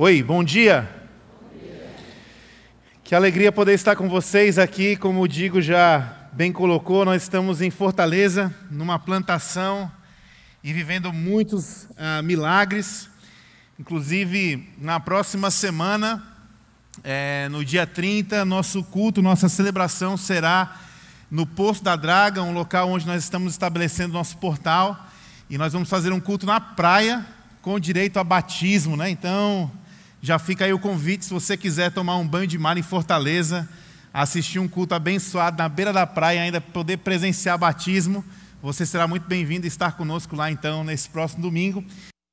Oi, 0.00 0.22
bom 0.22 0.44
dia. 0.44 0.88
Que 3.02 3.16
alegria 3.16 3.50
poder 3.50 3.74
estar 3.74 3.96
com 3.96 4.08
vocês 4.08 4.56
aqui. 4.56 4.94
Como 4.94 5.20
o 5.20 5.26
Digo 5.26 5.60
já 5.60 6.28
bem 6.30 6.52
colocou, 6.52 7.04
nós 7.04 7.24
estamos 7.24 7.60
em 7.60 7.68
Fortaleza, 7.68 8.54
numa 8.70 8.96
plantação 8.96 9.90
e 10.62 10.72
vivendo 10.72 11.12
muitos 11.12 11.88
uh, 11.96 12.22
milagres. 12.22 13.10
Inclusive, 13.76 14.72
na 14.78 15.00
próxima 15.00 15.50
semana, 15.50 16.22
é, 17.02 17.48
no 17.50 17.64
dia 17.64 17.84
30, 17.84 18.44
nosso 18.44 18.84
culto, 18.84 19.20
nossa 19.20 19.48
celebração 19.48 20.16
será 20.16 20.76
no 21.28 21.44
Poço 21.44 21.82
da 21.82 21.96
Draga, 21.96 22.40
um 22.40 22.52
local 22.52 22.88
onde 22.88 23.04
nós 23.04 23.24
estamos 23.24 23.54
estabelecendo 23.54 24.12
nosso 24.12 24.36
portal. 24.36 25.08
E 25.50 25.58
nós 25.58 25.72
vamos 25.72 25.90
fazer 25.90 26.12
um 26.12 26.20
culto 26.20 26.46
na 26.46 26.60
praia 26.60 27.26
com 27.60 27.80
direito 27.80 28.20
a 28.20 28.22
batismo, 28.22 28.96
né? 28.96 29.10
Então, 29.10 29.68
já 30.20 30.38
fica 30.38 30.64
aí 30.64 30.72
o 30.72 30.78
convite, 30.78 31.24
se 31.24 31.32
você 31.32 31.56
quiser 31.56 31.92
tomar 31.92 32.16
um 32.16 32.26
banho 32.26 32.46
de 32.46 32.58
mar 32.58 32.76
em 32.76 32.82
Fortaleza, 32.82 33.68
assistir 34.12 34.58
um 34.58 34.66
culto 34.66 34.94
abençoado 34.94 35.58
na 35.58 35.68
beira 35.68 35.92
da 35.92 36.06
praia, 36.06 36.42
ainda 36.42 36.60
poder 36.60 36.98
presenciar 36.98 37.56
batismo, 37.56 38.24
você 38.60 38.84
será 38.84 39.06
muito 39.06 39.28
bem-vindo 39.28 39.64
a 39.64 39.68
estar 39.68 39.92
conosco 39.92 40.34
lá 40.34 40.50
então 40.50 40.82
nesse 40.82 41.08
próximo 41.08 41.42
domingo. 41.42 41.84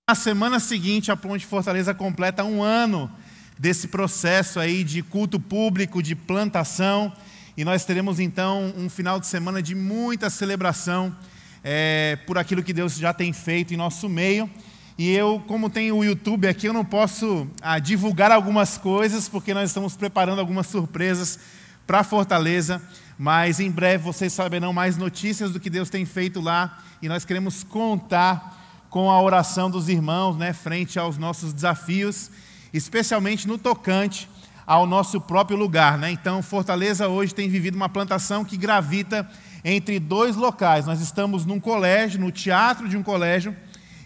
Na 0.10 0.16
semana 0.16 0.60
seguinte, 0.60 1.12
a 1.12 1.18
Ponte 1.18 1.46
Fortaleza 1.46 1.94
completa 1.94 2.44
um 2.44 2.64
ano 2.64 3.12
desse 3.58 3.88
processo 3.88 4.60
aí 4.60 4.84
de 4.84 5.04
culto 5.04 5.40
público, 5.40 6.02
de 6.02 6.16
plantação, 6.16 7.14
e 7.56 7.64
nós 7.64 7.86
teremos 7.86 8.20
então 8.20 8.74
um 8.76 8.90
final 8.90 9.20
de 9.20 9.28
semana 9.28 9.62
de 9.62 9.76
muita 9.76 10.30
celebração 10.30 11.16
é, 11.64 12.18
por 12.26 12.38
aquilo 12.38 12.64
que 12.64 12.74
Deus 12.74 12.98
já 12.98 13.14
tem 13.14 13.32
feito 13.32 13.74
em 13.74 13.78
nosso 13.78 14.10
meio. 14.10 14.50
E 14.98 15.12
eu, 15.12 15.44
como 15.46 15.70
tenho 15.70 15.98
o 15.98 16.06
YouTube 16.06 16.48
aqui, 16.48 16.68
eu 16.68 16.74
não 16.74 16.86
posso 16.86 17.48
ah, 17.62 17.78
divulgar 17.80 18.32
algumas 18.32 18.78
coisas, 18.78 19.28
porque 19.28 19.54
nós 19.54 19.70
estamos 19.70 19.94
preparando 19.98 20.40
algumas 20.40 20.68
surpresas 20.68 21.38
para 21.86 22.02
Fortaleza. 22.02 22.82
Mas 23.18 23.60
em 23.60 23.70
breve 23.70 24.04
vocês 24.06 24.32
saberão 24.32 24.72
mais 24.72 24.96
notícias 24.96 25.52
do 25.52 25.60
que 25.60 25.70
Deus 25.70 25.90
tem 25.90 26.06
feito 26.06 26.40
lá. 26.40 26.80
E 27.02 27.10
nós 27.10 27.26
queremos 27.26 27.62
contar 27.62 28.86
com 28.90 29.12
a 29.12 29.22
oração 29.22 29.70
dos 29.70 29.90
irmãos, 29.90 30.38
né, 30.38 30.54
frente 30.54 30.98
aos 30.98 31.18
nossos 31.18 31.52
desafios, 31.52 32.32
especialmente 32.72 33.50
no 33.50 33.58
tocante 33.58 34.30
ao 34.66 34.88
nosso 34.88 35.20
próprio 35.20 35.58
lugar. 35.58 35.98
Né? 35.98 36.12
Então, 36.12 36.42
Fortaleza 36.42 37.10
hoje 37.10 37.36
tem 37.36 37.50
vivido 37.50 37.76
uma 37.76 37.90
plantação 37.90 38.46
que 38.46 38.56
gravita 38.56 39.30
entre 39.62 40.00
dois 40.00 40.38
locais. 40.38 40.86
Nós 40.86 41.02
estamos 41.02 41.46
num 41.46 41.60
colégio, 41.60 42.18
no 42.22 42.32
teatro 42.32 42.88
de 42.88 42.96
um 42.96 43.04
colégio 43.04 43.54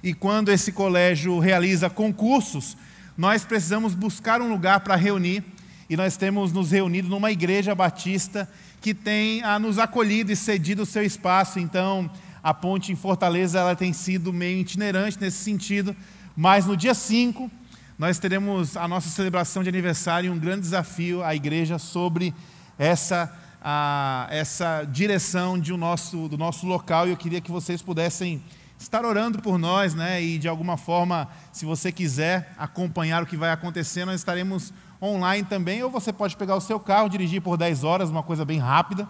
e 0.04 0.14
quando 0.14 0.50
esse 0.50 0.72
colégio 0.72 1.40
realiza 1.40 1.90
concursos, 1.90 2.78
nós 3.18 3.44
precisamos 3.44 3.94
buscar 3.94 4.42
um 4.42 4.50
lugar 4.50 4.80
para 4.80 4.96
reunir, 4.96 5.44
e 5.90 5.98
nós 5.98 6.16
temos 6.16 6.54
nos 6.54 6.72
reunido 6.72 7.10
numa 7.10 7.32
igreja 7.32 7.76
batista 7.76 8.50
que 8.80 8.94
tem 8.94 9.44
a 9.44 9.60
nos 9.60 9.78
acolhido 9.78 10.32
e 10.32 10.36
cedido 10.36 10.84
o 10.84 10.86
seu 10.86 11.04
espaço. 11.04 11.60
Então, 11.60 12.10
a 12.42 12.54
ponte 12.54 12.92
em 12.92 12.96
Fortaleza 12.96 13.60
ela 13.60 13.76
tem 13.76 13.92
sido 13.92 14.32
meio 14.32 14.60
itinerante 14.60 15.20
nesse 15.20 15.44
sentido, 15.44 15.96
mas 16.36 16.66
no 16.66 16.78
dia 16.78 16.94
5 16.94 17.52
nós 17.98 18.18
teremos 18.18 18.78
a 18.78 18.88
nossa 18.88 19.10
celebração 19.10 19.62
de 19.62 19.68
aniversário 19.68 20.28
e 20.28 20.30
um 20.30 20.40
grande 20.40 20.62
desafio 20.62 21.22
à 21.22 21.36
igreja 21.36 21.78
sobre 21.78 22.34
essa, 22.78 23.30
a, 23.62 24.28
essa 24.30 24.86
direção 24.86 25.60
de 25.60 25.74
um 25.74 25.78
nosso, 25.78 26.30
do 26.30 26.38
nosso 26.38 26.66
local, 26.66 27.06
e 27.06 27.12
eu 27.12 27.18
queria 27.18 27.42
que 27.42 27.52
vocês 27.52 27.82
pudessem 27.82 28.42
estar 28.80 29.04
orando 29.04 29.40
por 29.40 29.60
nós, 29.60 29.94
né? 29.94 30.24
E 30.24 30.38
de 30.38 30.48
alguma 30.48 30.78
forma, 30.78 31.28
se 31.52 31.66
você 31.66 31.92
quiser 31.92 32.54
acompanhar 32.58 33.22
o 33.22 33.26
que 33.26 33.36
vai 33.36 33.52
acontecer, 33.52 34.06
nós 34.06 34.16
estaremos 34.16 34.74
online 35.02 35.46
também. 35.46 35.84
Ou 35.84 35.92
você 35.92 36.14
pode 36.14 36.38
pegar 36.38 36.56
o 36.56 36.62
seu 36.62 36.80
carro, 36.80 37.10
dirigir 37.10 37.42
por 37.42 37.58
10 37.58 37.84
horas, 37.84 38.10
uma 38.10 38.24
coisa 38.24 38.46
bem 38.46 38.58
rápida, 38.58 39.08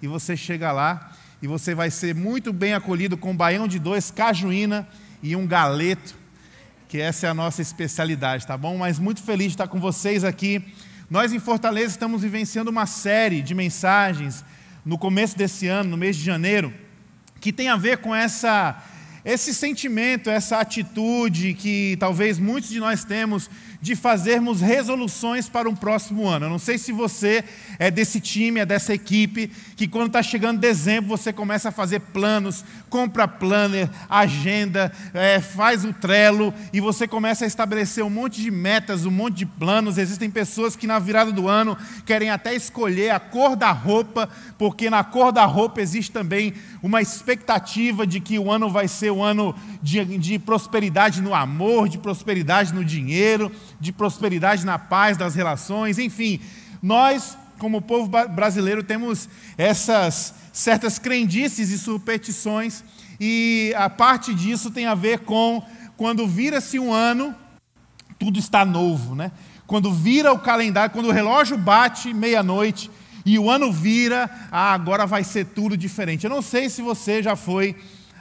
e 0.00 0.08
você 0.08 0.36
chega 0.36 0.72
lá 0.72 1.12
e 1.42 1.46
você 1.46 1.74
vai 1.74 1.90
ser 1.90 2.14
muito 2.14 2.52
bem 2.52 2.74
acolhido 2.74 3.16
com 3.16 3.30
um 3.30 3.36
baião 3.36 3.68
de 3.68 3.78
dois, 3.78 4.10
cajuína 4.10 4.88
e 5.22 5.36
um 5.36 5.46
galeto, 5.46 6.14
que 6.88 7.00
essa 7.00 7.26
é 7.26 7.30
a 7.30 7.34
nossa 7.34 7.62
especialidade, 7.62 8.46
tá 8.46 8.56
bom? 8.56 8.76
Mas 8.76 8.98
muito 8.98 9.22
feliz 9.22 9.48
de 9.48 9.52
estar 9.54 9.68
com 9.68 9.78
vocês 9.78 10.24
aqui. 10.24 10.64
Nós 11.08 11.32
em 11.32 11.38
Fortaleza 11.38 11.92
estamos 11.92 12.22
vivenciando 12.22 12.70
uma 12.70 12.86
série 12.86 13.42
de 13.42 13.54
mensagens 13.54 14.44
no 14.84 14.98
começo 14.98 15.36
desse 15.36 15.66
ano, 15.66 15.90
no 15.90 15.96
mês 15.96 16.16
de 16.16 16.24
janeiro, 16.24 16.72
que 17.40 17.52
tem 17.52 17.68
a 17.68 17.76
ver 17.76 17.98
com 17.98 18.14
essa 18.14 18.82
esse 19.24 19.54
sentimento, 19.54 20.30
essa 20.30 20.60
atitude 20.60 21.54
que 21.54 21.96
talvez 21.98 22.38
muitos 22.38 22.70
de 22.70 22.80
nós 22.80 23.04
temos 23.04 23.50
de 23.80 23.96
fazermos 23.96 24.60
resoluções 24.60 25.48
para 25.48 25.68
um 25.68 25.74
próximo 25.74 26.28
ano. 26.28 26.46
Eu 26.46 26.50
não 26.50 26.58
sei 26.58 26.76
se 26.76 26.92
você 26.92 27.42
é 27.78 27.90
desse 27.90 28.20
time, 28.20 28.60
é 28.60 28.66
dessa 28.66 28.92
equipe, 28.92 29.50
que 29.74 29.88
quando 29.88 30.08
está 30.08 30.22
chegando 30.22 30.60
dezembro 30.60 31.08
você 31.08 31.32
começa 31.32 31.70
a 31.70 31.72
fazer 31.72 32.00
planos, 32.00 32.64
compra 32.90 33.26
planner, 33.26 33.88
agenda, 34.08 34.92
é, 35.14 35.40
faz 35.40 35.84
o 35.84 35.92
trelo 35.92 36.52
e 36.72 36.80
você 36.80 37.08
começa 37.08 37.44
a 37.44 37.48
estabelecer 37.48 38.04
um 38.04 38.10
monte 38.10 38.42
de 38.42 38.50
metas, 38.50 39.06
um 39.06 39.10
monte 39.10 39.38
de 39.38 39.46
planos. 39.46 39.96
Existem 39.96 40.30
pessoas 40.30 40.76
que 40.76 40.86
na 40.86 40.98
virada 40.98 41.32
do 41.32 41.48
ano 41.48 41.76
querem 42.04 42.30
até 42.30 42.54
escolher 42.54 43.10
a 43.10 43.20
cor 43.20 43.56
da 43.56 43.72
roupa, 43.72 44.28
porque 44.58 44.90
na 44.90 45.02
cor 45.02 45.32
da 45.32 45.46
roupa 45.46 45.80
existe 45.80 46.12
também 46.12 46.52
uma 46.82 47.00
expectativa 47.00 48.06
de 48.06 48.20
que 48.20 48.38
o 48.38 48.50
ano 48.50 48.68
vai 48.68 48.88
ser 48.88 49.10
um 49.10 49.22
ano 49.22 49.54
de, 49.82 50.04
de 50.18 50.38
prosperidade 50.38 51.22
no 51.22 51.34
amor, 51.34 51.88
de 51.88 51.96
prosperidade 51.96 52.74
no 52.74 52.84
dinheiro 52.84 53.50
de 53.80 53.92
prosperidade 53.92 54.64
na 54.64 54.78
paz 54.78 55.16
das 55.16 55.34
relações, 55.34 55.98
enfim, 55.98 56.40
nós, 56.82 57.36
como 57.58 57.80
povo 57.80 58.08
brasileiro, 58.28 58.82
temos 58.82 59.28
essas 59.56 60.34
certas 60.52 60.98
crendices 60.98 61.70
e 61.70 61.78
superstições, 61.78 62.84
e 63.18 63.72
a 63.76 63.88
parte 63.88 64.34
disso 64.34 64.70
tem 64.70 64.86
a 64.86 64.94
ver 64.94 65.20
com 65.20 65.62
quando 65.96 66.26
vira-se 66.26 66.78
um 66.78 66.92
ano, 66.92 67.34
tudo 68.18 68.38
está 68.38 68.64
novo, 68.64 69.14
né? 69.14 69.32
Quando 69.66 69.92
vira 69.92 70.32
o 70.32 70.38
calendário, 70.38 70.92
quando 70.92 71.08
o 71.08 71.12
relógio 71.12 71.56
bate 71.56 72.12
meia-noite 72.12 72.90
e 73.24 73.38
o 73.38 73.50
ano 73.50 73.70
vira, 73.70 74.28
ah, 74.50 74.72
agora 74.72 75.06
vai 75.06 75.22
ser 75.22 75.46
tudo 75.46 75.76
diferente. 75.76 76.24
Eu 76.24 76.30
não 76.30 76.42
sei 76.42 76.68
se 76.68 76.82
você 76.82 77.22
já 77.22 77.36
foi 77.36 77.76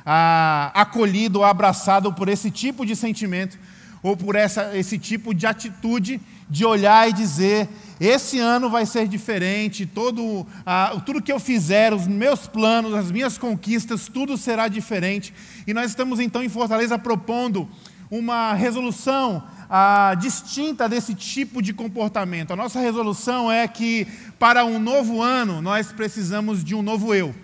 ah, 0.06 0.72
acolhido 0.74 1.44
abraçado 1.44 2.14
por 2.14 2.30
esse 2.30 2.52
tipo 2.52 2.86
de 2.86 2.96
sentimento, 2.96 3.58
ou 4.02 4.16
por 4.16 4.36
essa, 4.36 4.78
esse 4.78 4.98
tipo 4.98 5.34
de 5.34 5.46
atitude 5.46 6.22
de 6.50 6.66
olhar 6.66 7.08
e 7.10 7.14
dizer: 7.14 7.70
esse 8.00 8.40
ano 8.40 8.70
vai 8.70 8.86
ser 8.86 9.08
diferente, 9.08 9.86
todo, 9.86 10.48
ah, 10.66 11.00
tudo 11.06 11.22
que 11.22 11.32
eu 11.32 11.40
fizer, 11.40 11.94
os 11.94 12.08
meus 12.08 12.48
planos, 12.48 12.94
as 12.94 13.12
minhas 13.12 13.38
conquistas, 13.38 14.08
tudo 14.08 14.38
será 14.38 14.68
diferente. 14.68 15.34
E 15.68 15.74
nós 15.74 15.92
estamos 15.92 16.20
então 16.20 16.42
em 16.42 16.50
Fortaleza 16.50 16.98
propondo 16.98 17.68
uma 18.10 18.54
resolução 18.54 19.44
ah, 19.70 20.16
distinta 20.20 20.90
desse 20.90 21.14
tipo 21.14 21.62
de 21.62 21.74
comportamento. 21.74 22.52
A 22.52 22.56
nossa 22.56 22.80
resolução 22.80 23.52
é 23.52 23.68
que 23.68 24.08
para 24.40 24.66
um 24.66 24.80
novo 24.80 25.22
ano 25.22 25.62
nós 25.62 25.92
precisamos 25.92 26.64
de 26.64 26.74
um 26.74 26.82
novo 26.82 27.14
eu. 27.14 27.36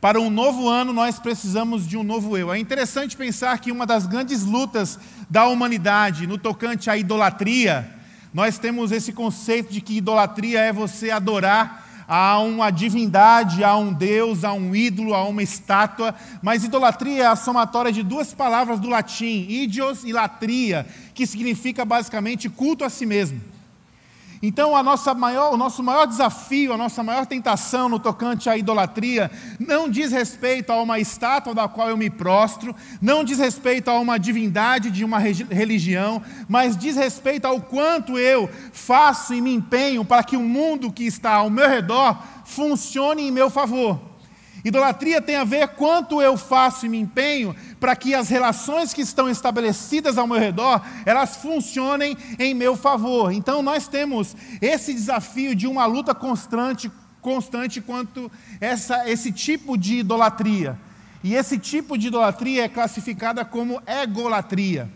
Para 0.00 0.18
um 0.18 0.30
novo 0.30 0.66
ano, 0.66 0.94
nós 0.94 1.18
precisamos 1.18 1.86
de 1.86 1.94
um 1.94 2.02
novo 2.02 2.38
eu. 2.38 2.50
É 2.50 2.58
interessante 2.58 3.14
pensar 3.14 3.58
que 3.58 3.70
uma 3.70 3.84
das 3.84 4.06
grandes 4.06 4.42
lutas 4.42 4.98
da 5.28 5.46
humanidade 5.46 6.26
no 6.26 6.38
tocante 6.38 6.88
à 6.88 6.96
idolatria, 6.96 7.86
nós 8.32 8.58
temos 8.58 8.92
esse 8.92 9.12
conceito 9.12 9.70
de 9.70 9.82
que 9.82 9.98
idolatria 9.98 10.60
é 10.60 10.72
você 10.72 11.10
adorar 11.10 11.86
a 12.08 12.38
uma 12.38 12.70
divindade, 12.70 13.62
a 13.62 13.76
um 13.76 13.92
deus, 13.92 14.42
a 14.42 14.54
um 14.54 14.74
ídolo, 14.74 15.14
a 15.14 15.22
uma 15.24 15.42
estátua, 15.42 16.14
mas 16.42 16.64
idolatria 16.64 17.24
é 17.24 17.26
a 17.26 17.36
somatória 17.36 17.92
de 17.92 18.02
duas 18.02 18.32
palavras 18.32 18.80
do 18.80 18.88
latim, 18.88 19.46
idios 19.50 20.02
e 20.02 20.12
latria, 20.14 20.86
que 21.14 21.26
significa 21.26 21.84
basicamente 21.84 22.48
culto 22.48 22.84
a 22.84 22.88
si 22.88 23.04
mesmo. 23.04 23.40
Então, 24.42 24.72
maior, 25.16 25.52
o 25.52 25.56
nosso 25.56 25.82
maior 25.82 26.06
desafio, 26.06 26.72
a 26.72 26.76
nossa 26.76 27.02
maior 27.02 27.26
tentação 27.26 27.90
no 27.90 27.98
tocante 27.98 28.48
à 28.48 28.56
idolatria, 28.56 29.30
não 29.58 29.86
diz 29.86 30.12
respeito 30.12 30.72
a 30.72 30.80
uma 30.80 30.98
estátua 30.98 31.54
da 31.54 31.68
qual 31.68 31.90
eu 31.90 31.96
me 31.96 32.08
prostro, 32.08 32.74
não 33.02 33.22
diz 33.22 33.38
respeito 33.38 33.90
a 33.90 33.98
uma 33.98 34.18
divindade 34.18 34.90
de 34.90 35.04
uma 35.04 35.18
religião, 35.18 36.22
mas 36.48 36.74
diz 36.74 36.96
respeito 36.96 37.44
ao 37.44 37.60
quanto 37.60 38.18
eu 38.18 38.48
faço 38.72 39.34
e 39.34 39.42
me 39.42 39.52
empenho 39.52 40.06
para 40.06 40.24
que 40.24 40.38
o 40.38 40.40
mundo 40.40 40.90
que 40.90 41.04
está 41.04 41.34
ao 41.34 41.50
meu 41.50 41.68
redor 41.68 42.18
funcione 42.44 43.28
em 43.28 43.30
meu 43.30 43.50
favor. 43.50 44.09
Idolatria 44.64 45.22
tem 45.22 45.36
a 45.36 45.44
ver 45.44 45.68
quanto 45.68 46.20
eu 46.20 46.36
faço 46.36 46.84
e 46.84 46.88
me 46.88 46.98
empenho 46.98 47.54
para 47.78 47.96
que 47.96 48.14
as 48.14 48.28
relações 48.28 48.92
que 48.92 49.00
estão 49.00 49.28
estabelecidas 49.28 50.18
ao 50.18 50.26
meu 50.26 50.38
redor, 50.38 50.82
elas 51.06 51.36
funcionem 51.36 52.16
em 52.38 52.54
meu 52.54 52.76
favor. 52.76 53.32
Então 53.32 53.62
nós 53.62 53.88
temos 53.88 54.36
esse 54.60 54.92
desafio 54.92 55.54
de 55.54 55.66
uma 55.66 55.86
luta 55.86 56.14
constante, 56.14 56.90
constante 57.22 57.80
quanto 57.80 58.30
essa, 58.60 59.08
esse 59.08 59.32
tipo 59.32 59.78
de 59.78 59.98
idolatria. 59.98 60.78
E 61.22 61.34
esse 61.34 61.58
tipo 61.58 61.96
de 61.96 62.08
idolatria 62.08 62.64
é 62.64 62.68
classificada 62.68 63.44
como 63.44 63.80
egolatria. 63.86 64.90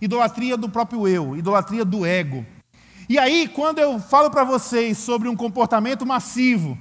Idolatria 0.00 0.56
do 0.56 0.68
próprio 0.68 1.06
eu, 1.06 1.36
idolatria 1.36 1.84
do 1.84 2.06
ego. 2.06 2.44
E 3.08 3.18
aí, 3.18 3.48
quando 3.48 3.78
eu 3.78 3.98
falo 3.98 4.30
para 4.30 4.44
vocês 4.44 4.96
sobre 4.96 5.28
um 5.28 5.36
comportamento 5.36 6.06
massivo, 6.06 6.78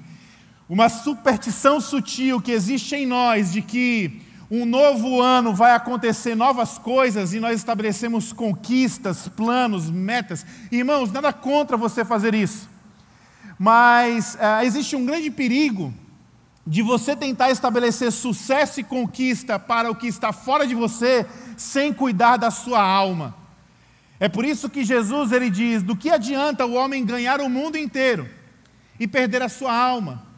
uma 0.69 0.87
superstição 0.87 1.81
sutil 1.81 2.39
que 2.39 2.51
existe 2.51 2.95
em 2.95 3.07
nós 3.07 3.51
de 3.51 3.59
que 3.59 4.21
um 4.51 4.65
novo 4.65 5.19
ano 5.19 5.51
vai 5.51 5.73
acontecer 5.73 6.35
novas 6.35 6.77
coisas 6.77 7.33
e 7.33 7.39
nós 7.39 7.57
estabelecemos 7.57 8.31
conquistas, 8.31 9.27
planos, 9.27 9.89
metas. 9.89 10.45
Irmãos, 10.71 11.11
nada 11.11 11.33
contra 11.33 11.75
você 11.75 12.05
fazer 12.05 12.35
isso. 12.35 12.69
Mas 13.57 14.35
uh, 14.35 14.63
existe 14.63 14.95
um 14.95 15.05
grande 15.05 15.31
perigo 15.31 15.91
de 16.65 16.83
você 16.83 17.15
tentar 17.15 17.49
estabelecer 17.49 18.11
sucesso 18.11 18.79
e 18.79 18.83
conquista 18.83 19.57
para 19.57 19.89
o 19.89 19.95
que 19.95 20.05
está 20.05 20.31
fora 20.31 20.67
de 20.67 20.75
você, 20.75 21.25
sem 21.57 21.91
cuidar 21.91 22.37
da 22.37 22.51
sua 22.51 22.81
alma. 22.81 23.35
É 24.19 24.29
por 24.29 24.45
isso 24.45 24.69
que 24.69 24.83
Jesus 24.83 25.31
ele 25.31 25.49
diz: 25.49 25.81
do 25.81 25.95
que 25.95 26.11
adianta 26.11 26.63
o 26.65 26.73
homem 26.73 27.03
ganhar 27.03 27.41
o 27.41 27.49
mundo 27.49 27.75
inteiro 27.75 28.29
e 28.99 29.07
perder 29.07 29.41
a 29.41 29.49
sua 29.49 29.75
alma? 29.75 30.28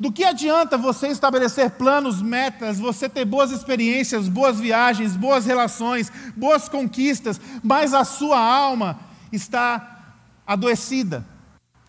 Do 0.00 0.12
que 0.12 0.22
adianta 0.22 0.78
você 0.78 1.08
estabelecer 1.08 1.70
planos, 1.72 2.22
metas, 2.22 2.78
você 2.78 3.08
ter 3.08 3.24
boas 3.24 3.50
experiências, 3.50 4.28
boas 4.28 4.60
viagens, 4.60 5.16
boas 5.16 5.44
relações, 5.44 6.12
boas 6.36 6.68
conquistas, 6.68 7.40
mas 7.64 7.92
a 7.92 8.04
sua 8.04 8.38
alma 8.38 9.00
está 9.32 10.14
adoecida? 10.46 11.26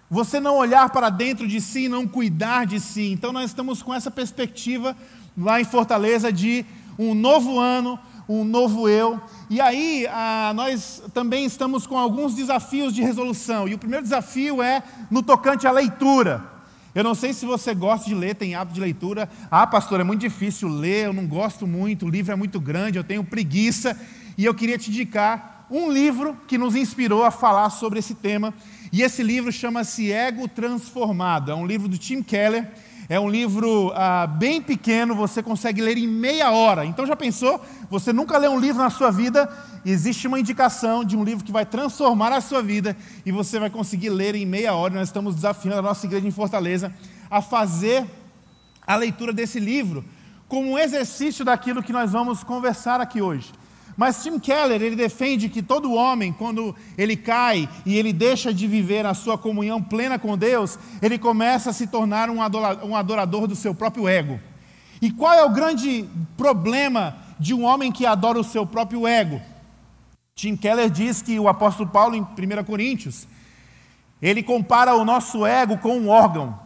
Você 0.09 0.39
não 0.39 0.57
olhar 0.57 0.89
para 0.89 1.11
dentro 1.11 1.47
de 1.47 1.61
si, 1.61 1.88
não 1.88 2.07
cuidar 2.07 2.65
de 2.65 2.79
si. 2.79 3.11
Então 3.11 3.31
nós 3.31 3.51
estamos 3.51 3.83
com 3.83 3.94
essa 3.94 4.09
perspectiva 4.09 4.97
lá 5.38 5.61
em 5.61 5.65
Fortaleza 5.65 6.33
de 6.33 6.65
um 6.97 7.13
novo 7.13 7.59
ano, 7.59 8.00
um 8.27 8.44
novo 8.44 8.89
eu. 8.89 9.21
E 9.51 9.61
aí 9.61 10.07
ah, 10.09 10.51
nós 10.56 11.03
também 11.13 11.45
estamos 11.45 11.85
com 11.85 11.95
alguns 11.95 12.33
desafios 12.33 12.91
de 12.91 13.03
resolução. 13.03 13.67
E 13.67 13.75
o 13.75 13.77
primeiro 13.77 14.03
desafio 14.03 14.63
é 14.63 14.81
no 15.11 15.21
tocante 15.21 15.67
à 15.67 15.71
leitura. 15.71 16.57
Eu 16.99 17.03
não 17.05 17.15
sei 17.15 17.31
se 17.31 17.45
você 17.45 17.73
gosta 17.73 18.09
de 18.09 18.13
ler, 18.13 18.35
tem 18.35 18.55
hábito 18.55 18.75
de 18.75 18.81
leitura. 18.81 19.29
Ah, 19.49 19.65
pastor, 19.65 20.01
é 20.01 20.03
muito 20.03 20.19
difícil 20.19 20.67
ler, 20.67 21.05
eu 21.05 21.13
não 21.13 21.25
gosto 21.25 21.65
muito, 21.65 22.05
o 22.05 22.09
livro 22.09 22.33
é 22.33 22.35
muito 22.35 22.59
grande, 22.59 22.97
eu 22.97 23.05
tenho 23.05 23.23
preguiça. 23.23 23.97
E 24.37 24.43
eu 24.43 24.53
queria 24.53 24.77
te 24.77 24.89
indicar 24.89 25.65
um 25.71 25.89
livro 25.89 26.35
que 26.45 26.57
nos 26.57 26.75
inspirou 26.75 27.23
a 27.23 27.31
falar 27.31 27.69
sobre 27.69 27.99
esse 27.99 28.15
tema. 28.15 28.53
E 28.91 29.01
esse 29.01 29.23
livro 29.23 29.49
chama-se 29.49 30.11
Ego 30.11 30.45
Transformado. 30.49 31.51
É 31.51 31.55
um 31.55 31.65
livro 31.65 31.87
do 31.87 31.97
Tim 31.97 32.21
Keller. 32.21 32.69
É 33.11 33.19
um 33.19 33.27
livro 33.27 33.91
ah, 33.95 34.27
bem 34.27 34.61
pequeno, 34.61 35.15
você 35.15 35.41
consegue 35.41 35.81
ler 35.81 35.97
em 35.97 36.07
meia 36.07 36.51
hora. 36.51 36.85
Então 36.85 37.07
já 37.07 37.15
pensou? 37.15 37.59
Você 37.89 38.13
nunca 38.13 38.38
leu 38.38 38.51
um 38.51 38.59
livro 38.59 38.83
na 38.83 38.91
sua 38.91 39.09
vida? 39.09 39.50
Existe 39.83 40.27
uma 40.27 40.39
indicação 40.39 41.03
de 41.03 41.17
um 41.17 41.23
livro 41.23 41.44
que 41.44 41.51
vai 41.51 41.65
transformar 41.65 42.31
a 42.31 42.39
sua 42.39 42.61
vida 42.61 42.95
e 43.25 43.31
você 43.31 43.59
vai 43.59 43.71
conseguir 43.71 44.09
ler 44.09 44.35
em 44.35 44.45
meia 44.45 44.75
hora. 44.75 44.94
Nós 44.94 45.07
estamos 45.07 45.33
desafiando 45.33 45.79
a 45.79 45.81
nossa 45.81 46.06
igreja 46.06 46.27
em 46.27 46.31
Fortaleza 46.31 46.94
a 47.31 47.41
fazer 47.41 48.06
a 48.85 48.95
leitura 48.95 49.33
desse 49.33 49.59
livro 49.59 50.06
como 50.47 50.69
um 50.69 50.77
exercício 50.77 51.44
daquilo 51.44 51.81
que 51.81 51.91
nós 51.91 52.11
vamos 52.11 52.44
conversar 52.44 53.01
aqui 53.01 53.23
hoje. 53.23 53.51
Mas 53.99 54.23
Tim 54.23 54.39
Keller, 54.39 54.81
ele 54.81 54.95
defende 54.95 55.49
que 55.49 55.61
todo 55.61 55.91
homem, 55.91 56.31
quando 56.31 56.73
ele 56.97 57.17
cai 57.17 57.67
e 57.85 57.97
ele 57.97 58.13
deixa 58.13 58.53
de 58.53 58.65
viver 58.65 59.05
a 59.05 59.13
sua 59.13 59.37
comunhão 59.37 59.83
plena 59.83 60.17
com 60.17 60.37
Deus, 60.37 60.79
ele 61.01 61.17
começa 61.17 61.71
a 61.71 61.73
se 61.73 61.85
tornar 61.85 62.29
um 62.29 62.95
adorador 62.95 63.45
do 63.45 63.57
seu 63.57 63.75
próprio 63.75 64.07
ego. 64.07 64.39
E 65.01 65.11
qual 65.11 65.33
é 65.33 65.43
o 65.43 65.49
grande 65.49 66.09
problema 66.37 67.17
de 67.37 67.53
um 67.53 67.65
homem 67.65 67.91
que 67.91 68.05
adora 68.05 68.39
o 68.39 68.43
seu 68.43 68.65
próprio 68.65 69.05
ego? 69.05 69.41
Tim 70.33 70.55
Keller 70.55 70.89
diz 70.89 71.21
que 71.21 71.37
o 71.37 71.49
apóstolo 71.49 71.89
Paulo, 71.89 72.15
em 72.15 72.21
1 72.21 72.63
Coríntios, 72.63 73.27
ele 74.21 74.41
compara 74.41 74.95
o 74.95 75.03
nosso 75.03 75.45
ego 75.45 75.77
com 75.77 75.97
um 75.97 76.07
órgão. 76.07 76.57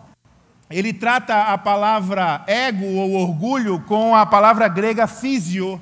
Ele 0.69 0.93
trata 0.93 1.45
a 1.45 1.57
palavra 1.57 2.43
ego 2.45 2.85
ou 2.85 3.13
orgulho 3.13 3.79
com 3.87 4.15
a 4.15 4.23
palavra 4.23 4.67
grega 4.67 5.07
físio, 5.07 5.81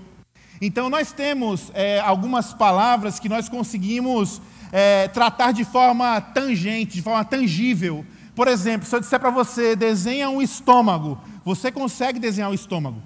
então, 0.61 0.91
nós 0.91 1.11
temos 1.11 1.71
é, 1.73 1.99
algumas 2.01 2.53
palavras 2.53 3.19
que 3.19 3.27
nós 3.27 3.49
conseguimos 3.49 4.39
é, 4.71 5.07
tratar 5.07 5.51
de 5.51 5.65
forma 5.65 6.21
tangente, 6.21 6.93
de 6.93 7.01
forma 7.01 7.25
tangível. 7.25 8.05
Por 8.35 8.47
exemplo, 8.47 8.87
se 8.87 8.95
eu 8.95 8.99
disser 8.99 9.19
para 9.19 9.31
você, 9.31 9.75
desenha 9.75 10.29
um 10.29 10.39
estômago, 10.39 11.19
você 11.43 11.71
consegue 11.71 12.19
desenhar 12.19 12.51
o 12.51 12.53
estômago. 12.53 13.01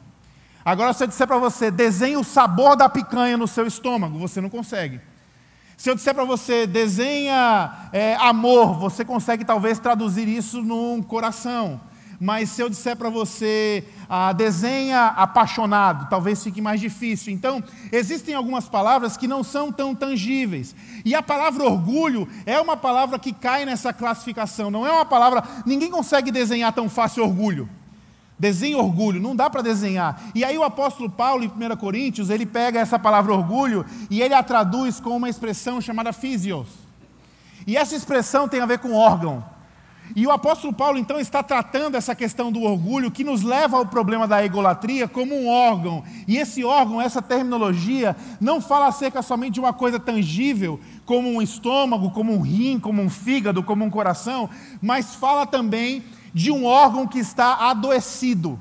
Agora, 0.65 0.91
se 0.91 1.03
eu 1.03 1.07
disser 1.07 1.25
para 1.25 1.37
você, 1.37 1.71
desenha 1.71 2.19
o 2.19 2.23
sabor 2.25 2.75
da 2.75 2.89
picanha 2.89 3.37
no 3.37 3.47
seu 3.47 3.65
estômago, 3.65 4.19
você 4.19 4.41
não 4.41 4.49
consegue. 4.49 4.99
Se 5.77 5.89
eu 5.89 5.95
disser 5.95 6.13
para 6.13 6.25
você, 6.25 6.67
desenha 6.67 7.89
é, 7.93 8.15
amor, 8.15 8.73
você 8.77 9.05
consegue 9.05 9.45
talvez 9.45 9.79
traduzir 9.79 10.27
isso 10.27 10.61
num 10.61 11.01
coração. 11.01 11.79
Mas 12.19 12.49
se 12.49 12.61
eu 12.61 12.69
disser 12.69 12.95
para 12.95 13.09
você, 13.09 13.83
ah, 14.09 14.31
desenha 14.31 15.07
apaixonado, 15.07 16.09
talvez 16.09 16.43
fique 16.43 16.61
mais 16.61 16.79
difícil. 16.79 17.33
Então, 17.33 17.63
existem 17.91 18.33
algumas 18.33 18.69
palavras 18.69 19.17
que 19.17 19.27
não 19.27 19.43
são 19.43 19.71
tão 19.71 19.93
tangíveis. 19.93 20.75
E 21.03 21.13
a 21.13 21.21
palavra 21.21 21.63
orgulho 21.63 22.27
é 22.45 22.59
uma 22.59 22.77
palavra 22.77 23.19
que 23.19 23.33
cai 23.33 23.65
nessa 23.65 23.91
classificação. 23.91 24.71
Não 24.71 24.85
é 24.85 24.91
uma 24.91 25.05
palavra. 25.05 25.43
Ninguém 25.65 25.91
consegue 25.91 26.31
desenhar 26.31 26.71
tão 26.71 26.89
fácil 26.89 27.23
orgulho. 27.23 27.69
Desenhe 28.37 28.75
orgulho, 28.75 29.21
não 29.21 29.35
dá 29.35 29.49
para 29.49 29.61
desenhar. 29.61 30.21
E 30.35 30.43
aí 30.43 30.57
o 30.57 30.63
apóstolo 30.63 31.09
Paulo, 31.09 31.43
em 31.43 31.47
1 31.47 31.77
Coríntios, 31.77 32.29
ele 32.29 32.45
pega 32.45 32.79
essa 32.79 32.99
palavra 32.99 33.33
orgulho 33.33 33.85
e 34.09 34.21
ele 34.21 34.33
a 34.33 34.43
traduz 34.43 34.99
com 34.99 35.15
uma 35.15 35.29
expressão 35.29 35.79
chamada 35.79 36.11
fisios. 36.11 36.67
E 37.65 37.77
essa 37.77 37.95
expressão 37.95 38.47
tem 38.47 38.59
a 38.59 38.65
ver 38.65 38.79
com 38.79 38.93
órgão. 38.93 39.43
E 40.13 40.27
o 40.27 40.31
apóstolo 40.31 40.73
Paulo 40.73 40.97
então 40.97 41.19
está 41.19 41.41
tratando 41.41 41.95
essa 41.95 42.13
questão 42.13 42.51
do 42.51 42.61
orgulho 42.61 43.09
que 43.09 43.23
nos 43.23 43.41
leva 43.41 43.77
ao 43.77 43.85
problema 43.85 44.27
da 44.27 44.43
egolatria 44.43 45.07
como 45.07 45.33
um 45.33 45.47
órgão. 45.47 46.03
E 46.27 46.37
esse 46.37 46.63
órgão, 46.63 47.01
essa 47.01 47.21
terminologia, 47.21 48.15
não 48.39 48.59
fala 48.59 48.87
acerca 48.87 49.21
somente 49.21 49.55
de 49.55 49.59
uma 49.59 49.73
coisa 49.73 49.99
tangível, 49.99 50.79
como 51.05 51.29
um 51.29 51.41
estômago, 51.41 52.11
como 52.11 52.33
um 52.33 52.41
rim, 52.41 52.79
como 52.79 53.01
um 53.01 53.09
fígado, 53.09 53.63
como 53.63 53.85
um 53.85 53.89
coração, 53.89 54.49
mas 54.81 55.15
fala 55.15 55.45
também 55.45 56.03
de 56.33 56.51
um 56.51 56.65
órgão 56.65 57.07
que 57.07 57.19
está 57.19 57.69
adoecido, 57.69 58.59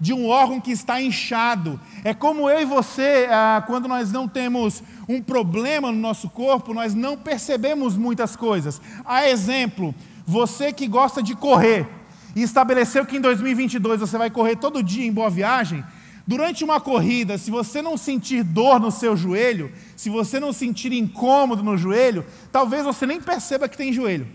de 0.00 0.12
um 0.12 0.26
órgão 0.28 0.60
que 0.60 0.72
está 0.72 1.00
inchado. 1.00 1.80
É 2.02 2.12
como 2.12 2.50
eu 2.50 2.60
e 2.60 2.64
você, 2.64 3.28
ah, 3.30 3.62
quando 3.66 3.86
nós 3.86 4.10
não 4.10 4.26
temos 4.26 4.82
um 5.08 5.22
problema 5.22 5.92
no 5.92 5.98
nosso 5.98 6.28
corpo, 6.28 6.74
nós 6.74 6.94
não 6.94 7.16
percebemos 7.16 7.96
muitas 7.96 8.34
coisas. 8.34 8.80
A 9.04 9.28
exemplo, 9.28 9.94
você 10.26 10.72
que 10.72 10.86
gosta 10.86 11.22
de 11.22 11.34
correr 11.34 11.86
e 12.34 12.42
estabeleceu 12.42 13.04
que 13.06 13.16
em 13.16 13.20
2022 13.20 14.00
você 14.00 14.18
vai 14.18 14.30
correr 14.30 14.56
todo 14.56 14.82
dia 14.82 15.06
em 15.06 15.12
boa 15.12 15.30
viagem, 15.30 15.84
durante 16.26 16.64
uma 16.64 16.80
corrida, 16.80 17.36
se 17.38 17.50
você 17.50 17.82
não 17.82 17.96
sentir 17.96 18.42
dor 18.42 18.80
no 18.80 18.90
seu 18.90 19.16
joelho, 19.16 19.72
se 19.96 20.08
você 20.08 20.40
não 20.40 20.52
sentir 20.52 20.92
incômodo 20.92 21.62
no 21.62 21.76
joelho, 21.76 22.24
talvez 22.50 22.84
você 22.84 23.06
nem 23.06 23.20
perceba 23.20 23.68
que 23.68 23.76
tem 23.76 23.92
joelho. 23.92 24.26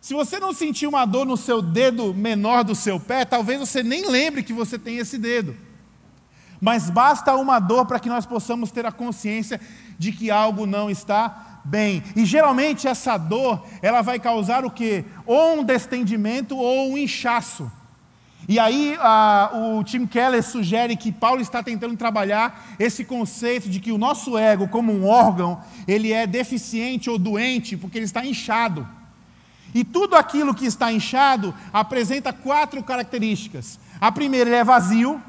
Se 0.00 0.14
você 0.14 0.40
não 0.40 0.52
sentir 0.52 0.86
uma 0.86 1.04
dor 1.04 1.26
no 1.26 1.36
seu 1.36 1.60
dedo 1.60 2.14
menor 2.14 2.64
do 2.64 2.74
seu 2.74 2.98
pé, 2.98 3.24
talvez 3.24 3.60
você 3.60 3.82
nem 3.82 4.08
lembre 4.08 4.42
que 4.42 4.52
você 4.52 4.78
tem 4.78 4.96
esse 4.96 5.18
dedo. 5.18 5.54
Mas 6.60 6.90
basta 6.90 7.34
uma 7.36 7.58
dor 7.58 7.86
para 7.86 7.98
que 7.98 8.08
nós 8.08 8.26
possamos 8.26 8.70
ter 8.70 8.84
a 8.84 8.92
consciência 8.92 9.60
de 9.98 10.12
que 10.12 10.30
algo 10.30 10.66
não 10.66 10.90
está 10.90 11.49
bem. 11.64 12.02
E 12.16 12.24
geralmente 12.24 12.88
essa 12.88 13.16
dor, 13.16 13.64
ela 13.82 14.02
vai 14.02 14.18
causar 14.18 14.64
o 14.64 14.70
quê? 14.70 15.04
Ou 15.26 15.60
um 15.60 15.64
destendimento 15.64 16.56
ou 16.56 16.92
um 16.92 16.98
inchaço. 16.98 17.70
E 18.48 18.58
aí 18.58 18.96
a, 18.98 19.50
o 19.52 19.84
Tim 19.84 20.06
Keller 20.06 20.42
sugere 20.42 20.96
que 20.96 21.12
Paulo 21.12 21.40
está 21.40 21.62
tentando 21.62 21.96
trabalhar 21.96 22.74
esse 22.78 23.04
conceito 23.04 23.68
de 23.68 23.78
que 23.78 23.92
o 23.92 23.98
nosso 23.98 24.36
ego, 24.36 24.66
como 24.66 24.92
um 24.92 25.06
órgão, 25.06 25.60
ele 25.86 26.12
é 26.12 26.26
deficiente 26.26 27.08
ou 27.08 27.18
doente 27.18 27.76
porque 27.76 27.98
ele 27.98 28.06
está 28.06 28.24
inchado. 28.24 28.88
E 29.72 29.84
tudo 29.84 30.16
aquilo 30.16 30.54
que 30.54 30.66
está 30.66 30.92
inchado 30.92 31.54
apresenta 31.72 32.32
quatro 32.32 32.82
características. 32.82 33.78
A 34.00 34.10
primeira, 34.10 34.50
ele 34.50 34.56
é 34.56 34.64
vazio. 34.64 35.22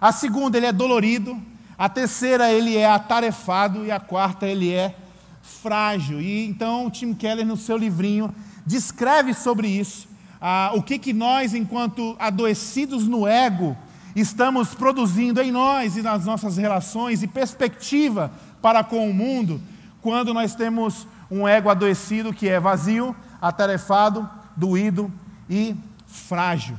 A 0.00 0.10
segunda, 0.10 0.56
ele 0.56 0.66
é 0.66 0.72
dolorido. 0.72 1.40
A 1.78 1.88
terceira, 1.88 2.50
ele 2.50 2.76
é 2.76 2.86
atarefado. 2.86 3.84
E 3.84 3.92
a 3.92 4.00
quarta, 4.00 4.46
ele 4.46 4.72
é 4.72 4.96
frágil. 5.42 6.20
E 6.20 6.46
então 6.46 6.88
Tim 6.90 7.12
Keller, 7.12 7.44
no 7.44 7.56
seu 7.56 7.76
livrinho, 7.76 8.34
descreve 8.64 9.34
sobre 9.34 9.68
isso, 9.68 10.08
ah, 10.40 10.72
o 10.74 10.82
que, 10.82 10.98
que 10.98 11.12
nós, 11.12 11.54
enquanto 11.54 12.16
adoecidos 12.18 13.06
no 13.06 13.26
ego, 13.26 13.76
estamos 14.14 14.74
produzindo 14.74 15.40
em 15.40 15.50
nós 15.50 15.96
e 15.96 16.02
nas 16.02 16.24
nossas 16.24 16.56
relações 16.56 17.22
e 17.22 17.26
perspectiva 17.26 18.32
para 18.60 18.84
com 18.84 19.08
o 19.08 19.14
mundo, 19.14 19.60
quando 20.00 20.32
nós 20.32 20.54
temos 20.54 21.06
um 21.30 21.46
ego 21.46 21.70
adoecido 21.70 22.32
que 22.32 22.48
é 22.48 22.60
vazio, 22.60 23.14
atarefado, 23.40 24.28
doído 24.56 25.12
e 25.48 25.74
frágil. 26.06 26.76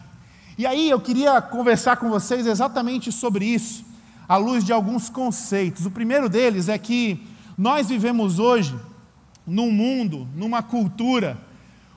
E 0.58 0.66
aí 0.66 0.90
eu 0.90 1.00
queria 1.00 1.42
conversar 1.42 1.98
com 1.98 2.10
vocês 2.10 2.46
exatamente 2.46 3.12
sobre 3.12 3.46
isso, 3.46 3.84
à 4.28 4.38
luz 4.38 4.64
de 4.64 4.72
alguns 4.72 5.10
conceitos. 5.10 5.86
O 5.86 5.92
primeiro 5.92 6.30
deles 6.30 6.70
é 6.70 6.78
que 6.78 7.26
Nós 7.58 7.90
vivemos 7.90 8.40
hoje 8.40 8.76
num 9.46 9.72
mundo, 9.72 10.28
numa 10.36 10.64
cultura, 10.64 11.38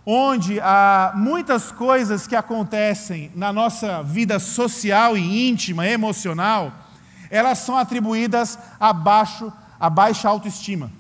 onde 0.04 0.60
há 0.60 1.12
muitas 1.16 1.72
coisas 1.72 2.26
que 2.26 2.36
acontecem 2.36 3.30
na 3.34 3.52
nossa 3.52 4.02
vida 4.02 4.38
social 4.38 5.16
e 5.16 5.48
íntima, 5.48 5.86
emocional, 5.86 6.72
elas 7.30 7.58
são 7.58 7.76
atribuídas 7.76 8.58
a, 8.78 8.92
baixo, 8.92 9.52
a 9.80 9.90
baixa 9.90 10.28
autoestima. 10.28 10.90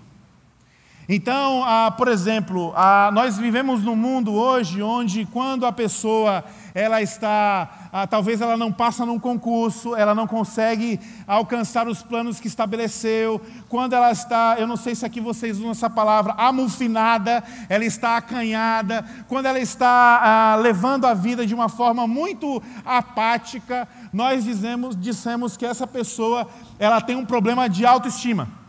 Então, 1.08 1.62
ah, 1.64 1.88
por 1.92 2.08
exemplo, 2.08 2.72
ah, 2.74 3.10
nós 3.12 3.38
vivemos 3.38 3.80
num 3.84 3.94
mundo 3.94 4.34
hoje 4.34 4.82
onde 4.82 5.24
quando 5.26 5.64
a 5.64 5.70
pessoa 5.70 6.44
ela 6.74 7.00
está, 7.00 7.88
ah, 7.92 8.08
talvez 8.08 8.40
ela 8.40 8.56
não 8.56 8.72
passa 8.72 9.06
num 9.06 9.18
concurso, 9.18 9.94
ela 9.94 10.16
não 10.16 10.26
consegue 10.26 10.98
alcançar 11.24 11.86
os 11.86 12.02
planos 12.02 12.40
que 12.40 12.48
estabeleceu, 12.48 13.40
quando 13.68 13.92
ela 13.92 14.10
está, 14.10 14.56
eu 14.58 14.66
não 14.66 14.76
sei 14.76 14.96
se 14.96 15.06
aqui 15.06 15.20
vocês 15.20 15.58
usam 15.58 15.70
essa 15.70 15.88
palavra, 15.88 16.34
amufinada, 16.36 17.42
ela 17.68 17.84
está 17.84 18.16
acanhada, 18.16 19.04
quando 19.28 19.46
ela 19.46 19.60
está 19.60 20.20
ah, 20.20 20.56
levando 20.56 21.04
a 21.04 21.14
vida 21.14 21.46
de 21.46 21.54
uma 21.54 21.68
forma 21.68 22.04
muito 22.08 22.60
apática, 22.84 23.86
nós 24.12 24.42
dizemos, 24.42 24.96
dissemos 24.96 25.56
que 25.56 25.64
essa 25.64 25.86
pessoa 25.86 26.48
ela 26.80 27.00
tem 27.00 27.14
um 27.14 27.24
problema 27.24 27.68
de 27.68 27.86
autoestima. 27.86 28.65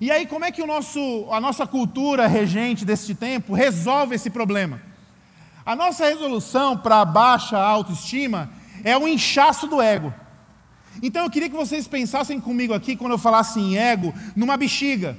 E 0.00 0.10
aí, 0.10 0.26
como 0.26 0.44
é 0.44 0.52
que 0.52 0.62
o 0.62 0.66
nosso, 0.66 1.26
a 1.30 1.40
nossa 1.40 1.66
cultura 1.66 2.26
regente 2.26 2.84
deste 2.84 3.14
tempo 3.14 3.54
resolve 3.54 4.14
esse 4.14 4.28
problema? 4.28 4.80
A 5.64 5.74
nossa 5.74 6.04
resolução 6.06 6.76
para 6.76 7.04
baixa 7.04 7.58
autoestima 7.58 8.50
é 8.84 8.96
o 8.96 9.08
inchaço 9.08 9.66
do 9.66 9.80
ego. 9.80 10.12
Então 11.02 11.24
eu 11.24 11.30
queria 11.30 11.48
que 11.48 11.56
vocês 11.56 11.88
pensassem 11.88 12.38
comigo 12.40 12.74
aqui, 12.74 12.94
quando 12.94 13.12
eu 13.12 13.18
falasse 13.18 13.58
em 13.58 13.76
ego, 13.76 14.14
numa 14.34 14.56
bexiga. 14.56 15.16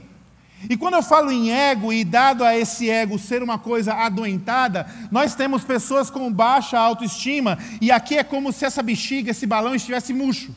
E 0.70 0.76
quando 0.76 0.96
eu 0.96 1.04
falo 1.04 1.32
em 1.32 1.52
ego, 1.52 1.94
e 1.94 2.04
dado 2.04 2.44
a 2.44 2.58
esse 2.58 2.90
ego 2.90 3.20
ser 3.20 3.44
uma 3.44 3.60
coisa 3.60 3.94
adoentada, 3.94 4.88
nós 5.12 5.36
temos 5.36 5.64
pessoas 5.64 6.10
com 6.10 6.32
baixa 6.32 6.80
autoestima, 6.80 7.60
e 7.80 7.92
aqui 7.92 8.16
é 8.16 8.24
como 8.24 8.52
se 8.52 8.66
essa 8.66 8.82
bexiga, 8.82 9.32
esse 9.32 9.46
balão 9.46 9.76
estivesse 9.76 10.14
murcho. 10.14 10.54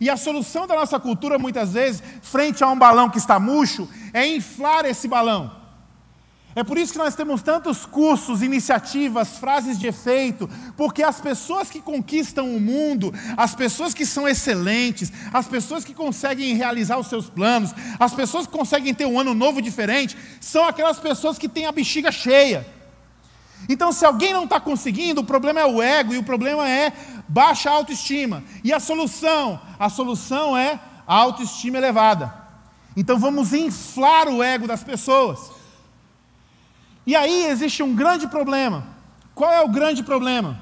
E 0.00 0.10
a 0.10 0.16
solução 0.16 0.66
da 0.66 0.74
nossa 0.74 0.98
cultura, 0.98 1.38
muitas 1.38 1.72
vezes, 1.72 2.02
frente 2.22 2.62
a 2.62 2.68
um 2.68 2.78
balão 2.78 3.08
que 3.08 3.18
está 3.18 3.38
murcho, 3.38 3.88
é 4.12 4.26
inflar 4.26 4.84
esse 4.84 5.08
balão. 5.08 5.66
É 6.56 6.64
por 6.64 6.78
isso 6.78 6.92
que 6.92 6.98
nós 6.98 7.14
temos 7.14 7.42
tantos 7.42 7.84
cursos, 7.84 8.42
iniciativas, 8.42 9.36
frases 9.36 9.78
de 9.78 9.86
efeito, 9.88 10.48
porque 10.74 11.02
as 11.02 11.20
pessoas 11.20 11.68
que 11.68 11.82
conquistam 11.82 12.56
o 12.56 12.58
mundo, 12.58 13.12
as 13.36 13.54
pessoas 13.54 13.92
que 13.92 14.06
são 14.06 14.26
excelentes, 14.26 15.12
as 15.34 15.46
pessoas 15.46 15.84
que 15.84 15.92
conseguem 15.92 16.54
realizar 16.54 16.96
os 16.96 17.08
seus 17.08 17.28
planos, 17.28 17.74
as 18.00 18.14
pessoas 18.14 18.46
que 18.46 18.56
conseguem 18.56 18.94
ter 18.94 19.04
um 19.04 19.20
ano 19.20 19.34
novo 19.34 19.60
diferente, 19.60 20.16
são 20.40 20.66
aquelas 20.66 20.98
pessoas 20.98 21.36
que 21.36 21.46
têm 21.46 21.66
a 21.66 21.72
bexiga 21.72 22.10
cheia. 22.10 22.75
Então, 23.68 23.92
se 23.92 24.04
alguém 24.04 24.32
não 24.32 24.44
está 24.44 24.60
conseguindo, 24.60 25.20
o 25.20 25.24
problema 25.24 25.60
é 25.60 25.66
o 25.66 25.82
ego 25.82 26.14
e 26.14 26.18
o 26.18 26.22
problema 26.22 26.68
é 26.68 26.92
baixa 27.28 27.70
autoestima. 27.70 28.44
E 28.62 28.72
a 28.72 28.78
solução? 28.78 29.60
A 29.78 29.88
solução 29.88 30.56
é 30.56 30.78
a 31.06 31.14
autoestima 31.14 31.78
elevada. 31.78 32.32
Então, 32.96 33.18
vamos 33.18 33.52
inflar 33.52 34.28
o 34.28 34.42
ego 34.42 34.66
das 34.66 34.84
pessoas. 34.84 35.50
E 37.06 37.14
aí 37.14 37.46
existe 37.46 37.82
um 37.82 37.94
grande 37.94 38.26
problema. 38.28 38.86
Qual 39.34 39.52
é 39.52 39.60
o 39.60 39.68
grande 39.68 40.02
problema? 40.02 40.60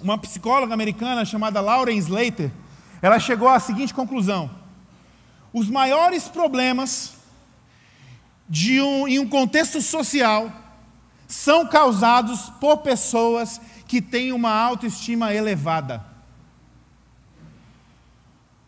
Uma 0.00 0.16
psicóloga 0.16 0.72
americana 0.72 1.24
chamada 1.24 1.60
Lauren 1.60 1.96
Slater, 1.96 2.50
ela 3.02 3.18
chegou 3.18 3.48
à 3.48 3.60
seguinte 3.60 3.92
conclusão: 3.92 4.50
os 5.52 5.68
maiores 5.68 6.28
problemas 6.28 7.12
um, 8.82 9.06
em 9.06 9.18
um 9.18 9.28
contexto 9.28 9.80
social 9.80 10.50
são 11.30 11.64
causados 11.64 12.50
por 12.60 12.78
pessoas 12.78 13.60
que 13.86 14.02
têm 14.02 14.32
uma 14.32 14.52
autoestima 14.52 15.32
elevada. 15.32 16.04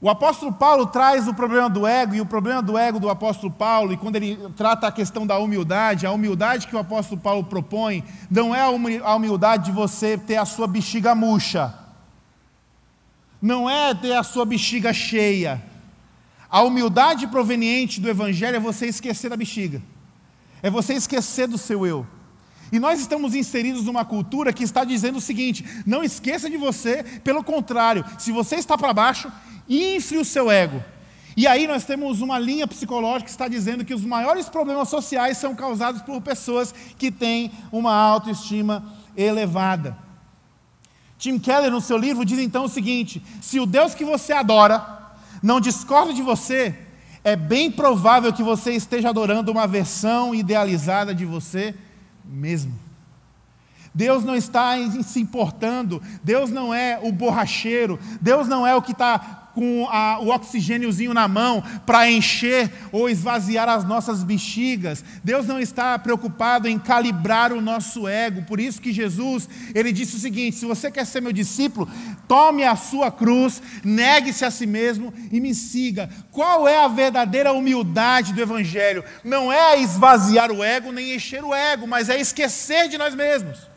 O 0.00 0.09
apóstolo 0.09 0.52
Paulo 0.52 0.87
traz 0.87 1.26
o 1.26 1.35
problema 1.35 1.69
do 1.69 1.87
ego, 1.87 2.14
e 2.14 2.21
o 2.21 2.26
problema 2.26 2.62
do 2.62 2.78
ego 2.78 3.00
do 3.00 3.11
apóstolo 3.11 3.52
Paulo, 3.52 3.92
e 3.92 3.97
quando 3.97 4.16
ele 4.16 4.37
trata 4.57 4.87
a 4.87 4.92
questão 4.92 5.26
da 5.26 5.38
humildade, 5.38 6.07
a 6.07 6.12
humildade 6.12 6.69
que 6.69 6.75
o 6.75 6.78
apóstolo 6.78 7.21
Paulo 7.21 7.45
propõe, 7.45 8.04
não 8.31 8.54
é 8.54 8.62
a 8.62 9.14
humildade 9.14 9.66
de 9.66 9.73
você 9.73 10.16
ter 10.16 10.37
a 10.37 10.45
sua 10.45 10.66
bexiga 10.66 11.14
murcha, 11.14 11.75
não 13.40 13.69
é 13.69 13.92
ter 13.92 14.14
a 14.14 14.23
sua 14.23 14.45
bexiga 14.45 14.92
cheia. 14.92 15.61
A 16.49 16.62
humildade 16.62 17.26
proveniente 17.26 18.00
do 18.00 18.09
Evangelho 18.09 18.57
é 18.57 18.61
você 18.61 18.87
esquecer 18.87 19.28
da 19.28 19.37
bexiga, 19.37 19.83
é 20.62 20.71
você 20.71 20.95
esquecer 20.95 21.49
do 21.49 21.59
seu 21.59 21.85
eu. 21.85 22.07
E 22.73 22.81
nós 22.81 22.99
estamos 22.99 23.35
inseridos 23.35 23.85
numa 23.85 24.02
cultura 24.02 24.50
que 24.50 24.64
está 24.64 24.83
dizendo 24.83 25.19
o 25.19 25.21
seguinte: 25.21 25.62
não 25.85 26.02
esqueça 26.02 26.49
de 26.49 26.57
você, 26.57 27.05
pelo 27.23 27.45
contrário, 27.45 28.02
se 28.19 28.33
você 28.33 28.57
está 28.57 28.79
para 28.79 28.95
baixo, 28.95 29.31
infle 29.69 30.17
o 30.17 30.25
seu 30.25 30.50
ego. 30.50 30.83
E 31.37 31.47
aí 31.47 31.67
nós 31.67 31.85
temos 31.85 32.23
uma 32.23 32.38
linha 32.38 32.67
psicológica 32.67 33.25
que 33.25 33.31
está 33.31 33.47
dizendo 33.47 33.85
que 33.85 33.95
os 33.95 34.05
maiores 34.05 34.49
problemas 34.49 34.88
sociais 34.88 35.37
são 35.37 35.55
causados 35.55 36.00
por 36.02 36.21
pessoas 36.23 36.75
que 36.99 37.11
têm 37.11 37.52
uma 37.71 37.95
autoestima 37.95 38.85
elevada. 39.14 39.97
Tim 41.19 41.38
Keller, 41.38 41.71
no 41.71 41.81
seu 41.81 41.99
livro, 41.99 42.25
diz 42.25 42.38
então 42.38 42.64
o 42.64 42.69
seguinte: 42.69 43.23
se 43.43 43.61
o 43.61 43.67
Deus 43.67 43.95
que 43.95 44.05
você 44.05 44.33
adora 44.33 45.12
não 45.43 45.61
discorda 45.61 46.14
de 46.14 46.23
você, 46.23 46.75
é 47.23 47.37
bem 47.37 47.71
provável 47.71 48.33
que 48.33 48.43
você 48.43 48.73
esteja 48.73 49.11
adorando 49.11 49.52
uma 49.52 49.67
versão 49.67 50.35
idealizada 50.35 51.14
de 51.14 51.26
você 51.26 51.75
mesmo. 52.25 52.79
Deus 53.95 54.25
não 54.25 54.35
está 54.35 54.75
se 55.02 55.21
importando, 55.21 56.02
Deus 56.25 56.50
não 56.50 56.73
é 56.73 56.99
o 57.02 57.12
borracheiro, 57.12 57.99
Deus 58.21 58.49
não 58.49 58.67
é 58.67 58.75
o 58.75 58.81
que 58.81 58.93
está 58.93 59.41
com 59.54 59.87
a, 59.90 60.18
o 60.21 60.28
oxigêniozinho 60.28 61.14
na 61.14 61.28
mão 61.28 61.62
para 61.87 62.11
encher 62.11 62.71
ou 62.90 63.09
esvaziar 63.09 63.68
as 63.68 63.85
nossas 63.85 64.23
bexigas. 64.23 65.04
Deus 65.23 65.47
não 65.47 65.59
está 65.61 65.99
preocupado 65.99 66.68
em 66.68 66.78
calibrar 66.78 67.52
o 67.52 67.61
nosso 67.61 68.09
ego. 68.09 68.42
Por 68.42 68.61
isso 68.61 68.80
que 68.80 68.92
Jesus, 68.92 69.49
ele 69.75 69.92
disse 69.92 70.16
o 70.16 70.18
seguinte: 70.18 70.56
se 70.56 70.66
você 70.66 70.90
quer 70.90 71.06
ser 71.06 71.21
meu 71.21 71.32
discípulo, 71.32 71.88
tome 72.26 72.64
a 72.64 72.76
sua 72.76 73.11
cruz, 73.11 73.62
negue-se 73.85 74.44
a 74.44 74.50
si 74.50 74.66
mesmo 74.66 75.12
e 75.30 75.40
me 75.40 75.54
siga. 75.54 76.09
Qual 76.30 76.66
é 76.66 76.76
a 76.76 76.88
verdadeira 76.88 77.52
humildade 77.52 78.32
do 78.32 78.40
evangelho? 78.40 79.04
Não 79.25 79.52
é 79.52 79.80
esvaziar 79.80 80.50
o 80.50 80.62
ego 80.62 80.92
nem 80.92 81.14
encher 81.14 81.44
o 81.44 81.54
ego, 81.54 81.87
mas 81.87 82.09
é 82.09 82.21
esquecer 82.21 82.88
de 82.88 82.99
nós 82.99 83.14
mesmos. 83.14 83.72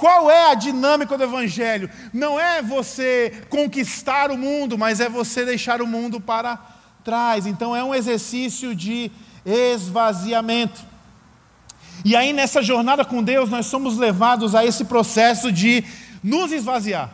Qual 0.00 0.30
é 0.30 0.50
a 0.50 0.54
dinâmica 0.54 1.18
do 1.18 1.24
Evangelho? 1.24 1.90
Não 2.10 2.40
é 2.40 2.62
você 2.62 3.44
conquistar 3.50 4.30
o 4.30 4.38
mundo, 4.38 4.78
mas 4.78 4.98
é 4.98 5.10
você 5.10 5.44
deixar 5.44 5.82
o 5.82 5.86
mundo 5.86 6.18
para 6.18 6.58
trás. 7.04 7.46
Então 7.46 7.76
é 7.76 7.84
um 7.84 7.94
exercício 7.94 8.74
de 8.74 9.12
esvaziamento. 9.44 10.80
E 12.02 12.16
aí 12.16 12.32
nessa 12.32 12.62
jornada 12.62 13.04
com 13.04 13.22
Deus, 13.22 13.50
nós 13.50 13.66
somos 13.66 13.98
levados 13.98 14.54
a 14.54 14.64
esse 14.64 14.86
processo 14.86 15.52
de 15.52 15.84
nos 16.24 16.50
esvaziar. 16.50 17.10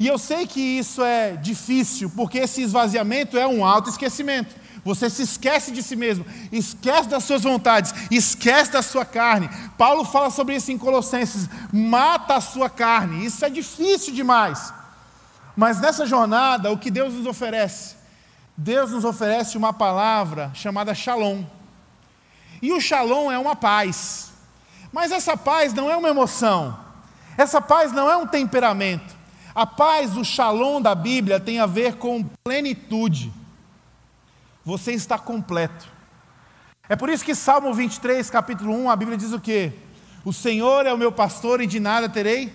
E 0.00 0.06
eu 0.06 0.16
sei 0.16 0.46
que 0.46 0.60
isso 0.60 1.04
é 1.04 1.32
difícil, 1.36 2.10
porque 2.16 2.38
esse 2.38 2.62
esvaziamento 2.62 3.36
é 3.36 3.46
um 3.46 3.62
auto-esquecimento. 3.62 4.54
Você 4.84 5.08
se 5.08 5.22
esquece 5.22 5.72
de 5.72 5.82
si 5.82 5.96
mesmo, 5.96 6.26
esquece 6.52 7.08
das 7.08 7.24
suas 7.24 7.42
vontades, 7.42 7.94
esquece 8.10 8.70
da 8.70 8.82
sua 8.82 9.04
carne. 9.04 9.48
Paulo 9.78 10.04
fala 10.04 10.30
sobre 10.30 10.54
isso 10.56 10.70
em 10.70 10.76
Colossenses: 10.76 11.48
mata 11.72 12.34
a 12.34 12.40
sua 12.40 12.68
carne. 12.68 13.24
Isso 13.24 13.44
é 13.44 13.48
difícil 13.48 14.12
demais. 14.12 14.72
Mas 15.56 15.80
nessa 15.80 16.04
jornada, 16.04 16.70
o 16.70 16.76
que 16.76 16.90
Deus 16.90 17.14
nos 17.14 17.26
oferece? 17.26 17.96
Deus 18.56 18.90
nos 18.90 19.04
oferece 19.04 19.56
uma 19.56 19.72
palavra 19.72 20.50
chamada 20.52 20.94
Shalom. 20.94 21.44
E 22.60 22.72
o 22.72 22.80
Shalom 22.80 23.32
é 23.32 23.38
uma 23.38 23.56
paz. 23.56 24.32
Mas 24.92 25.10
essa 25.10 25.36
paz 25.36 25.72
não 25.72 25.90
é 25.90 25.96
uma 25.96 26.08
emoção. 26.08 26.78
Essa 27.38 27.60
paz 27.60 27.90
não 27.90 28.10
é 28.10 28.16
um 28.16 28.26
temperamento. 28.26 29.14
A 29.54 29.66
paz, 29.66 30.16
o 30.16 30.24
Shalom 30.24 30.82
da 30.82 30.94
Bíblia 30.94 31.40
tem 31.40 31.58
a 31.58 31.66
ver 31.66 31.94
com 31.96 32.24
plenitude 32.44 33.32
você 34.64 34.92
está 34.92 35.18
completo. 35.18 35.86
É 36.88 36.96
por 36.96 37.08
isso 37.08 37.24
que 37.24 37.34
Salmo 37.34 37.72
23, 37.72 38.28
capítulo 38.30 38.74
1, 38.74 38.90
a 38.90 38.96
Bíblia 38.96 39.16
diz 39.16 39.32
o 39.32 39.40
quê? 39.40 39.72
O 40.24 40.32
Senhor 40.32 40.86
é 40.86 40.92
o 40.92 40.98
meu 40.98 41.12
pastor 41.12 41.60
e 41.60 41.66
de 41.66 41.78
nada 41.80 42.08
terei 42.08 42.52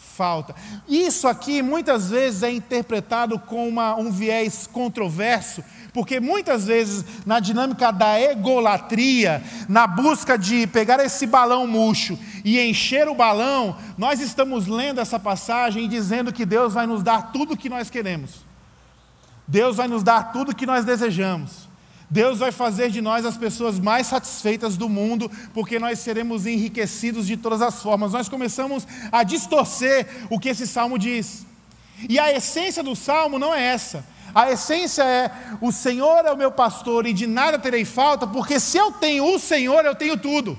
falta. 0.00 0.54
Isso 0.88 1.28
aqui 1.28 1.62
muitas 1.62 2.10
vezes 2.10 2.42
é 2.42 2.50
interpretado 2.50 3.38
com 3.38 3.68
uma, 3.68 3.94
um 3.96 4.10
viés 4.10 4.66
controverso, 4.66 5.62
porque 5.92 6.20
muitas 6.20 6.66
vezes 6.66 7.04
na 7.26 7.40
dinâmica 7.40 7.90
da 7.90 8.20
egolatria, 8.20 9.42
na 9.68 9.86
busca 9.86 10.38
de 10.38 10.66
pegar 10.66 11.00
esse 11.04 11.26
balão 11.26 11.66
murcho 11.66 12.18
e 12.44 12.60
encher 12.60 13.08
o 13.08 13.14
balão, 13.14 13.76
nós 13.96 14.20
estamos 14.20 14.66
lendo 14.66 15.00
essa 15.00 15.18
passagem 15.18 15.84
e 15.84 15.88
dizendo 15.88 16.32
que 16.32 16.46
Deus 16.46 16.74
vai 16.74 16.86
nos 16.86 17.02
dar 17.02 17.32
tudo 17.32 17.54
o 17.54 17.56
que 17.56 17.68
nós 17.68 17.90
queremos. 17.90 18.49
Deus 19.50 19.76
vai 19.76 19.88
nos 19.88 20.04
dar 20.04 20.32
tudo 20.32 20.54
que 20.54 20.64
nós 20.64 20.84
desejamos. 20.84 21.68
Deus 22.08 22.38
vai 22.38 22.52
fazer 22.52 22.88
de 22.88 23.00
nós 23.00 23.26
as 23.26 23.36
pessoas 23.36 23.80
mais 23.80 24.06
satisfeitas 24.06 24.76
do 24.76 24.88
mundo, 24.88 25.28
porque 25.52 25.76
nós 25.76 25.98
seremos 25.98 26.46
enriquecidos 26.46 27.26
de 27.26 27.36
todas 27.36 27.60
as 27.60 27.82
formas. 27.82 28.12
Nós 28.12 28.28
começamos 28.28 28.86
a 29.10 29.24
distorcer 29.24 30.06
o 30.30 30.38
que 30.38 30.50
esse 30.50 30.68
salmo 30.68 30.96
diz. 30.96 31.44
E 32.08 32.16
a 32.16 32.32
essência 32.32 32.80
do 32.80 32.94
salmo 32.94 33.40
não 33.40 33.52
é 33.52 33.60
essa. 33.60 34.06
A 34.32 34.52
essência 34.52 35.02
é: 35.02 35.32
o 35.60 35.72
Senhor 35.72 36.24
é 36.24 36.30
o 36.30 36.36
meu 36.36 36.52
pastor 36.52 37.04
e 37.04 37.12
de 37.12 37.26
nada 37.26 37.58
terei 37.58 37.84
falta, 37.84 38.28
porque 38.28 38.60
se 38.60 38.78
eu 38.78 38.92
tenho 38.92 39.34
o 39.34 39.38
Senhor, 39.40 39.84
eu 39.84 39.96
tenho 39.96 40.16
tudo. 40.16 40.56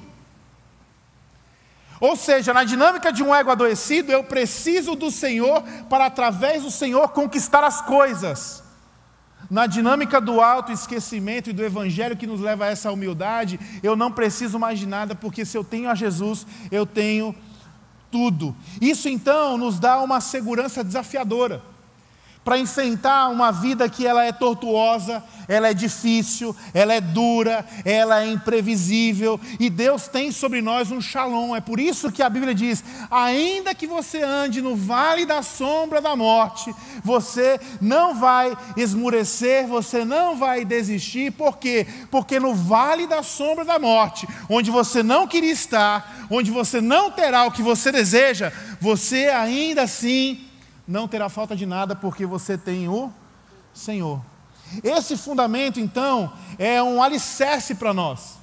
Ou 2.02 2.18
seja, 2.18 2.54
na 2.54 2.66
dinâmica 2.66 3.14
de 3.14 3.24
um 3.24 3.34
ego 3.34 3.52
adoecido, 3.52 4.12
eu 4.12 4.22
preciso 4.22 4.96
do 4.96 5.10
Senhor 5.10 5.64
para, 5.90 6.08
através 6.08 6.64
do 6.64 6.72
Senhor, 6.72 7.08
conquistar 7.10 7.64
as 7.64 7.82
coisas. 7.82 8.71
Na 9.50 9.66
dinâmica 9.66 10.22
do 10.22 10.40
autoesquecimento 10.40 11.50
e 11.50 11.54
do 11.54 11.64
Evangelho 11.64 12.16
que 12.16 12.28
nos 12.28 12.40
leva 12.40 12.66
a 12.66 12.68
essa 12.70 12.92
humildade, 12.92 13.60
eu 13.84 13.96
não 13.96 14.12
preciso 14.12 14.58
mais 14.58 14.80
de 14.80 14.86
nada, 14.86 15.16
porque 15.16 15.44
se 15.46 15.58
eu 15.58 15.64
tenho 15.64 15.90
a 15.90 15.96
Jesus, 15.96 16.46
eu 16.72 16.86
tenho 16.86 17.36
tudo. 18.10 18.56
Isso 18.80 19.10
então 19.10 19.58
nos 19.58 19.80
dá 19.80 20.02
uma 20.02 20.22
segurança 20.22 20.84
desafiadora 20.84 21.71
para 22.44 22.58
enfrentar 22.58 23.30
uma 23.30 23.52
vida 23.52 23.88
que 23.88 24.06
ela 24.06 24.24
é 24.24 24.32
tortuosa, 24.32 25.24
ela 25.48 25.70
é 25.70 25.74
difícil, 25.74 26.56
ela 26.74 26.94
é 26.94 27.00
dura, 27.00 27.64
ela 27.86 28.24
é 28.24 28.28
imprevisível, 28.28 29.40
e 29.60 29.70
Deus 29.70 30.08
tem 30.08 30.32
sobre 30.32 30.62
nós 30.62 30.92
um 30.92 31.00
shalom. 31.00 31.56
É 31.56 31.62
por 31.62 31.80
isso 31.80 32.12
que 32.12 32.24
a 32.24 32.30
Bíblia 32.30 32.56
diz: 32.56 32.84
ainda 33.12 33.76
que 33.76 33.86
você 33.86 34.24
ande 34.24 34.62
no 34.62 34.76
vale 34.76 35.26
da 35.26 35.44
sombra 35.44 36.02
da 36.02 36.16
morte, 36.16 36.74
você 37.04 37.60
não 37.80 38.16
vai 38.16 38.58
esmurecer, 38.76 39.68
você 39.68 40.04
não 40.04 40.36
vai 40.36 40.66
desistir, 40.66 41.32
por 41.32 41.58
quê? 41.58 41.86
Porque 42.10 42.40
no 42.40 42.56
vale 42.56 43.06
da 43.06 43.22
sombra 43.22 43.64
da 43.64 43.78
morte, 43.78 44.28
onde 44.50 44.72
você 44.72 45.04
não 45.04 45.28
queria 45.28 45.52
estar, 45.52 46.26
onde 46.30 46.50
você 46.50 46.82
não 46.82 47.12
terá 47.12 47.46
o 47.46 47.52
que 47.52 47.62
você 47.62 47.92
deseja, 47.92 48.52
você 48.80 49.28
ainda 49.28 49.84
assim 49.84 50.51
não 50.88 51.08
terá 51.08 51.30
falta 51.30 51.56
de 51.56 51.66
nada, 51.66 51.96
porque 51.96 52.26
você 52.26 52.58
tem 52.58 52.88
o 52.88 53.12
Senhor. 53.74 54.22
Esse 54.84 55.18
fundamento, 55.18 55.80
então, 55.80 56.32
é 56.58 56.82
um 56.82 57.02
alicerce 57.02 57.76
para 57.76 57.94
nós. 57.94 58.38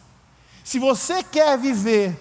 Se 0.63 0.79
você 0.79 1.23
quer 1.23 1.57
viver 1.59 2.19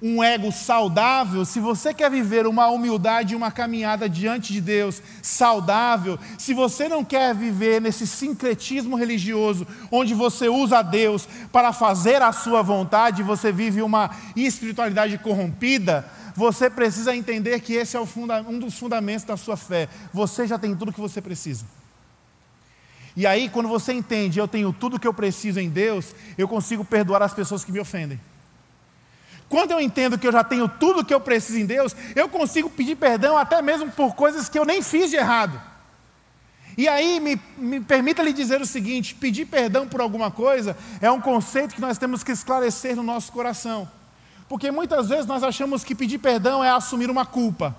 um 0.00 0.22
ego 0.22 0.52
saudável, 0.52 1.44
se 1.44 1.58
você 1.58 1.92
quer 1.92 2.08
viver 2.08 2.46
uma 2.46 2.68
humildade 2.68 3.32
e 3.32 3.36
uma 3.36 3.50
caminhada 3.50 4.08
diante 4.08 4.52
de 4.52 4.60
Deus 4.60 5.02
saudável, 5.20 6.16
se 6.38 6.54
você 6.54 6.88
não 6.88 7.04
quer 7.04 7.34
viver 7.34 7.80
nesse 7.80 8.06
sincretismo 8.06 8.96
religioso, 8.96 9.66
onde 9.90 10.14
você 10.14 10.48
usa 10.48 10.82
Deus 10.82 11.28
para 11.50 11.72
fazer 11.72 12.22
a 12.22 12.32
sua 12.32 12.62
vontade, 12.62 13.24
você 13.24 13.50
vive 13.50 13.82
uma 13.82 14.10
espiritualidade 14.36 15.18
corrompida, 15.18 16.08
você 16.38 16.70
precisa 16.70 17.16
entender 17.16 17.58
que 17.58 17.72
esse 17.72 17.96
é 17.96 18.00
um 18.00 18.60
dos 18.60 18.78
fundamentos 18.78 19.24
da 19.24 19.36
sua 19.36 19.56
fé. 19.56 19.88
Você 20.12 20.46
já 20.46 20.56
tem 20.56 20.72
tudo 20.76 20.92
que 20.92 21.00
você 21.00 21.20
precisa. 21.20 21.64
E 23.16 23.26
aí, 23.26 23.48
quando 23.48 23.68
você 23.68 23.92
entende, 23.92 24.38
eu 24.38 24.46
tenho 24.46 24.72
tudo 24.72 25.00
que 25.00 25.08
eu 25.08 25.12
preciso 25.12 25.58
em 25.58 25.68
Deus, 25.68 26.14
eu 26.38 26.46
consigo 26.46 26.84
perdoar 26.84 27.22
as 27.22 27.34
pessoas 27.34 27.64
que 27.64 27.72
me 27.72 27.80
ofendem. 27.80 28.20
Quando 29.48 29.72
eu 29.72 29.80
entendo 29.80 30.16
que 30.16 30.28
eu 30.28 30.32
já 30.32 30.44
tenho 30.44 30.68
tudo 30.68 31.04
que 31.04 31.12
eu 31.12 31.18
preciso 31.18 31.58
em 31.58 31.66
Deus, 31.66 31.96
eu 32.14 32.28
consigo 32.28 32.70
pedir 32.70 32.94
perdão 32.94 33.36
até 33.36 33.60
mesmo 33.60 33.90
por 33.90 34.14
coisas 34.14 34.48
que 34.48 34.56
eu 34.56 34.64
nem 34.64 34.80
fiz 34.80 35.10
de 35.10 35.16
errado. 35.16 35.60
E 36.76 36.86
aí, 36.86 37.18
me, 37.18 37.40
me 37.56 37.80
permita 37.80 38.22
lhe 38.22 38.32
dizer 38.32 38.60
o 38.60 38.66
seguinte: 38.66 39.12
pedir 39.16 39.46
perdão 39.46 39.88
por 39.88 40.00
alguma 40.00 40.30
coisa 40.30 40.76
é 41.00 41.10
um 41.10 41.20
conceito 41.20 41.74
que 41.74 41.80
nós 41.80 41.98
temos 41.98 42.22
que 42.22 42.30
esclarecer 42.30 42.94
no 42.94 43.02
nosso 43.02 43.32
coração. 43.32 43.97
Porque 44.48 44.70
muitas 44.70 45.08
vezes 45.08 45.26
nós 45.26 45.42
achamos 45.42 45.84
que 45.84 45.94
pedir 45.94 46.18
perdão 46.18 46.64
é 46.64 46.70
assumir 46.70 47.10
uma 47.10 47.26
culpa. 47.26 47.76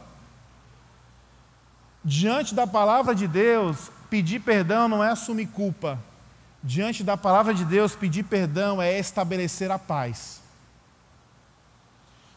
Diante 2.03 2.53
da 2.53 2.67
palavra 2.67 3.15
de 3.15 3.27
Deus, 3.27 3.91
pedir 4.09 4.39
perdão 4.39 4.87
não 4.87 5.03
é 5.03 5.09
assumir 5.09 5.47
culpa. 5.47 5.99
Diante 6.63 7.03
da 7.03 7.17
palavra 7.17 7.53
de 7.53 7.65
Deus, 7.65 7.95
pedir 7.95 8.23
perdão 8.23 8.81
é 8.81 8.99
estabelecer 8.99 9.71
a 9.71 9.79
paz. 9.79 10.41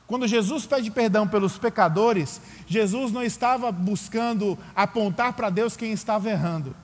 Quando 0.07 0.27
Jesus 0.27 0.67
pede 0.67 0.91
perdão 0.91 1.27
pelos 1.27 1.59
pecadores, 1.59 2.41
Jesus 2.67 3.13
não 3.13 3.23
estava 3.23 3.73
buscando 3.73 4.59
apontar 4.75 5.33
para 5.33 5.51
Deus 5.51 5.77
quem 5.77 5.93
estava 5.93 6.29
errando. 6.31 6.75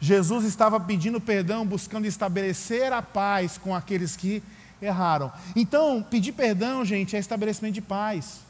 Jesus 0.00 0.44
estava 0.44 0.80
pedindo 0.80 1.20
perdão, 1.20 1.66
buscando 1.66 2.06
estabelecer 2.06 2.92
a 2.92 3.02
paz 3.02 3.58
com 3.58 3.74
aqueles 3.74 4.16
que 4.16 4.42
erraram. 4.82 5.32
Então, 5.54 6.02
pedir 6.02 6.32
perdão, 6.32 6.84
gente, 6.84 7.16
é 7.16 7.18
estabelecimento 7.18 7.74
de 7.74 7.82
paz. 7.82 8.40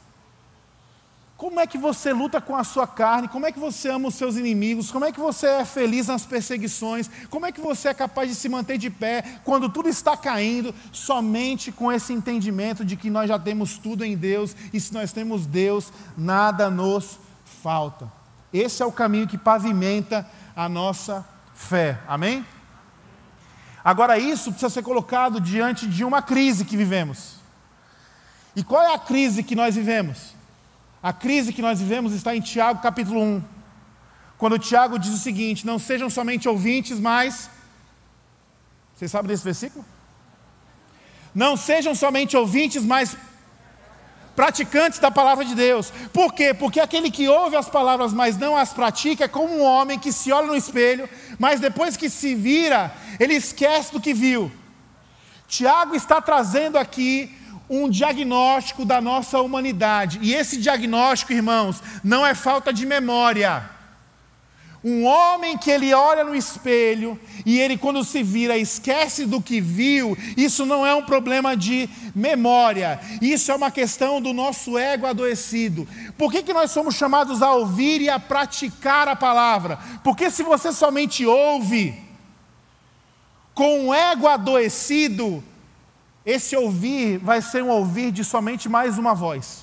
Como 1.37 1.59
é 1.59 1.67
que 1.67 1.77
você 1.77 2.13
luta 2.13 2.39
com 2.39 2.55
a 2.55 2.63
sua 2.63 2.87
carne? 2.87 3.27
Como 3.27 3.45
é 3.45 3.51
que 3.51 3.59
você 3.59 3.89
ama 3.89 4.07
os 4.07 4.15
seus 4.15 4.37
inimigos? 4.37 4.89
Como 4.89 5.03
é 5.03 5.11
que 5.11 5.19
você 5.19 5.47
é 5.47 5.65
feliz 5.65 6.07
nas 6.07 6.25
perseguições? 6.25 7.09
Como 7.29 7.45
é 7.45 7.51
que 7.51 7.59
você 7.59 7.89
é 7.89 7.93
capaz 7.93 8.29
de 8.29 8.35
se 8.35 8.47
manter 8.47 8.77
de 8.77 8.89
pé 8.89 9.23
quando 9.43 9.67
tudo 9.67 9.89
está 9.89 10.15
caindo? 10.15 10.73
Somente 10.91 11.71
com 11.71 11.91
esse 11.91 12.13
entendimento 12.13 12.85
de 12.85 12.95
que 12.95 13.09
nós 13.09 13.27
já 13.27 13.37
temos 13.37 13.77
tudo 13.77 14.05
em 14.05 14.15
Deus 14.15 14.55
e 14.71 14.79
se 14.79 14.93
nós 14.93 15.11
temos 15.11 15.45
Deus, 15.45 15.91
nada 16.17 16.69
nos 16.69 17.19
falta. 17.61 18.09
Esse 18.53 18.81
é 18.81 18.85
o 18.85 18.91
caminho 18.91 19.27
que 19.27 19.37
pavimenta 19.37 20.25
a 20.55 20.69
nossa 20.69 21.27
fé. 21.53 21.99
Amém? 22.07 22.45
Agora, 23.83 24.17
isso 24.17 24.51
precisa 24.51 24.69
ser 24.69 24.83
colocado 24.83 25.41
diante 25.41 25.87
de 25.87 26.03
uma 26.05 26.21
crise 26.21 26.63
que 26.63 26.77
vivemos. 26.77 27.35
E 28.55 28.63
qual 28.63 28.83
é 28.83 28.93
a 28.93 28.99
crise 28.99 29.43
que 29.43 29.55
nós 29.55 29.75
vivemos? 29.75 30.33
A 31.01 31.11
crise 31.11 31.51
que 31.51 31.61
nós 31.61 31.79
vivemos 31.79 32.13
está 32.13 32.35
em 32.35 32.39
Tiago 32.39 32.81
capítulo 32.81 33.21
1. 33.21 33.43
Quando 34.37 34.57
Tiago 34.57 34.97
diz 34.97 35.13
o 35.13 35.17
seguinte: 35.17 35.65
Não 35.65 35.77
sejam 35.77 36.09
somente 36.09 36.47
ouvintes, 36.47 36.99
mas. 36.99 37.49
Vocês 38.95 39.11
sabem 39.11 39.27
desse 39.27 39.43
versículo? 39.43 39.83
Não 41.35 41.57
sejam 41.57 41.93
somente 41.95 42.37
ouvintes, 42.37 42.85
mas 42.85 43.17
praticantes 44.35 44.99
da 44.99 45.11
palavra 45.11 45.45
de 45.45 45.55
Deus. 45.55 45.91
Por 46.11 46.33
quê? 46.33 46.53
Porque 46.53 46.79
aquele 46.79 47.11
que 47.11 47.27
ouve 47.27 47.55
as 47.55 47.69
palavras, 47.69 48.13
mas 48.13 48.37
não 48.37 48.57
as 48.57 48.73
pratica, 48.73 49.25
é 49.25 49.27
como 49.27 49.55
um 49.55 49.63
homem 49.63 49.99
que 49.99 50.11
se 50.11 50.31
olha 50.31 50.47
no 50.47 50.55
espelho, 50.55 51.07
mas 51.39 51.59
depois 51.59 51.97
que 51.97 52.09
se 52.09 52.35
vira, 52.35 52.93
ele 53.19 53.35
esquece 53.35 53.91
do 53.91 54.01
que 54.01 54.13
viu. 54.13 54.51
Tiago 55.47 55.95
está 55.95 56.21
trazendo 56.21 56.77
aqui 56.77 57.31
um 57.69 57.89
diagnóstico 57.89 58.85
da 58.85 58.99
nossa 58.99 59.39
humanidade, 59.39 60.19
e 60.21 60.33
esse 60.33 60.57
diagnóstico, 60.57 61.33
irmãos, 61.33 61.81
não 62.03 62.25
é 62.25 62.35
falta 62.35 62.73
de 62.73 62.85
memória. 62.85 63.69
Um 64.83 65.05
homem 65.05 65.57
que 65.57 65.71
ele 65.71 65.93
olha 65.93 66.25
no 66.25 66.35
espelho 66.35 67.17
e 67.45 67.57
ele, 67.57 67.77
quando 67.77 68.03
se 68.03 68.21
vira, 68.21 68.57
esquece 68.57 69.25
do 69.25 69.41
que 69.41 69.61
viu, 69.61 70.17
isso 70.35 70.65
não 70.65 70.85
é 70.85 70.93
um 70.93 71.03
problema 71.03 71.55
de 71.55 71.89
memória, 72.13 72.99
isso 73.21 73.49
é 73.49 73.55
uma 73.55 73.71
questão 73.71 74.21
do 74.21 74.33
nosso 74.33 74.77
ego 74.77 75.07
adoecido. 75.07 75.87
Por 76.17 76.29
que, 76.29 76.43
que 76.43 76.53
nós 76.53 76.71
somos 76.71 76.95
chamados 76.95 77.41
a 77.41 77.53
ouvir 77.53 78.01
e 78.01 78.09
a 78.09 78.19
praticar 78.19 79.07
a 79.07 79.15
palavra? 79.15 79.79
Porque 80.03 80.29
se 80.29 80.43
você 80.43 80.73
somente 80.73 81.25
ouve, 81.25 81.95
com 83.53 83.87
um 83.87 83.93
ego 83.93 84.27
adoecido, 84.27 85.41
esse 86.25 86.57
ouvir 86.57 87.19
vai 87.19 87.41
ser 87.41 87.63
um 87.63 87.69
ouvir 87.69 88.11
de 88.11 88.23
somente 88.23 88.67
mais 88.67 88.97
uma 88.97 89.13
voz. 89.13 89.62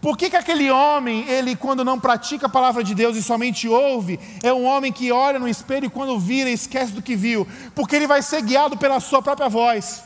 Por 0.00 0.16
que, 0.16 0.30
que 0.30 0.36
aquele 0.36 0.70
homem, 0.70 1.28
ele 1.28 1.54
quando 1.54 1.84
não 1.84 2.00
pratica 2.00 2.46
a 2.46 2.48
palavra 2.48 2.82
de 2.82 2.94
Deus 2.94 3.16
e 3.16 3.22
somente 3.22 3.68
ouve, 3.68 4.18
é 4.42 4.52
um 4.52 4.64
homem 4.64 4.90
que 4.90 5.12
olha 5.12 5.38
no 5.38 5.46
espelho 5.46 5.86
e 5.86 5.90
quando 5.90 6.18
vira 6.18 6.48
esquece 6.48 6.92
do 6.92 7.02
que 7.02 7.14
viu? 7.14 7.46
Porque 7.74 7.96
ele 7.96 8.06
vai 8.06 8.22
ser 8.22 8.40
guiado 8.42 8.78
pela 8.78 8.98
sua 8.98 9.20
própria 9.20 9.48
voz, 9.48 10.02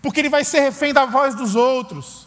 porque 0.00 0.20
ele 0.20 0.30
vai 0.30 0.42
ser 0.42 0.60
refém 0.60 0.94
da 0.94 1.04
voz 1.04 1.34
dos 1.34 1.54
outros. 1.54 2.26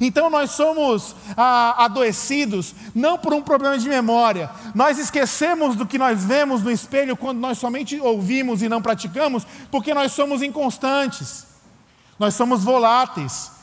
Então 0.00 0.30
nós 0.30 0.50
somos 0.50 1.14
ah, 1.36 1.84
adoecidos 1.84 2.74
não 2.94 3.18
por 3.18 3.34
um 3.34 3.42
problema 3.42 3.78
de 3.78 3.88
memória, 3.88 4.50
nós 4.74 4.98
esquecemos 4.98 5.76
do 5.76 5.86
que 5.86 5.98
nós 5.98 6.24
vemos 6.24 6.62
no 6.62 6.70
espelho 6.70 7.16
quando 7.16 7.38
nós 7.38 7.58
somente 7.58 8.00
ouvimos 8.00 8.62
e 8.62 8.68
não 8.68 8.80
praticamos, 8.80 9.46
porque 9.70 9.92
nós 9.92 10.12
somos 10.12 10.42
inconstantes, 10.42 11.46
nós 12.18 12.34
somos 12.34 12.64
voláteis. 12.64 13.55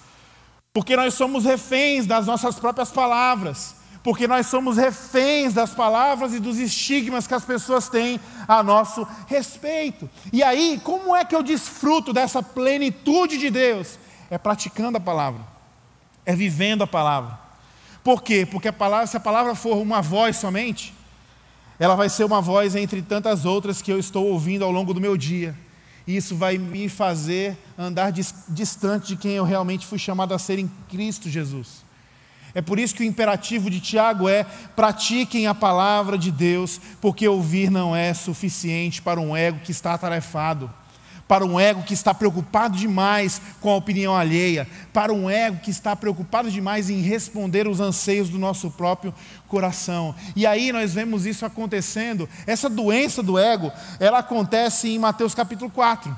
Porque 0.74 0.96
nós 0.96 1.14
somos 1.14 1.46
reféns 1.46 2.08
das 2.08 2.26
nossas 2.26 2.60
próprias 2.60 2.92
palavras. 2.92 3.76
Porque 4.04 4.28
nós 4.28 4.48
somos 4.48 4.76
reféns 4.76 5.54
das 5.54 5.70
palavras 5.74 6.34
e 6.34 6.40
dos 6.40 6.58
estigmas 6.58 7.28
que 7.28 7.34
as 7.34 7.46
pessoas 7.46 7.88
têm 7.88 8.20
a 8.48 8.62
nosso 8.64 9.08
respeito. 9.28 10.10
E 10.34 10.44
aí, 10.44 10.82
como 10.84 11.16
é 11.16 11.24
que 11.24 11.36
eu 11.36 11.44
desfruto 11.44 12.12
dessa 12.12 12.42
plenitude 12.42 13.38
de 13.38 13.50
Deus? 13.50 14.00
É 14.30 14.38
praticando 14.38 14.98
a 14.98 15.02
palavra, 15.02 15.42
é 16.26 16.36
vivendo 16.36 16.84
a 16.84 16.88
palavra. 16.88 17.40
Por 18.04 18.22
quê? 18.22 18.46
Porque 18.46 18.68
a 18.68 18.74
palavra, 18.74 19.08
se 19.08 19.16
a 19.16 19.22
palavra 19.22 19.56
for 19.56 19.78
uma 19.78 20.02
voz 20.02 20.36
somente, 20.36 20.94
ela 21.80 21.96
vai 21.96 22.10
ser 22.10 22.26
uma 22.26 22.42
voz 22.42 22.76
entre 22.76 23.02
tantas 23.02 23.46
outras 23.46 23.82
que 23.82 23.92
eu 23.92 24.00
estou 24.00 24.26
ouvindo 24.26 24.66
ao 24.66 24.72
longo 24.72 24.94
do 24.94 25.00
meu 25.00 25.16
dia. 25.16 25.56
E 26.06 26.16
isso 26.16 26.36
vai 26.36 26.58
me 26.58 26.90
fazer 26.90 27.58
andar 27.78 28.12
distante 28.12 29.08
de 29.10 29.16
quem 29.16 29.32
eu 29.32 29.44
realmente 29.44 29.86
fui 29.86 29.98
chamado 29.98 30.34
a 30.34 30.40
ser 30.40 30.60
em 30.60 30.70
Cristo 30.90 31.30
Jesus. 31.30 31.84
É 32.54 32.62
por 32.62 32.78
isso 32.78 32.94
que 32.94 33.02
o 33.02 33.06
imperativo 33.06 33.70
de 33.70 33.80
Tiago 33.80 34.30
é: 34.30 34.44
pratiquem 34.76 35.48
a 35.48 35.56
palavra 35.56 36.18
de 36.18 36.32
Deus, 36.32 36.80
porque 37.02 37.28
ouvir 37.28 37.72
não 37.72 37.96
é 37.96 38.14
suficiente 38.14 39.02
para 39.02 39.20
um 39.20 39.36
ego 39.36 39.60
que 39.60 39.72
está 39.72 39.94
atarefado 39.94 40.70
para 41.28 41.46
um 41.46 41.60
ego 41.60 41.84
que 41.84 41.94
está 41.94 42.14
preocupado 42.14 42.78
demais 42.78 43.42
com 43.62 43.70
a 43.70 43.76
opinião 43.76 44.16
alheia, 44.16 44.68
para 44.92 45.14
um 45.14 45.30
ego 45.30 45.60
que 45.60 45.72
está 45.72 45.96
preocupado 45.96 46.52
demais 46.52 46.90
em 46.90 47.02
responder 47.02 47.68
os 47.68 47.80
anseios 47.80 48.30
do 48.30 48.38
nosso 48.38 48.70
próprio 48.72 49.14
coração. 49.48 50.14
E 50.36 50.46
aí 50.46 50.72
nós 50.72 50.94
vemos 50.94 51.26
isso 51.26 51.46
acontecendo. 51.46 52.28
Essa 52.46 52.70
doença 52.70 53.24
do 53.24 53.40
ego, 53.40 53.72
ela 54.00 54.20
acontece 54.20 54.90
em 54.90 55.00
Mateus 55.00 55.34
capítulo 55.34 55.72
4. 55.72 56.16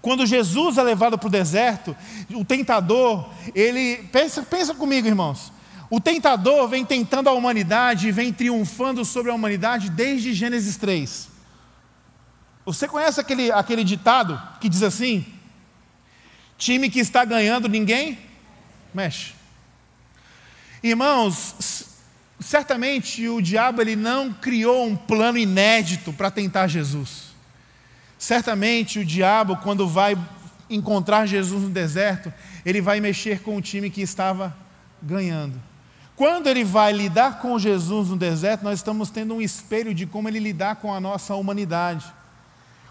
Quando 0.00 0.26
Jesus 0.26 0.76
é 0.76 0.82
levado 0.82 1.18
para 1.18 1.28
o 1.28 1.30
deserto, 1.30 1.96
o 2.34 2.44
tentador, 2.44 3.30
ele 3.54 3.96
pensa, 4.12 4.42
pensa 4.42 4.74
comigo, 4.74 5.06
irmãos. 5.06 5.50
O 5.88 6.00
tentador 6.00 6.68
vem 6.68 6.84
tentando 6.84 7.28
a 7.28 7.32
humanidade 7.32 8.10
vem 8.10 8.32
triunfando 8.32 9.04
sobre 9.04 9.30
a 9.30 9.34
humanidade 9.34 9.90
desde 9.90 10.32
Gênesis 10.32 10.76
3. 10.76 11.33
Você 12.64 12.88
conhece 12.88 13.20
aquele, 13.20 13.52
aquele 13.52 13.84
ditado 13.84 14.40
que 14.60 14.68
diz 14.68 14.82
assim: 14.82 15.26
time 16.56 16.88
que 16.88 16.98
está 16.98 17.24
ganhando, 17.24 17.68
ninguém 17.68 18.18
mexe. 18.92 19.34
Irmãos, 20.82 21.86
certamente 22.40 23.28
o 23.28 23.42
diabo 23.42 23.82
ele 23.82 23.96
não 23.96 24.32
criou 24.32 24.86
um 24.86 24.96
plano 24.96 25.36
inédito 25.36 26.12
para 26.12 26.30
tentar 26.30 26.66
Jesus. 26.66 27.34
Certamente 28.18 28.98
o 28.98 29.04
diabo, 29.04 29.56
quando 29.58 29.86
vai 29.86 30.16
encontrar 30.70 31.26
Jesus 31.26 31.62
no 31.62 31.70
deserto, 31.70 32.32
ele 32.64 32.80
vai 32.80 32.98
mexer 32.98 33.40
com 33.40 33.56
o 33.56 33.62
time 33.62 33.90
que 33.90 34.00
estava 34.00 34.56
ganhando. 35.02 35.60
Quando 36.16 36.46
ele 36.46 36.64
vai 36.64 36.92
lidar 36.92 37.40
com 37.40 37.58
Jesus 37.58 38.08
no 38.08 38.16
deserto, 38.16 38.62
nós 38.62 38.78
estamos 38.78 39.10
tendo 39.10 39.34
um 39.34 39.42
espelho 39.42 39.92
de 39.92 40.06
como 40.06 40.28
ele 40.28 40.38
lidar 40.38 40.76
com 40.76 40.94
a 40.94 41.00
nossa 41.00 41.34
humanidade 41.34 42.04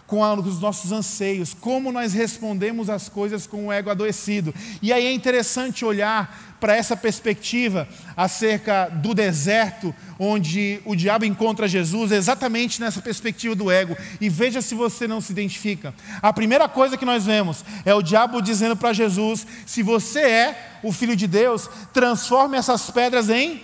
com 0.05 0.21
os 0.21 0.59
nossos 0.59 0.91
anseios, 0.91 1.53
como 1.53 1.91
nós 1.91 2.13
respondemos 2.13 2.89
as 2.89 3.09
coisas 3.09 3.47
com 3.47 3.67
o 3.67 3.71
ego 3.71 3.89
adoecido. 3.89 4.53
E 4.81 4.91
aí 4.91 5.05
é 5.05 5.13
interessante 5.13 5.85
olhar 5.85 6.57
para 6.59 6.75
essa 6.75 6.95
perspectiva 6.95 7.87
acerca 8.15 8.87
do 8.87 9.13
deserto, 9.13 9.93
onde 10.17 10.79
o 10.85 10.95
diabo 10.95 11.25
encontra 11.25 11.67
Jesus, 11.67 12.11
exatamente 12.11 12.79
nessa 12.79 13.01
perspectiva 13.01 13.55
do 13.55 13.69
ego. 13.69 13.97
E 14.21 14.29
veja 14.29 14.61
se 14.61 14.75
você 14.75 15.07
não 15.07 15.19
se 15.19 15.31
identifica. 15.31 15.93
A 16.21 16.31
primeira 16.31 16.69
coisa 16.69 16.97
que 16.97 17.05
nós 17.05 17.25
vemos 17.25 17.65
é 17.83 17.93
o 17.93 18.01
diabo 18.01 18.41
dizendo 18.41 18.77
para 18.77 18.93
Jesus: 18.93 19.45
se 19.65 19.83
você 19.83 20.21
é 20.21 20.79
o 20.83 20.91
filho 20.91 21.15
de 21.15 21.27
Deus, 21.27 21.69
transforme 21.91 22.57
essas 22.57 22.89
pedras 22.89 23.29
em 23.29 23.61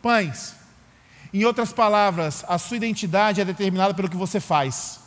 pães. 0.00 0.54
Em 1.32 1.44
outras 1.44 1.72
palavras, 1.72 2.44
a 2.48 2.58
sua 2.58 2.76
identidade 2.76 3.40
é 3.40 3.44
determinada 3.44 3.94
pelo 3.94 4.08
que 4.08 4.16
você 4.16 4.40
faz. 4.40 4.98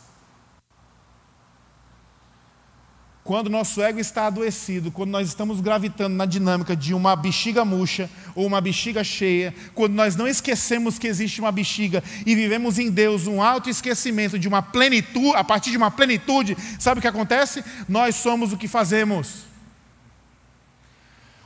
Quando 3.24 3.48
nosso 3.48 3.80
ego 3.80 3.98
está 3.98 4.26
adoecido, 4.26 4.90
quando 4.90 5.08
nós 5.08 5.28
estamos 5.28 5.62
gravitando 5.62 6.14
na 6.14 6.26
dinâmica 6.26 6.76
de 6.76 6.92
uma 6.92 7.16
bexiga 7.16 7.64
murcha 7.64 8.10
ou 8.34 8.46
uma 8.46 8.60
bexiga 8.60 9.02
cheia, 9.02 9.54
quando 9.74 9.94
nós 9.94 10.14
não 10.14 10.28
esquecemos 10.28 10.98
que 10.98 11.06
existe 11.06 11.40
uma 11.40 11.50
bexiga 11.50 12.04
e 12.26 12.34
vivemos 12.34 12.78
em 12.78 12.90
Deus 12.90 13.26
um 13.26 13.42
auto-esquecimento 13.42 14.38
de 14.38 14.46
uma 14.46 14.60
plenitude, 14.60 15.36
a 15.36 15.42
partir 15.42 15.70
de 15.70 15.78
uma 15.78 15.90
plenitude, 15.90 16.54
sabe 16.78 16.98
o 16.98 17.00
que 17.00 17.08
acontece? 17.08 17.64
Nós 17.88 18.14
somos 18.16 18.52
o 18.52 18.58
que 18.58 18.68
fazemos. 18.68 19.44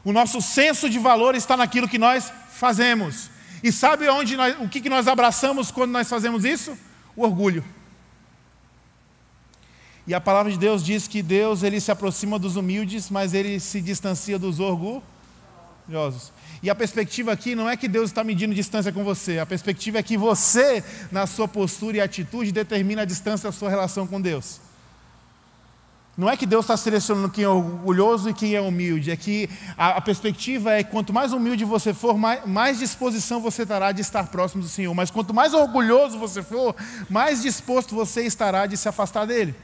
O 0.02 0.12
nosso 0.12 0.42
senso 0.42 0.90
de 0.90 0.98
valor 0.98 1.36
está 1.36 1.56
naquilo 1.56 1.88
que 1.88 1.98
nós 1.98 2.32
fazemos. 2.50 3.30
E 3.62 3.70
sabe 3.70 4.08
onde 4.08 4.36
nós, 4.36 4.56
o 4.60 4.68
que 4.68 4.88
nós 4.88 5.06
abraçamos 5.06 5.70
quando 5.70 5.92
nós 5.92 6.08
fazemos 6.08 6.44
isso? 6.44 6.76
O 7.14 7.22
orgulho. 7.22 7.64
E 10.08 10.14
a 10.14 10.20
palavra 10.22 10.50
de 10.50 10.56
Deus 10.56 10.82
diz 10.82 11.06
que 11.06 11.20
Deus 11.20 11.62
ele 11.62 11.78
se 11.78 11.90
aproxima 11.90 12.38
dos 12.38 12.56
humildes, 12.56 13.10
mas 13.10 13.34
ele 13.34 13.60
se 13.60 13.78
distancia 13.78 14.38
dos 14.38 14.58
orgulhosos. 14.58 16.32
E 16.62 16.70
a 16.70 16.74
perspectiva 16.74 17.30
aqui 17.30 17.54
não 17.54 17.68
é 17.68 17.76
que 17.76 17.86
Deus 17.86 18.08
está 18.08 18.24
medindo 18.24 18.54
distância 18.54 18.90
com 18.90 19.04
você, 19.04 19.38
a 19.38 19.44
perspectiva 19.44 19.98
é 19.98 20.02
que 20.02 20.16
você, 20.16 20.82
na 21.12 21.26
sua 21.26 21.46
postura 21.46 21.98
e 21.98 22.00
atitude, 22.00 22.52
determina 22.52 23.02
a 23.02 23.04
distância 23.04 23.50
da 23.50 23.52
sua 23.52 23.68
relação 23.68 24.06
com 24.06 24.18
Deus. 24.18 24.62
Não 26.16 26.28
é 26.28 26.38
que 26.38 26.46
Deus 26.46 26.64
está 26.64 26.76
selecionando 26.78 27.28
quem 27.28 27.44
é 27.44 27.48
orgulhoso 27.48 28.30
e 28.30 28.34
quem 28.34 28.54
é 28.54 28.60
humilde, 28.62 29.10
é 29.10 29.16
que 29.16 29.46
a, 29.76 29.90
a 29.90 30.00
perspectiva 30.00 30.72
é 30.72 30.82
que 30.82 30.90
quanto 30.90 31.12
mais 31.12 31.34
humilde 31.34 31.66
você 31.66 31.92
for, 31.92 32.16
mais, 32.16 32.46
mais, 32.46 32.78
disposição 32.78 33.42
você 33.42 33.66
terá 33.66 33.92
de 33.92 34.00
estar 34.00 34.26
próximo 34.28 34.62
do 34.62 34.68
Senhor. 34.70 34.94
Mas 34.94 35.10
quanto 35.10 35.34
mais 35.34 35.52
orgulhoso 35.52 36.18
você 36.18 36.42
for, 36.42 36.74
mais 37.10 37.42
disposto 37.42 37.94
você 37.94 38.22
estará 38.22 38.64
de 38.64 38.74
se 38.74 38.88
afastar 38.88 39.26
dele. 39.26 39.54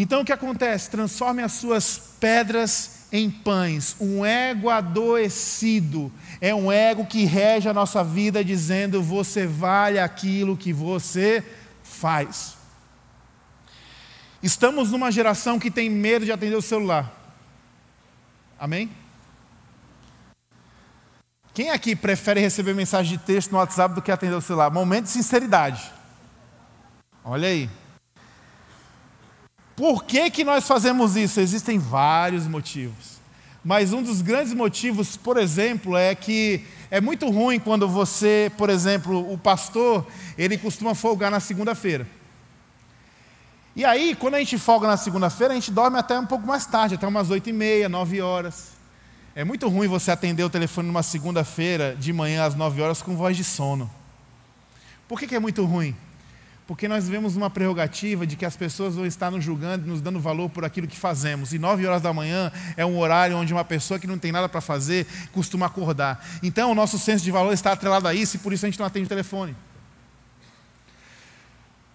Então 0.00 0.20
o 0.20 0.24
que 0.24 0.32
acontece? 0.32 0.88
Transforme 0.88 1.42
as 1.42 1.54
suas 1.54 2.14
pedras 2.20 3.08
em 3.10 3.28
pães. 3.28 3.96
Um 4.00 4.24
ego 4.24 4.70
adoecido 4.70 6.12
é 6.40 6.54
um 6.54 6.70
ego 6.70 7.04
que 7.04 7.24
rege 7.24 7.68
a 7.68 7.74
nossa 7.74 8.04
vida, 8.04 8.44
dizendo: 8.44 9.02
você 9.02 9.44
vale 9.44 9.98
aquilo 9.98 10.56
que 10.56 10.72
você 10.72 11.44
faz. 11.82 12.56
Estamos 14.40 14.92
numa 14.92 15.10
geração 15.10 15.58
que 15.58 15.68
tem 15.68 15.90
medo 15.90 16.24
de 16.24 16.30
atender 16.30 16.54
o 16.54 16.62
celular. 16.62 17.12
Amém? 18.56 18.88
Quem 21.52 21.70
aqui 21.70 21.96
prefere 21.96 22.38
receber 22.38 22.72
mensagem 22.72 23.18
de 23.18 23.24
texto 23.24 23.50
no 23.50 23.58
WhatsApp 23.58 23.96
do 23.96 24.02
que 24.02 24.12
atender 24.12 24.36
o 24.36 24.40
celular? 24.40 24.70
Momento 24.70 25.06
de 25.06 25.10
sinceridade. 25.10 25.92
Olha 27.24 27.48
aí. 27.48 27.68
Por 29.78 30.02
que, 30.02 30.28
que 30.28 30.42
nós 30.42 30.66
fazemos 30.66 31.14
isso? 31.14 31.38
Existem 31.38 31.78
vários 31.78 32.48
motivos. 32.48 33.20
Mas 33.64 33.92
um 33.92 34.02
dos 34.02 34.20
grandes 34.20 34.52
motivos, 34.52 35.16
por 35.16 35.36
exemplo, 35.36 35.96
é 35.96 36.16
que 36.16 36.64
é 36.90 37.00
muito 37.00 37.30
ruim 37.30 37.60
quando 37.60 37.88
você, 37.88 38.50
por 38.58 38.70
exemplo, 38.70 39.32
o 39.32 39.38
pastor, 39.38 40.04
ele 40.36 40.58
costuma 40.58 40.96
folgar 40.96 41.30
na 41.30 41.38
segunda-feira. 41.38 42.08
E 43.76 43.84
aí, 43.84 44.16
quando 44.16 44.34
a 44.34 44.40
gente 44.40 44.58
folga 44.58 44.88
na 44.88 44.96
segunda-feira, 44.96 45.52
a 45.52 45.56
gente 45.56 45.70
dorme 45.70 45.96
até 45.96 46.18
um 46.18 46.26
pouco 46.26 46.44
mais 46.44 46.66
tarde, 46.66 46.96
até 46.96 47.06
umas 47.06 47.30
oito 47.30 47.48
e 47.48 47.52
meia, 47.52 47.88
nove 47.88 48.20
horas. 48.20 48.72
É 49.32 49.44
muito 49.44 49.68
ruim 49.68 49.86
você 49.86 50.10
atender 50.10 50.42
o 50.42 50.50
telefone 50.50 50.88
numa 50.88 51.04
segunda-feira, 51.04 51.94
de 51.94 52.12
manhã 52.12 52.44
às 52.44 52.56
nove 52.56 52.82
horas, 52.82 53.00
com 53.00 53.14
voz 53.14 53.36
de 53.36 53.44
sono. 53.44 53.88
Por 55.06 55.20
que, 55.20 55.28
que 55.28 55.36
é 55.36 55.38
muito 55.38 55.64
ruim? 55.64 55.94
Porque 56.68 56.86
nós 56.86 57.06
vivemos 57.06 57.34
uma 57.34 57.48
prerrogativa 57.48 58.26
de 58.26 58.36
que 58.36 58.44
as 58.44 58.54
pessoas 58.54 58.94
vão 58.94 59.06
estar 59.06 59.30
nos 59.30 59.42
julgando, 59.42 59.86
nos 59.86 60.02
dando 60.02 60.20
valor 60.20 60.50
por 60.50 60.66
aquilo 60.66 60.86
que 60.86 60.98
fazemos. 60.98 61.54
E 61.54 61.58
nove 61.58 61.86
horas 61.86 62.02
da 62.02 62.12
manhã 62.12 62.52
é 62.76 62.84
um 62.84 62.98
horário 62.98 63.38
onde 63.38 63.54
uma 63.54 63.64
pessoa 63.64 63.98
que 63.98 64.06
não 64.06 64.18
tem 64.18 64.30
nada 64.30 64.50
para 64.50 64.60
fazer 64.60 65.06
costuma 65.32 65.64
acordar. 65.64 66.22
Então 66.42 66.70
o 66.70 66.74
nosso 66.74 66.98
senso 66.98 67.24
de 67.24 67.30
valor 67.30 67.54
está 67.54 67.72
atrelado 67.72 68.06
a 68.06 68.12
isso 68.12 68.36
e 68.36 68.38
por 68.38 68.52
isso 68.52 68.66
a 68.66 68.68
gente 68.68 68.78
não 68.78 68.84
atende 68.84 69.06
o 69.06 69.08
telefone. 69.08 69.56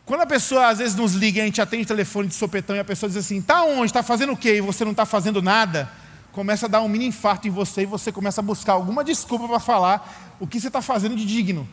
Quando 0.07 0.21
a 0.21 0.25
pessoa 0.25 0.69
às 0.69 0.79
vezes 0.79 0.95
nos 0.95 1.13
liga 1.13 1.37
e 1.37 1.41
a 1.43 1.45
gente 1.45 1.61
atende 1.61 1.83
o 1.83 1.87
telefone 1.87 2.27
de 2.27 2.33
sopetão 2.33 2.75
e 2.75 2.79
a 2.79 2.83
pessoa 2.83 3.07
diz 3.07 3.17
assim, 3.17 3.37
está 3.37 3.63
onde? 3.63 3.85
Está 3.85 4.01
fazendo 4.01 4.33
o 4.33 4.37
quê? 4.37 4.55
E 4.55 4.61
você 4.61 4.83
não 4.83 4.91
está 4.91 5.05
fazendo 5.05 5.39
nada, 5.39 5.87
começa 6.31 6.65
a 6.65 6.69
dar 6.69 6.81
um 6.81 6.87
mini 6.87 7.05
infarto 7.05 7.47
em 7.47 7.51
você 7.51 7.83
e 7.83 7.85
você 7.85 8.11
começa 8.11 8.41
a 8.41 8.43
buscar 8.43 8.73
alguma 8.73 9.03
desculpa 9.03 9.47
para 9.47 9.59
falar 9.59 10.35
o 10.39 10.47
que 10.47 10.59
você 10.59 10.65
está 10.65 10.81
fazendo 10.81 11.15
de 11.15 11.27
digno. 11.27 11.69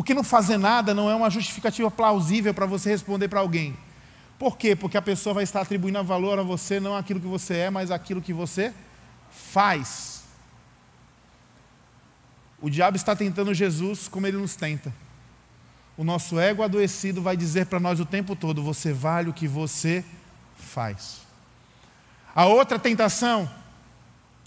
Porque 0.00 0.14
não 0.14 0.24
fazer 0.24 0.56
nada 0.56 0.94
não 0.94 1.10
é 1.10 1.14
uma 1.14 1.28
justificativa 1.28 1.90
plausível 1.90 2.54
para 2.54 2.64
você 2.64 2.88
responder 2.88 3.28
para 3.28 3.40
alguém. 3.40 3.76
Por 4.38 4.56
quê? 4.56 4.74
Porque 4.74 4.96
a 4.96 5.02
pessoa 5.02 5.34
vai 5.34 5.44
estar 5.44 5.60
atribuindo 5.60 6.02
valor 6.02 6.38
a 6.38 6.42
você, 6.42 6.80
não 6.80 6.96
aquilo 6.96 7.20
que 7.20 7.26
você 7.26 7.54
é, 7.56 7.70
mas 7.70 7.90
aquilo 7.90 8.22
que 8.22 8.32
você 8.32 8.72
faz. 9.30 10.24
O 12.62 12.70
diabo 12.70 12.96
está 12.96 13.14
tentando 13.14 13.52
Jesus 13.52 14.08
como 14.08 14.26
ele 14.26 14.38
nos 14.38 14.56
tenta. 14.56 14.90
O 15.98 16.02
nosso 16.02 16.40
ego 16.40 16.62
adoecido 16.62 17.20
vai 17.20 17.36
dizer 17.36 17.66
para 17.66 17.78
nós 17.78 18.00
o 18.00 18.06
tempo 18.06 18.34
todo: 18.34 18.62
você 18.62 18.94
vale 18.94 19.28
o 19.28 19.34
que 19.34 19.46
você 19.46 20.02
faz. 20.56 21.20
A 22.34 22.46
outra 22.46 22.78
tentação, 22.78 23.50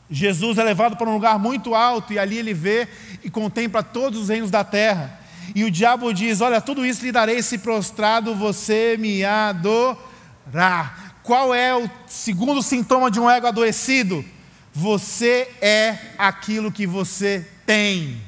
Jesus 0.10 0.58
é 0.58 0.63
levado 0.63 0.98
para 0.98 1.08
um 1.08 1.13
lugar 1.13 1.38
muito 1.38 1.76
alto 1.76 2.12
e 2.12 2.18
ali 2.18 2.39
ele 2.39 2.56
vê 2.56 2.88
e 3.24 3.30
contempla 3.30 3.84
todos 3.84 4.20
os 4.20 4.30
reinos 4.30 4.50
da 4.50 4.63
terra. 4.63 5.22
E 5.56 5.63
o 5.63 5.72
diabo 5.72 6.13
diz: 6.13 6.42
Olha, 6.42 6.60
tudo 6.60 6.86
isso 6.86 7.04
lhe 7.04 7.12
darei 7.12 7.42
se 7.42 7.58
prostrado 7.58 8.36
você 8.36 8.98
me 9.00 9.24
adorar. 9.24 11.16
Qual 11.24 11.54
é 11.54 11.76
o 11.76 11.89
segundo 12.08 12.62
sintoma 12.62 13.10
de 13.10 13.20
um 13.20 13.30
ego 13.30 13.48
adoecido? 13.48 14.26
Você 14.74 15.50
é 15.62 15.98
aquilo 16.18 16.72
que 16.72 16.88
você 16.88 17.48
tem. 17.66 18.22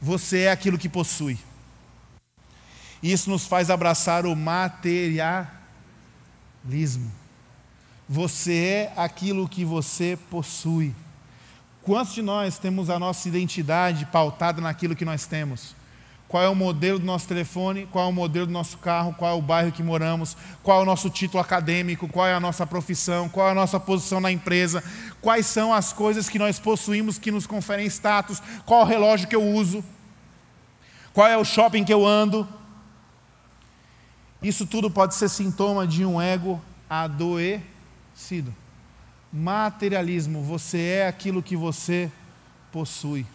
você 0.00 0.42
é 0.42 0.50
aquilo 0.50 0.78
que 0.78 0.88
possui. 0.88 1.38
Isso 3.02 3.28
nos 3.28 3.44
faz 3.46 3.70
abraçar 3.70 4.24
o 4.24 4.36
materialismo. 4.36 5.50
Você 8.08 8.54
é 8.54 8.92
aquilo 8.96 9.48
que 9.48 9.64
você 9.64 10.16
possui. 10.30 10.94
Quantos 11.86 12.14
de 12.14 12.20
nós 12.20 12.58
temos 12.58 12.90
a 12.90 12.98
nossa 12.98 13.28
identidade 13.28 14.06
pautada 14.06 14.60
naquilo 14.60 14.96
que 14.96 15.04
nós 15.04 15.24
temos? 15.24 15.72
Qual 16.26 16.42
é 16.42 16.48
o 16.48 16.54
modelo 16.54 16.98
do 16.98 17.04
nosso 17.04 17.28
telefone? 17.28 17.86
Qual 17.92 18.04
é 18.04 18.08
o 18.08 18.12
modelo 18.12 18.44
do 18.44 18.52
nosso 18.52 18.76
carro? 18.78 19.14
Qual 19.14 19.30
é 19.30 19.38
o 19.38 19.40
bairro 19.40 19.70
que 19.70 19.84
moramos? 19.84 20.36
Qual 20.64 20.80
é 20.80 20.82
o 20.82 20.84
nosso 20.84 21.08
título 21.08 21.40
acadêmico? 21.40 22.08
Qual 22.08 22.26
é 22.26 22.34
a 22.34 22.40
nossa 22.40 22.66
profissão? 22.66 23.28
Qual 23.28 23.46
é 23.46 23.52
a 23.52 23.54
nossa 23.54 23.78
posição 23.78 24.20
na 24.20 24.32
empresa? 24.32 24.82
Quais 25.22 25.46
são 25.46 25.72
as 25.72 25.92
coisas 25.92 26.28
que 26.28 26.40
nós 26.40 26.58
possuímos 26.58 27.18
que 27.18 27.30
nos 27.30 27.46
conferem 27.46 27.86
status? 27.86 28.42
Qual 28.64 28.80
é 28.80 28.82
o 28.82 28.86
relógio 28.88 29.28
que 29.28 29.36
eu 29.36 29.44
uso? 29.44 29.84
Qual 31.14 31.28
é 31.28 31.36
o 31.36 31.44
shopping 31.44 31.84
que 31.84 31.94
eu 31.94 32.04
ando? 32.04 32.48
Isso 34.42 34.66
tudo 34.66 34.90
pode 34.90 35.14
ser 35.14 35.28
sintoma 35.28 35.86
de 35.86 36.04
um 36.04 36.20
ego 36.20 36.60
adoecido. 36.90 38.52
Materialismo, 39.36 40.42
você 40.42 40.78
é 40.78 41.06
aquilo 41.06 41.42
que 41.42 41.54
você 41.54 42.10
possui. 42.72 43.26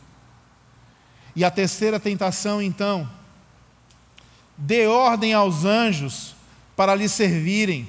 E 1.35 1.45
a 1.45 1.51
terceira 1.51 1.99
tentação, 1.99 2.59
então, 2.59 3.07
dê 4.57 4.87
ordem 4.87 5.31
aos 5.31 5.63
anjos 5.63 6.35
para 6.75 6.95
lhe 6.95 7.07
servirem. 7.07 7.87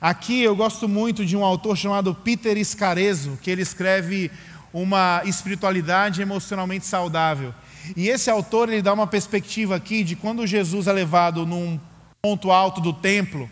Aqui 0.00 0.42
eu 0.42 0.56
gosto 0.56 0.88
muito 0.88 1.24
de 1.24 1.36
um 1.36 1.44
autor 1.44 1.76
chamado 1.76 2.12
Peter 2.12 2.58
Scarezo, 2.64 3.38
que 3.40 3.48
ele 3.48 3.62
escreve 3.62 4.28
uma 4.72 5.22
espiritualidade 5.24 6.20
emocionalmente 6.20 6.84
saudável. 6.84 7.54
E 7.96 8.08
esse 8.08 8.28
autor 8.28 8.68
ele 8.68 8.82
dá 8.82 8.92
uma 8.92 9.06
perspectiva 9.06 9.76
aqui 9.76 10.02
de 10.02 10.16
quando 10.16 10.44
Jesus 10.44 10.88
é 10.88 10.92
levado 10.92 11.46
num 11.46 11.78
ponto 12.20 12.50
alto 12.50 12.80
do 12.80 12.92
templo 12.92 13.48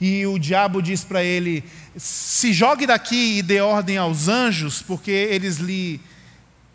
e 0.00 0.26
o 0.26 0.38
diabo 0.38 0.80
diz 0.80 1.04
para 1.04 1.22
ele: 1.22 1.62
se 1.96 2.52
jogue 2.52 2.86
daqui 2.86 3.38
e 3.38 3.42
dê 3.42 3.60
ordem 3.60 3.96
aos 3.96 4.28
anjos, 4.28 4.82
porque 4.82 5.10
eles 5.10 5.56
lhe 5.56 6.00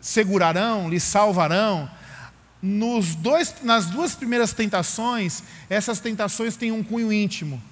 segurarão, 0.00 0.88
lhe 0.88 1.00
salvarão. 1.00 1.90
Nos 2.62 3.14
dois, 3.14 3.54
nas 3.62 3.86
duas 3.86 4.14
primeiras 4.14 4.52
tentações, 4.52 5.42
essas 5.68 6.00
tentações 6.00 6.56
têm 6.56 6.72
um 6.72 6.82
cunho 6.82 7.12
íntimo. 7.12 7.62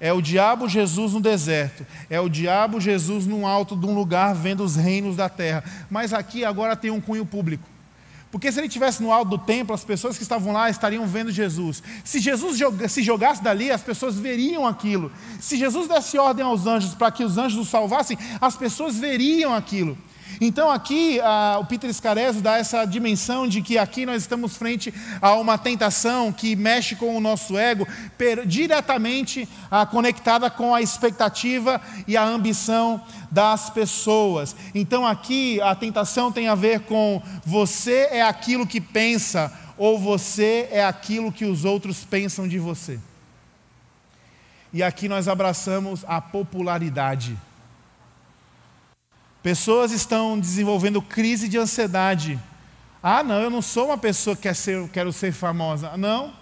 É 0.00 0.12
o 0.12 0.20
diabo 0.20 0.68
Jesus 0.68 1.12
no 1.12 1.20
deserto, 1.20 1.86
é 2.10 2.18
o 2.18 2.28
diabo 2.28 2.80
Jesus 2.80 3.24
no 3.24 3.46
alto 3.46 3.76
de 3.76 3.86
um 3.86 3.94
lugar 3.94 4.34
vendo 4.34 4.64
os 4.64 4.74
reinos 4.74 5.14
da 5.14 5.28
terra. 5.28 5.62
Mas 5.88 6.12
aqui 6.12 6.44
agora 6.44 6.74
tem 6.74 6.90
um 6.90 7.00
cunho 7.00 7.24
público. 7.24 7.71
Porque 8.32 8.50
se 8.50 8.58
ele 8.58 8.66
estivesse 8.66 9.02
no 9.02 9.12
alto 9.12 9.28
do 9.28 9.38
templo, 9.38 9.74
as 9.74 9.84
pessoas 9.84 10.16
que 10.16 10.22
estavam 10.22 10.54
lá 10.54 10.70
estariam 10.70 11.06
vendo 11.06 11.30
Jesus. 11.30 11.82
Se 12.02 12.18
Jesus 12.18 12.58
se 12.88 13.02
jogasse 13.02 13.42
dali, 13.42 13.70
as 13.70 13.82
pessoas 13.82 14.18
veriam 14.18 14.66
aquilo. 14.66 15.12
Se 15.38 15.54
Jesus 15.54 15.86
desse 15.86 16.16
ordem 16.16 16.42
aos 16.42 16.66
anjos 16.66 16.94
para 16.94 17.12
que 17.12 17.22
os 17.22 17.36
anjos 17.36 17.58
o 17.60 17.70
salvassem, 17.70 18.16
as 18.40 18.56
pessoas 18.56 18.96
veriam 18.96 19.54
aquilo. 19.54 19.98
Então 20.40 20.70
aqui 20.70 21.18
o 21.58 21.64
Peter 21.64 21.92
Scarezo 21.92 22.40
dá 22.40 22.58
essa 22.58 22.84
dimensão 22.84 23.46
de 23.46 23.62
que 23.62 23.78
aqui 23.78 24.06
nós 24.06 24.22
estamos 24.22 24.56
frente 24.56 24.92
a 25.20 25.34
uma 25.34 25.58
tentação 25.58 26.32
que 26.32 26.56
mexe 26.56 26.96
com 26.96 27.16
o 27.16 27.20
nosso 27.20 27.56
ego, 27.56 27.86
per, 28.16 28.46
diretamente 28.46 29.48
conectada 29.90 30.50
com 30.50 30.74
a 30.74 30.82
expectativa 30.82 31.80
e 32.06 32.16
a 32.16 32.24
ambição 32.24 33.00
das 33.30 33.70
pessoas. 33.70 34.54
Então 34.74 35.06
aqui 35.06 35.60
a 35.60 35.74
tentação 35.74 36.32
tem 36.32 36.48
a 36.48 36.54
ver 36.54 36.80
com 36.80 37.22
você 37.44 38.08
é 38.10 38.22
aquilo 38.22 38.66
que 38.66 38.80
pensa 38.80 39.52
ou 39.76 39.98
você 39.98 40.68
é 40.70 40.84
aquilo 40.84 41.32
que 41.32 41.44
os 41.44 41.64
outros 41.64 42.04
pensam 42.04 42.46
de 42.46 42.58
você. 42.58 42.98
E 44.72 44.82
aqui 44.82 45.08
nós 45.08 45.28
abraçamos 45.28 46.04
a 46.08 46.20
popularidade. 46.20 47.36
Pessoas 49.42 49.90
estão 49.90 50.38
desenvolvendo 50.38 51.02
crise 51.02 51.48
de 51.48 51.58
ansiedade. 51.58 52.38
Ah, 53.02 53.24
não, 53.24 53.40
eu 53.40 53.50
não 53.50 53.60
sou 53.60 53.86
uma 53.86 53.98
pessoa 53.98 54.36
que 54.36 54.42
quer 54.42 54.54
ser, 54.54 54.88
quero 54.90 55.12
ser 55.12 55.32
famosa. 55.32 55.96
Não, 55.96 56.32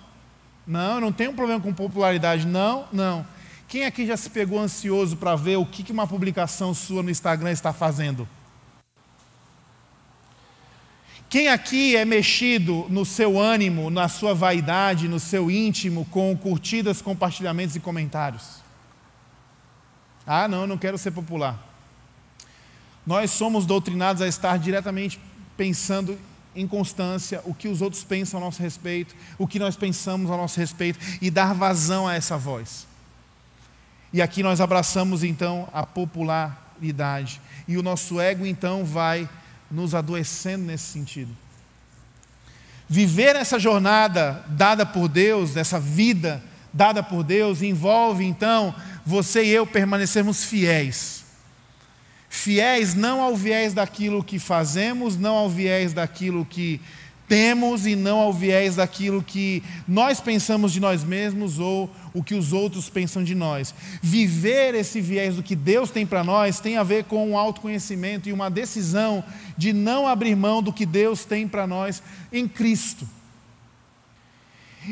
não, 0.67 0.97
eu 0.97 1.01
não 1.01 1.11
tenho 1.11 1.33
problema 1.33 1.61
com 1.61 1.73
popularidade. 1.73 2.47
Não, 2.47 2.87
não. 2.93 3.27
Quem 3.67 3.87
aqui 3.87 4.05
já 4.05 4.17
se 4.17 4.29
pegou 4.29 4.59
ansioso 4.59 5.17
para 5.17 5.35
ver 5.35 5.57
o 5.57 5.65
que 5.65 5.91
uma 5.91 6.07
publicação 6.07 6.75
sua 6.75 7.03
no 7.03 7.11
Instagram 7.11 7.51
está 7.53 7.73
fazendo? 7.73 8.29
Quem 11.31 11.49
aqui 11.49 11.97
é 11.97 12.05
mexido 12.05 12.87
no 12.91 13.07
seu 13.07 13.39
ânimo, 13.41 13.89
na 13.89 14.09
sua 14.09 14.35
vaidade, 14.35 15.09
no 15.09 15.21
seu 15.21 15.49
íntimo, 15.49 16.05
com 16.07 16.37
curtidas, 16.37 17.01
compartilhamentos 17.01 17.77
e 17.77 17.81
comentários? 17.81 18.57
Ah, 20.27 20.49
não, 20.49 20.63
eu 20.63 20.67
não 20.67 20.77
quero 20.77 20.99
ser 20.99 21.13
popular. 21.13 21.70
Nós 23.11 23.33
somos 23.33 23.67
doutrinados 23.67 24.23
a 24.23 24.29
estar 24.29 24.57
diretamente 24.57 25.19
pensando 25.57 26.17
em 26.55 26.65
constância 26.65 27.41
o 27.45 27.53
que 27.53 27.67
os 27.67 27.83
outros 27.83 28.05
pensam 28.05 28.39
a 28.39 28.45
nosso 28.45 28.63
respeito, 28.63 29.17
o 29.37 29.49
que 29.49 29.59
nós 29.59 29.75
pensamos 29.75 30.31
a 30.31 30.37
nosso 30.37 30.61
respeito 30.61 30.97
e 31.21 31.29
dar 31.29 31.53
vazão 31.53 32.07
a 32.07 32.15
essa 32.15 32.39
voz. 32.39 32.87
E 34.13 34.23
aqui 34.23 34.45
nós 34.45 34.61
abraçamos 34.61 35.25
então 35.25 35.69
a 35.73 35.85
popularidade 35.85 37.41
e 37.67 37.77
o 37.77 37.83
nosso 37.83 38.21
ego 38.21 38.47
então 38.47 38.85
vai 38.85 39.29
nos 39.69 39.93
adoecendo 39.93 40.67
nesse 40.67 40.85
sentido. 40.85 41.37
Viver 42.89 43.35
essa 43.35 43.59
jornada 43.59 44.45
dada 44.47 44.87
por 44.87 45.09
Deus, 45.09 45.57
essa 45.57 45.81
vida 45.81 46.41
dada 46.73 47.03
por 47.03 47.25
Deus, 47.25 47.61
envolve 47.61 48.25
então 48.25 48.73
você 49.05 49.43
e 49.43 49.49
eu 49.49 49.67
permanecermos 49.67 50.45
fiéis 50.45 51.20
fiéis 52.31 52.95
não 52.95 53.21
ao 53.21 53.37
viés 53.37 53.75
daquilo 53.75 54.23
que 54.23 54.39
fazemos, 54.39 55.19
não 55.19 55.35
ao 55.35 55.51
viés 55.51 55.93
daquilo 55.93 56.47
que 56.47 56.81
temos 57.29 57.87
e 57.87 57.95
não 57.95 58.19
ao 58.19 58.33
viés 58.33 58.77
daquilo 58.77 59.23
que 59.23 59.63
nós 59.87 60.21
pensamos 60.21 60.73
de 60.73 60.81
nós 60.81 61.05
mesmos 61.05 61.59
ou 61.59 61.91
o 62.15 62.25
que 62.25 62.35
os 62.35 62.53
outros 62.53 62.89
pensam 62.89 63.23
de 63.23 63.35
nós. 63.35 63.75
Viver 64.01 64.75
esse 64.75 65.01
viés 65.01 65.37
do 65.37 65.43
que 65.43 65.55
Deus 65.55 65.91
tem 65.91 66.07
para 66.07 66.25
nós 66.25 66.61
tem 66.61 66.77
a 66.77 66.83
ver 66.83 67.05
com 67.05 67.31
um 67.31 67.37
autoconhecimento 67.37 68.29
e 68.29 68.33
uma 68.33 68.49
decisão 68.49 69.23
de 69.57 69.73
não 69.73 70.09
abrir 70.09 70.35
mão 70.35 70.63
do 70.63 70.73
que 70.73 70.87
Deus 70.87 71.25
tem 71.25 71.47
para 71.47 71.67
nós 71.67 72.03
em 72.33 72.49
Cristo. 72.49 73.07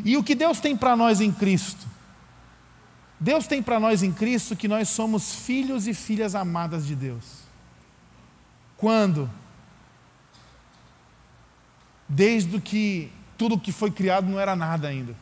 E 0.05 0.15
o 0.15 0.23
que 0.23 0.35
Deus 0.35 0.59
tem 0.59 0.75
para 0.77 0.95
nós 0.95 1.19
em 1.19 1.31
Cristo? 1.31 1.88
Deus 3.19 3.47
tem 3.47 3.61
para 3.61 3.79
nós 3.79 4.01
em 4.01 4.13
Cristo 4.13 4.55
que 4.55 4.67
nós 4.67 4.87
somos 4.87 5.35
filhos 5.35 5.87
e 5.87 5.93
filhas 5.93 6.35
amadas 6.35 6.87
de 6.87 6.95
Deus. 6.95 7.23
Quando? 8.77 9.29
Desde 12.07 12.61
que 12.61 13.11
tudo 13.37 13.59
que 13.59 13.73
foi 13.73 13.91
criado 13.91 14.29
não 14.29 14.39
era 14.39 14.55
nada 14.55 14.87
ainda. 14.87 15.15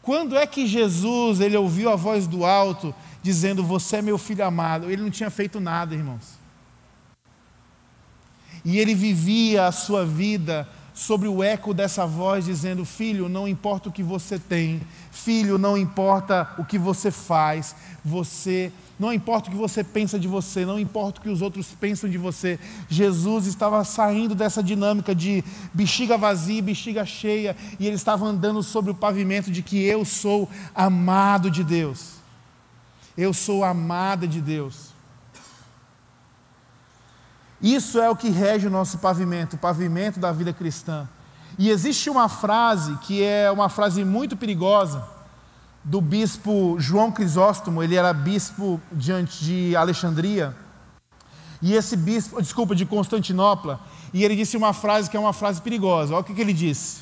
Quando 0.00 0.36
é 0.36 0.46
que 0.46 0.66
Jesus, 0.66 1.40
ele 1.40 1.56
ouviu 1.56 1.90
a 1.90 1.96
voz 1.96 2.26
do 2.26 2.44
alto 2.44 2.94
dizendo: 3.22 3.64
"Você 3.64 3.96
é 3.96 4.02
meu 4.02 4.18
filho 4.18 4.44
amado"? 4.44 4.90
Ele 4.90 5.02
não 5.02 5.10
tinha 5.10 5.30
feito 5.30 5.58
nada, 5.58 5.94
irmãos. 5.94 6.38
E 8.64 8.78
ele 8.78 8.94
vivia 8.94 9.66
a 9.66 9.72
sua 9.72 10.06
vida 10.06 10.68
sobre 10.94 11.26
o 11.26 11.42
eco 11.42 11.74
dessa 11.74 12.06
voz 12.06 12.44
dizendo: 12.44 12.84
Filho, 12.84 13.28
não 13.28 13.48
importa 13.48 13.88
o 13.88 13.92
que 13.92 14.02
você 14.02 14.38
tem, 14.38 14.80
filho, 15.10 15.58
não 15.58 15.76
importa 15.76 16.48
o 16.56 16.64
que 16.64 16.78
você 16.78 17.10
faz, 17.10 17.74
você, 18.04 18.72
não 18.98 19.12
importa 19.12 19.48
o 19.48 19.52
que 19.52 19.58
você 19.58 19.82
pensa 19.82 20.18
de 20.18 20.28
você, 20.28 20.64
não 20.64 20.78
importa 20.78 21.18
o 21.18 21.22
que 21.22 21.28
os 21.28 21.42
outros 21.42 21.66
pensam 21.80 22.08
de 22.08 22.16
você. 22.16 22.60
Jesus 22.88 23.46
estava 23.46 23.82
saindo 23.82 24.34
dessa 24.34 24.62
dinâmica 24.62 25.12
de 25.14 25.42
bexiga 25.72 26.16
vazia, 26.16 26.62
bexiga 26.62 27.04
cheia, 27.04 27.56
e 27.80 27.86
ele 27.86 27.96
estava 27.96 28.24
andando 28.24 28.62
sobre 28.62 28.92
o 28.92 28.94
pavimento 28.94 29.50
de 29.50 29.62
que 29.62 29.82
eu 29.82 30.04
sou 30.04 30.48
amado 30.72 31.50
de 31.50 31.64
Deus. 31.64 32.14
Eu 33.16 33.34
sou 33.34 33.64
amada 33.64 34.26
de 34.26 34.40
Deus. 34.40 34.83
Isso 37.64 37.98
é 37.98 38.10
o 38.10 38.14
que 38.14 38.28
rege 38.28 38.66
o 38.66 38.70
nosso 38.70 38.98
pavimento, 38.98 39.56
o 39.56 39.58
pavimento 39.58 40.20
da 40.20 40.30
vida 40.30 40.52
cristã. 40.52 41.08
E 41.58 41.70
existe 41.70 42.10
uma 42.10 42.28
frase 42.28 42.94
que 42.98 43.24
é 43.24 43.50
uma 43.50 43.70
frase 43.70 44.04
muito 44.04 44.36
perigosa 44.36 45.02
do 45.82 45.98
bispo 45.98 46.76
João 46.78 47.10
Crisóstomo, 47.10 47.82
ele 47.82 47.94
era 47.94 48.12
bispo 48.12 48.78
diante 48.92 49.42
de 49.42 49.74
Alexandria. 49.74 50.54
E 51.62 51.72
esse 51.72 51.96
bispo, 51.96 52.42
desculpa, 52.42 52.74
de 52.74 52.84
Constantinopla, 52.84 53.80
e 54.12 54.22
ele 54.22 54.36
disse 54.36 54.58
uma 54.58 54.74
frase 54.74 55.08
que 55.08 55.16
é 55.16 55.20
uma 55.20 55.32
frase 55.32 55.62
perigosa. 55.62 56.12
Olha 56.12 56.20
o 56.20 56.24
que, 56.24 56.34
que 56.34 56.42
ele 56.42 56.52
disse: 56.52 57.00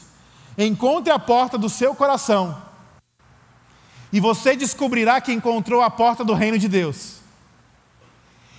Encontre 0.57 1.13
a 1.13 1.19
porta 1.19 1.59
do 1.59 1.69
seu 1.69 1.93
coração, 1.93 2.57
e 4.13 4.21
você 4.21 4.55
descobrirá 4.55 5.21
que 5.21 5.33
encontrou 5.33 5.83
a 5.83 5.91
porta 5.91 6.25
do 6.25 6.35
reino 6.35 6.57
de 6.57 6.69
Deus. 6.69 7.22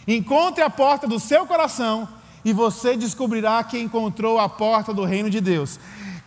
Encontre 0.07 0.63
a 0.63 0.69
porta 0.69 1.07
do 1.07 1.19
seu 1.19 1.45
coração 1.45 2.07
e 2.43 2.51
você 2.51 2.97
descobrirá 2.97 3.63
que 3.63 3.79
encontrou 3.79 4.39
a 4.39 4.49
porta 4.49 4.93
do 4.93 5.05
reino 5.05 5.29
de 5.29 5.39
Deus. 5.39 5.79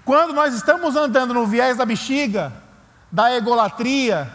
Quando 0.04 0.32
nós 0.32 0.54
estamos 0.54 0.96
andando 0.96 1.34
no 1.34 1.46
viés 1.46 1.76
da 1.76 1.84
bexiga, 1.84 2.52
da 3.12 3.34
egolatria, 3.34 4.32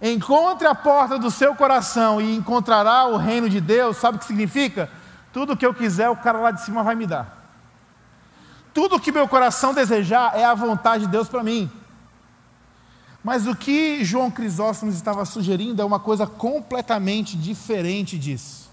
encontre 0.00 0.66
a 0.66 0.74
porta 0.74 1.18
do 1.18 1.30
seu 1.30 1.54
coração 1.54 2.20
e 2.20 2.36
encontrará 2.36 3.06
o 3.06 3.16
reino 3.16 3.48
de 3.48 3.60
Deus, 3.60 3.96
sabe 3.96 4.16
o 4.16 4.20
que 4.20 4.26
significa? 4.26 4.90
Tudo 5.32 5.56
que 5.56 5.66
eu 5.66 5.74
quiser, 5.74 6.08
o 6.08 6.16
cara 6.16 6.38
lá 6.38 6.50
de 6.50 6.62
cima 6.62 6.82
vai 6.82 6.94
me 6.94 7.06
dar. 7.06 7.36
Tudo 8.72 9.00
que 9.00 9.10
meu 9.10 9.26
coração 9.26 9.74
desejar 9.74 10.38
é 10.38 10.44
a 10.44 10.54
vontade 10.54 11.06
de 11.06 11.10
Deus 11.10 11.28
para 11.28 11.42
mim. 11.42 11.70
Mas 13.24 13.46
o 13.46 13.56
que 13.56 14.04
João 14.04 14.30
Crisóstomo 14.30 14.92
estava 14.92 15.24
sugerindo 15.24 15.82
é 15.82 15.84
uma 15.84 15.98
coisa 15.98 16.26
completamente 16.26 17.36
diferente 17.36 18.16
disso. 18.16 18.67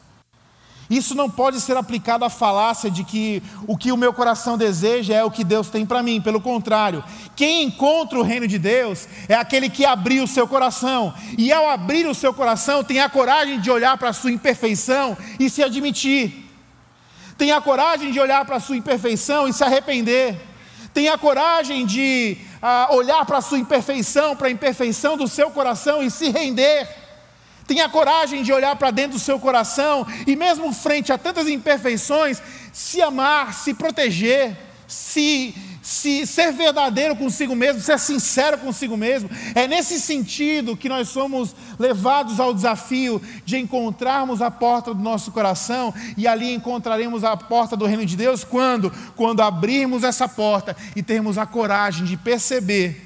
Isso 0.89 1.15
não 1.15 1.29
pode 1.29 1.59
ser 1.59 1.75
aplicado 1.75 2.23
à 2.23 2.29
falácia 2.29 2.91
de 2.91 3.03
que 3.03 3.41
o 3.67 3.75
que 3.75 3.91
o 3.91 3.97
meu 3.97 4.13
coração 4.13 4.55
deseja 4.57 5.15
é 5.15 5.23
o 5.23 5.31
que 5.31 5.43
Deus 5.43 5.69
tem 5.69 5.85
para 5.85 6.03
mim. 6.03 6.21
Pelo 6.21 6.39
contrário, 6.39 7.03
quem 7.35 7.63
encontra 7.63 8.19
o 8.19 8.23
reino 8.23 8.47
de 8.47 8.59
Deus 8.59 9.07
é 9.27 9.33
aquele 9.33 9.69
que 9.69 9.83
abriu 9.83 10.23
o 10.23 10.27
seu 10.27 10.47
coração. 10.47 11.13
E 11.37 11.51
ao 11.51 11.67
abrir 11.69 12.05
o 12.07 12.13
seu 12.13 12.33
coração, 12.33 12.83
tem 12.83 12.99
a 12.99 13.09
coragem 13.09 13.59
de 13.59 13.71
olhar 13.71 13.97
para 13.97 14.09
a 14.09 14.13
sua 14.13 14.31
imperfeição 14.31 15.17
e 15.39 15.49
se 15.49 15.63
admitir. 15.63 16.45
Tem 17.35 17.51
a 17.51 17.59
coragem 17.59 18.11
de 18.11 18.19
olhar 18.19 18.45
para 18.45 18.57
a 18.57 18.59
sua 18.59 18.77
imperfeição 18.77 19.47
e 19.47 19.53
se 19.53 19.63
arrepender. 19.63 20.39
Tem 20.93 21.09
a 21.09 21.17
coragem 21.17 21.85
de 21.85 22.37
ah, 22.61 22.89
olhar 22.91 23.25
para 23.25 23.39
a 23.39 23.41
sua 23.41 23.57
imperfeição, 23.57 24.35
para 24.35 24.47
a 24.47 24.51
imperfeição 24.51 25.17
do 25.17 25.27
seu 25.27 25.49
coração 25.49 26.01
e 26.01 26.11
se 26.11 26.29
render. 26.29 27.04
Tenha 27.67 27.89
coragem 27.89 28.43
de 28.43 28.53
olhar 28.53 28.75
para 28.75 28.91
dentro 28.91 29.13
do 29.13 29.19
seu 29.19 29.39
coração 29.39 30.05
e, 30.27 30.35
mesmo 30.35 30.71
frente 30.71 31.11
a 31.11 31.17
tantas 31.17 31.47
imperfeições, 31.47 32.41
se 32.71 33.01
amar, 33.01 33.53
se 33.53 33.73
proteger, 33.73 34.55
se, 34.87 35.55
se 35.81 36.27
ser 36.27 36.51
verdadeiro 36.51 37.15
consigo 37.15 37.55
mesmo, 37.55 37.81
ser 37.81 37.97
sincero 37.97 38.59
consigo 38.59 38.95
mesmo. 38.95 39.29
É 39.55 39.67
nesse 39.67 39.99
sentido 39.99 40.77
que 40.77 40.87
nós 40.87 41.09
somos 41.09 41.55
levados 41.79 42.39
ao 42.39 42.53
desafio 42.53 43.19
de 43.43 43.57
encontrarmos 43.57 44.43
a 44.43 44.51
porta 44.51 44.93
do 44.93 45.01
nosso 45.01 45.31
coração 45.31 45.93
e 46.15 46.27
ali 46.27 46.53
encontraremos 46.53 47.23
a 47.23 47.35
porta 47.35 47.75
do 47.75 47.85
reino 47.85 48.05
de 48.05 48.15
Deus 48.15 48.43
quando, 48.43 48.91
quando 49.15 49.41
abrirmos 49.41 50.03
essa 50.03 50.27
porta 50.27 50.77
e 50.95 51.01
termos 51.01 51.37
a 51.37 51.45
coragem 51.45 52.05
de 52.05 52.15
perceber 52.15 53.04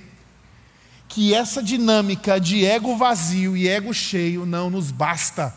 que 1.10 1.34
essa 1.34 1.62
dinâmica 1.62 2.40
de 2.40 2.64
ego 2.64 2.96
vazio 2.96 3.58
e 3.58 3.68
ego 3.68 3.92
cheio 3.94 4.46
não 4.46 4.70
nos 4.70 4.92
basta. 4.92 5.54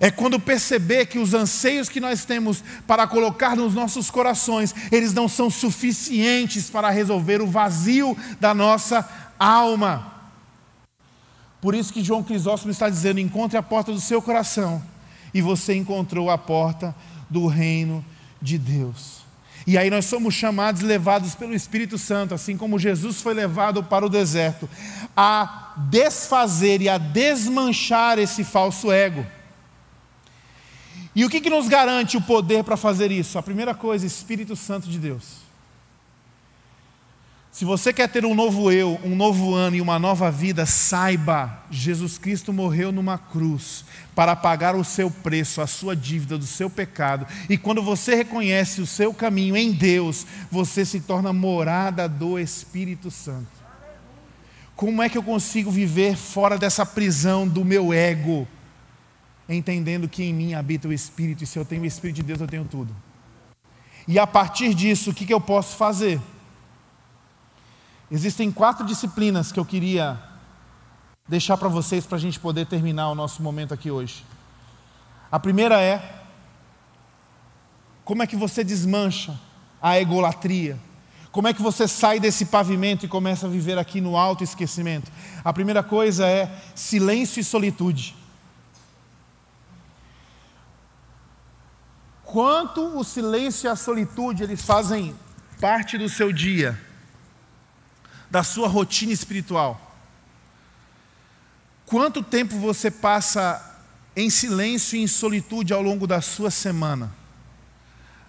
É 0.00 0.10
quando 0.10 0.40
perceber 0.40 1.06
que 1.06 1.18
os 1.18 1.32
anseios 1.32 1.88
que 1.88 2.00
nós 2.00 2.24
temos 2.24 2.64
para 2.86 3.06
colocar 3.06 3.54
nos 3.54 3.72
nossos 3.72 4.10
corações, 4.10 4.74
eles 4.90 5.12
não 5.12 5.28
são 5.28 5.48
suficientes 5.48 6.68
para 6.68 6.90
resolver 6.90 7.40
o 7.40 7.46
vazio 7.46 8.16
da 8.40 8.52
nossa 8.52 9.08
alma. 9.38 10.12
Por 11.60 11.74
isso 11.74 11.92
que 11.92 12.02
João 12.02 12.24
Crisóstomo 12.24 12.72
está 12.72 12.88
dizendo: 12.88 13.20
encontre 13.20 13.58
a 13.58 13.62
porta 13.62 13.92
do 13.92 14.00
seu 14.00 14.20
coração, 14.20 14.82
e 15.32 15.40
você 15.40 15.74
encontrou 15.74 16.30
a 16.30 16.38
porta 16.38 16.96
do 17.28 17.46
reino 17.46 18.04
de 18.40 18.58
Deus. 18.58 19.19
E 19.66 19.76
aí 19.76 19.90
nós 19.90 20.06
somos 20.06 20.34
chamados, 20.34 20.82
levados 20.82 21.34
pelo 21.34 21.54
Espírito 21.54 21.98
Santo, 21.98 22.34
assim 22.34 22.56
como 22.56 22.78
Jesus 22.78 23.20
foi 23.20 23.34
levado 23.34 23.84
para 23.84 24.06
o 24.06 24.08
deserto, 24.08 24.68
a 25.16 25.74
desfazer 25.90 26.80
e 26.80 26.88
a 26.88 26.98
desmanchar 26.98 28.18
esse 28.18 28.42
falso 28.42 28.90
ego. 28.90 29.26
E 31.14 31.24
o 31.24 31.30
que, 31.30 31.40
que 31.40 31.50
nos 31.50 31.68
garante 31.68 32.16
o 32.16 32.22
poder 32.22 32.64
para 32.64 32.76
fazer 32.76 33.10
isso? 33.10 33.38
A 33.38 33.42
primeira 33.42 33.74
coisa, 33.74 34.06
Espírito 34.06 34.54
Santo 34.54 34.88
de 34.88 34.98
Deus. 34.98 35.39
Se 37.50 37.64
você 37.64 37.92
quer 37.92 38.08
ter 38.08 38.24
um 38.24 38.34
novo 38.34 38.70
eu, 38.70 39.00
um 39.02 39.16
novo 39.16 39.54
ano 39.54 39.74
e 39.74 39.80
uma 39.80 39.98
nova 39.98 40.30
vida, 40.30 40.64
saiba, 40.64 41.64
Jesus 41.68 42.16
Cristo 42.16 42.52
morreu 42.52 42.92
numa 42.92 43.18
cruz 43.18 43.84
para 44.14 44.36
pagar 44.36 44.76
o 44.76 44.84
seu 44.84 45.10
preço, 45.10 45.60
a 45.60 45.66
sua 45.66 45.96
dívida 45.96 46.38
do 46.38 46.46
seu 46.46 46.70
pecado. 46.70 47.26
E 47.48 47.58
quando 47.58 47.82
você 47.82 48.14
reconhece 48.14 48.80
o 48.80 48.86
seu 48.86 49.12
caminho 49.12 49.56
em 49.56 49.72
Deus, 49.72 50.24
você 50.48 50.84
se 50.84 51.00
torna 51.00 51.32
morada 51.32 52.08
do 52.08 52.38
Espírito 52.38 53.10
Santo. 53.10 53.48
Como 54.76 55.02
é 55.02 55.08
que 55.08 55.18
eu 55.18 55.22
consigo 55.22 55.72
viver 55.72 56.16
fora 56.16 56.56
dessa 56.56 56.86
prisão 56.86 57.48
do 57.48 57.64
meu 57.64 57.92
ego, 57.92 58.46
entendendo 59.48 60.08
que 60.08 60.22
em 60.22 60.32
mim 60.32 60.54
habita 60.54 60.86
o 60.86 60.92
Espírito, 60.92 61.42
e 61.42 61.46
se 61.48 61.58
eu 61.58 61.64
tenho 61.64 61.82
o 61.82 61.86
Espírito 61.86 62.16
de 62.16 62.22
Deus, 62.22 62.40
eu 62.40 62.46
tenho 62.46 62.64
tudo. 62.64 62.94
E 64.06 64.20
a 64.20 64.26
partir 64.26 64.72
disso, 64.72 65.10
o 65.10 65.14
que, 65.14 65.26
que 65.26 65.34
eu 65.34 65.40
posso 65.40 65.76
fazer? 65.76 66.20
Existem 68.10 68.50
quatro 68.50 68.84
disciplinas 68.84 69.52
que 69.52 69.60
eu 69.60 69.64
queria 69.64 70.20
deixar 71.28 71.56
para 71.56 71.68
vocês 71.68 72.04
para 72.04 72.16
a 72.16 72.20
gente 72.20 72.40
poder 72.40 72.66
terminar 72.66 73.08
o 73.08 73.14
nosso 73.14 73.40
momento 73.40 73.72
aqui 73.72 73.88
hoje. 73.88 74.26
A 75.30 75.38
primeira 75.38 75.80
é 75.80 76.16
como 78.04 78.24
é 78.24 78.26
que 78.26 78.34
você 78.34 78.64
desmancha 78.64 79.38
a 79.80 80.00
egolatria? 80.00 80.76
Como 81.30 81.46
é 81.46 81.54
que 81.54 81.62
você 81.62 81.86
sai 81.86 82.18
desse 82.18 82.46
pavimento 82.46 83.06
e 83.06 83.08
começa 83.08 83.46
a 83.46 83.48
viver 83.48 83.78
aqui 83.78 84.00
no 84.00 84.16
alto 84.16 84.42
esquecimento? 84.42 85.12
A 85.44 85.52
primeira 85.52 85.80
coisa 85.80 86.26
é 86.26 86.52
silêncio 86.74 87.40
e 87.40 87.44
solitude. 87.44 88.16
Quanto 92.24 92.98
o 92.98 93.04
silêncio 93.04 93.68
e 93.68 93.70
a 93.70 93.76
solitude 93.76 94.42
eles 94.42 94.62
fazem 94.62 95.14
parte 95.60 95.96
do 95.96 96.08
seu 96.08 96.32
dia? 96.32 96.89
Da 98.30 98.42
sua 98.42 98.68
rotina 98.68 99.12
espiritual? 99.12 99.90
Quanto 101.84 102.22
tempo 102.22 102.56
você 102.58 102.90
passa 102.90 103.78
em 104.14 104.30
silêncio 104.30 104.96
e 104.96 105.02
em 105.02 105.06
solitude 105.06 105.72
ao 105.72 105.82
longo 105.82 106.06
da 106.06 106.20
sua 106.20 106.50
semana? 106.50 107.12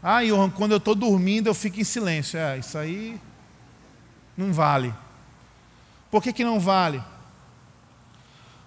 Ah, 0.01 0.23
Johan, 0.23 0.49
quando 0.49 0.71
eu 0.71 0.77
estou 0.77 0.95
dormindo 0.95 1.47
eu 1.47 1.53
fico 1.53 1.79
em 1.79 1.83
silêncio. 1.83 2.39
É, 2.39 2.57
isso 2.57 2.77
aí 2.77 3.21
não 4.35 4.51
vale. 4.51 4.93
Por 6.09 6.23
que, 6.23 6.33
que 6.33 6.43
não 6.43 6.59
vale? 6.59 7.01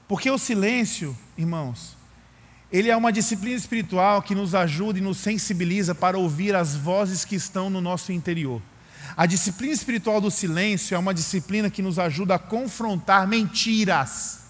Porque 0.06 0.30
o 0.30 0.38
silêncio, 0.38 1.16
irmãos, 1.36 1.96
ele 2.70 2.90
é 2.90 2.96
uma 2.96 3.12
disciplina 3.12 3.56
espiritual 3.56 4.22
que 4.22 4.34
nos 4.34 4.54
ajuda 4.54 4.98
e 4.98 5.02
nos 5.02 5.18
sensibiliza 5.18 5.94
para 5.94 6.18
ouvir 6.18 6.54
as 6.54 6.74
vozes 6.74 7.24
que 7.24 7.34
estão 7.34 7.68
no 7.68 7.80
nosso 7.80 8.12
interior. 8.12 8.62
A 9.16 9.26
disciplina 9.26 9.72
espiritual 9.72 10.20
do 10.20 10.30
silêncio 10.30 10.94
é 10.94 10.98
uma 10.98 11.14
disciplina 11.14 11.70
que 11.70 11.82
nos 11.82 11.98
ajuda 11.98 12.34
a 12.34 12.38
confrontar 12.38 13.28
mentiras. 13.28 14.40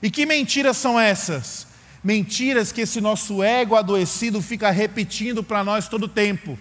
E 0.00 0.10
que 0.10 0.24
mentiras 0.24 0.76
são 0.76 1.00
essas? 1.00 1.66
Mentiras 2.02 2.70
que 2.70 2.82
esse 2.82 3.00
nosso 3.00 3.42
ego 3.42 3.74
adoecido 3.74 4.40
fica 4.40 4.70
repetindo 4.70 5.42
para 5.42 5.64
nós 5.64 5.88
todo 5.88 6.04
o 6.04 6.08
tempo. 6.08 6.56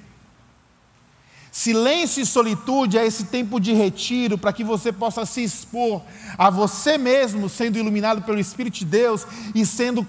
Silêncio 1.51 2.23
e 2.23 2.25
solitude 2.25 2.97
é 2.97 3.05
esse 3.05 3.25
tempo 3.25 3.59
de 3.59 3.71
retiro 3.71 4.37
para 4.37 4.51
que 4.51 4.63
você 4.63 4.91
possa 4.91 5.25
se 5.25 5.43
expor 5.43 6.01
a 6.37 6.49
você 6.49 6.97
mesmo, 6.97 7.47
sendo 7.47 7.77
iluminado 7.77 8.23
pelo 8.23 8.39
Espírito 8.39 8.79
de 8.79 8.85
Deus 8.85 9.27
e 9.53 9.63
sendo 9.63 10.05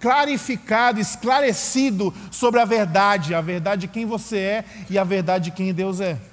clarificado, 0.00 0.98
esclarecido 0.98 2.12
sobre 2.30 2.58
a 2.58 2.64
verdade, 2.64 3.34
a 3.34 3.42
verdade 3.42 3.82
de 3.82 3.88
quem 3.88 4.06
você 4.06 4.38
é 4.38 4.64
e 4.88 4.98
a 4.98 5.04
verdade 5.04 5.50
de 5.50 5.50
quem 5.50 5.72
Deus 5.74 6.00
é. 6.00 6.29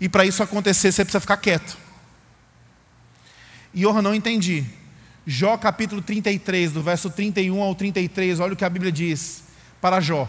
E 0.00 0.08
para 0.08 0.24
isso 0.24 0.42
acontecer, 0.42 0.92
você 0.92 1.04
precisa 1.04 1.20
ficar 1.20 1.36
quieto. 1.36 1.76
E 3.72 3.82
eu 3.82 4.02
não 4.02 4.14
entendi. 4.14 4.64
Jó 5.26 5.56
capítulo 5.56 6.00
33, 6.00 6.72
do 6.72 6.82
verso 6.82 7.10
31 7.10 7.60
ao 7.60 7.74
33, 7.74 8.38
olha 8.38 8.52
o 8.52 8.56
que 8.56 8.64
a 8.64 8.70
Bíblia 8.70 8.92
diz 8.92 9.42
para 9.80 10.00
Jó. 10.00 10.28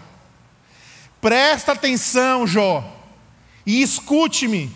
Presta 1.22 1.74
atenção, 1.74 2.48
Jó, 2.48 3.06
e 3.66 3.82
escute-me. 3.82 4.72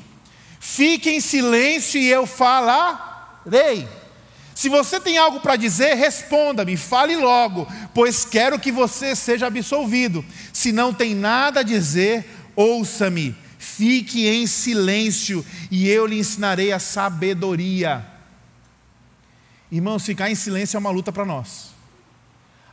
Fique 0.60 1.10
em 1.10 1.20
silêncio 1.20 2.00
e 2.00 2.08
eu 2.08 2.28
falarei. 2.28 3.88
Se 4.54 4.70
você 4.70 5.00
tem 5.00 5.18
algo 5.18 5.40
para 5.40 5.56
dizer, 5.56 5.96
responda-me, 5.96 6.78
fale 6.78 7.16
logo, 7.16 7.68
pois 7.96 8.24
quero 8.24 8.60
que 8.60 8.72
você 8.72 9.16
seja 9.16 9.48
absolvido. 9.48 10.24
Se 10.54 10.72
não 10.72 10.94
tem 10.94 11.16
nada 11.16 11.62
a 11.62 11.64
dizer, 11.64 12.30
ouça-me. 12.56 13.36
Fique 13.82 14.28
em 14.28 14.46
silêncio 14.46 15.44
e 15.72 15.90
eu 15.90 16.06
lhe 16.06 16.20
ensinarei 16.20 16.72
a 16.72 16.78
sabedoria. 16.78 18.06
Irmãos, 19.72 20.06
ficar 20.06 20.30
em 20.30 20.36
silêncio 20.36 20.78
é 20.78 20.80
uma 20.80 20.92
luta 20.92 21.12
para 21.12 21.26
nós. 21.26 21.72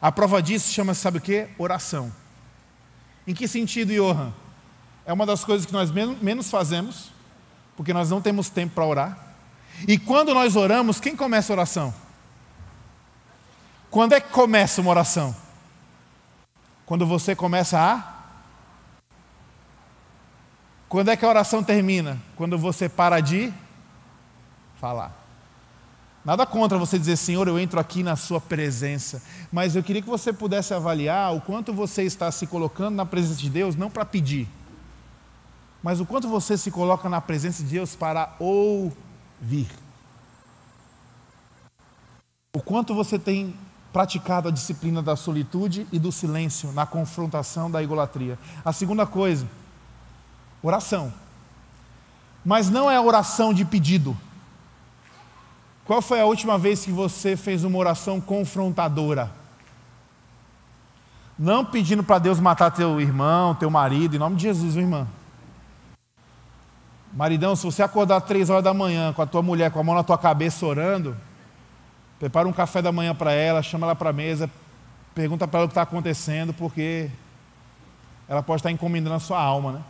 A 0.03 0.13
prova 0.13 0.43
disso 0.43 0.71
chama, 0.71 0.93
sabe 0.93 1.17
o 1.17 1.21
que? 1.23 1.49
Oração. 1.57 2.13
Em 3.27 3.33
que 3.33 3.49
sentido, 3.49 3.91
Johan? 3.91 4.35
É 5.07 5.11
uma 5.11 5.25
das 5.25 5.43
coisas 5.47 5.65
que 5.65 5.73
nós 5.73 5.91
menos 5.91 6.51
fazemos, 6.51 7.11
porque 7.75 7.95
nós 7.95 8.11
não 8.11 8.21
temos 8.21 8.51
tempo 8.51 8.75
para 8.75 8.85
orar. 8.85 9.35
E 9.89 9.99
quando 9.99 10.35
nós 10.35 10.57
oramos, 10.57 11.01
quem 11.01 11.17
começa 11.17 11.51
a 11.51 11.55
oração? 11.55 11.95
Quando 13.91 14.13
é 14.13 14.21
que 14.21 14.29
começa 14.29 14.83
uma 14.83 14.91
oração? 14.91 15.35
Quando 16.85 17.07
você 17.07 17.35
começa 17.35 17.81
a. 17.81 18.18
Quando 20.89 21.11
é 21.11 21.17
que 21.17 21.25
a 21.25 21.29
oração 21.29 21.63
termina? 21.63 22.19
Quando 22.37 22.59
você 22.59 22.89
para 22.89 23.21
de 23.21 23.53
falar. 24.81 25.15
Nada 26.25 26.45
contra 26.47 26.79
você 26.79 26.99
dizer, 26.99 27.17
Senhor, 27.17 27.47
eu 27.49 27.59
entro 27.59 27.79
aqui 27.79 28.03
na 28.03 28.17
Sua 28.17 28.41
presença. 28.41 29.23
Mas 29.53 29.77
eu 29.77 29.83
queria 29.83 30.03
que 30.03 30.09
você 30.09 30.33
pudesse 30.33 30.75
avaliar 30.75 31.35
o 31.35 31.41
quanto 31.41 31.73
você 31.73 32.03
está 32.03 32.31
se 32.31 32.47
colocando 32.47 32.97
na 32.97 33.07
presença 33.07 33.41
de 33.41 33.51
Deus, 33.51 33.77
não 33.77 33.91
para 33.91 34.05
pedir, 34.05 34.49
mas 35.83 36.01
o 36.01 36.07
quanto 36.07 36.29
você 36.29 36.57
se 36.57 36.71
coloca 36.71 37.09
na 37.09 37.21
presença 37.21 37.63
de 37.63 37.71
Deus 37.71 37.95
para 37.95 38.35
ouvir. 38.39 39.69
O 42.55 42.61
quanto 42.61 42.95
você 42.95 43.19
tem 43.19 43.55
praticado 43.93 44.49
a 44.49 44.51
disciplina 44.51 45.03
da 45.03 45.17
solitude 45.17 45.87
e 45.93 45.99
do 45.99 46.11
silêncio 46.11 46.73
na 46.73 46.85
confrontação 46.85 47.71
da 47.71 47.83
idolatria. 47.83 48.39
A 48.65 48.73
segunda 48.73 49.07
coisa, 49.07 49.47
oração. 50.63 51.13
Mas 52.45 52.71
não 52.71 52.91
é 52.91 53.01
oração 53.01 53.53
de 53.53 53.65
pedido. 53.65 54.17
Qual 55.85 56.03
foi 56.03 56.21
a 56.21 56.27
última 56.27 56.59
vez 56.59 56.85
que 56.85 56.93
você 56.93 57.37
fez 57.37 57.65
uma 57.65 57.79
oração 57.79 58.21
confrontadora? 58.21 59.31
Não 61.39 61.65
pedindo 61.65 62.03
para 62.03 62.19
Deus 62.19 62.41
matar 62.41 62.71
teu 62.71 63.01
irmão, 63.01 63.55
teu 63.55 63.71
marido, 63.71 64.17
em 64.17 64.19
nome 64.19 64.37
de 64.37 64.43
Jesus, 64.43 64.77
irmã. 64.77 65.07
Maridão, 67.13 67.57
se 67.57 67.65
você 67.65 67.83
acordar 67.83 68.21
três 68.21 68.51
horas 68.51 68.65
da 68.65 68.75
manhã 68.75 69.13
com 69.13 69.23
a 69.23 69.27
tua 69.27 69.43
mulher 69.43 69.71
com 69.71 69.81
a 69.81 69.83
mão 69.83 69.95
na 69.95 70.05
tua 70.05 70.19
cabeça 70.19 70.67
orando, 70.67 71.17
Prepara 72.19 72.49
um 72.49 72.53
café 72.53 72.83
da 72.83 72.91
manhã 72.91 73.15
para 73.15 73.33
ela, 73.33 73.63
chama 73.63 73.87
ela 73.87 73.95
para 73.95 74.11
a 74.11 74.13
mesa, 74.13 74.51
pergunta 75.15 75.47
para 75.47 75.61
ela 75.61 75.67
o 75.67 75.69
que 75.69 75.73
está 75.73 75.83
acontecendo, 75.83 76.53
porque 76.53 77.09
ela 78.29 78.43
pode 78.43 78.59
estar 78.59 78.73
encomendando 78.73 79.15
a 79.15 79.21
sua 79.21 79.41
alma, 79.41 79.73
né? 79.73 79.83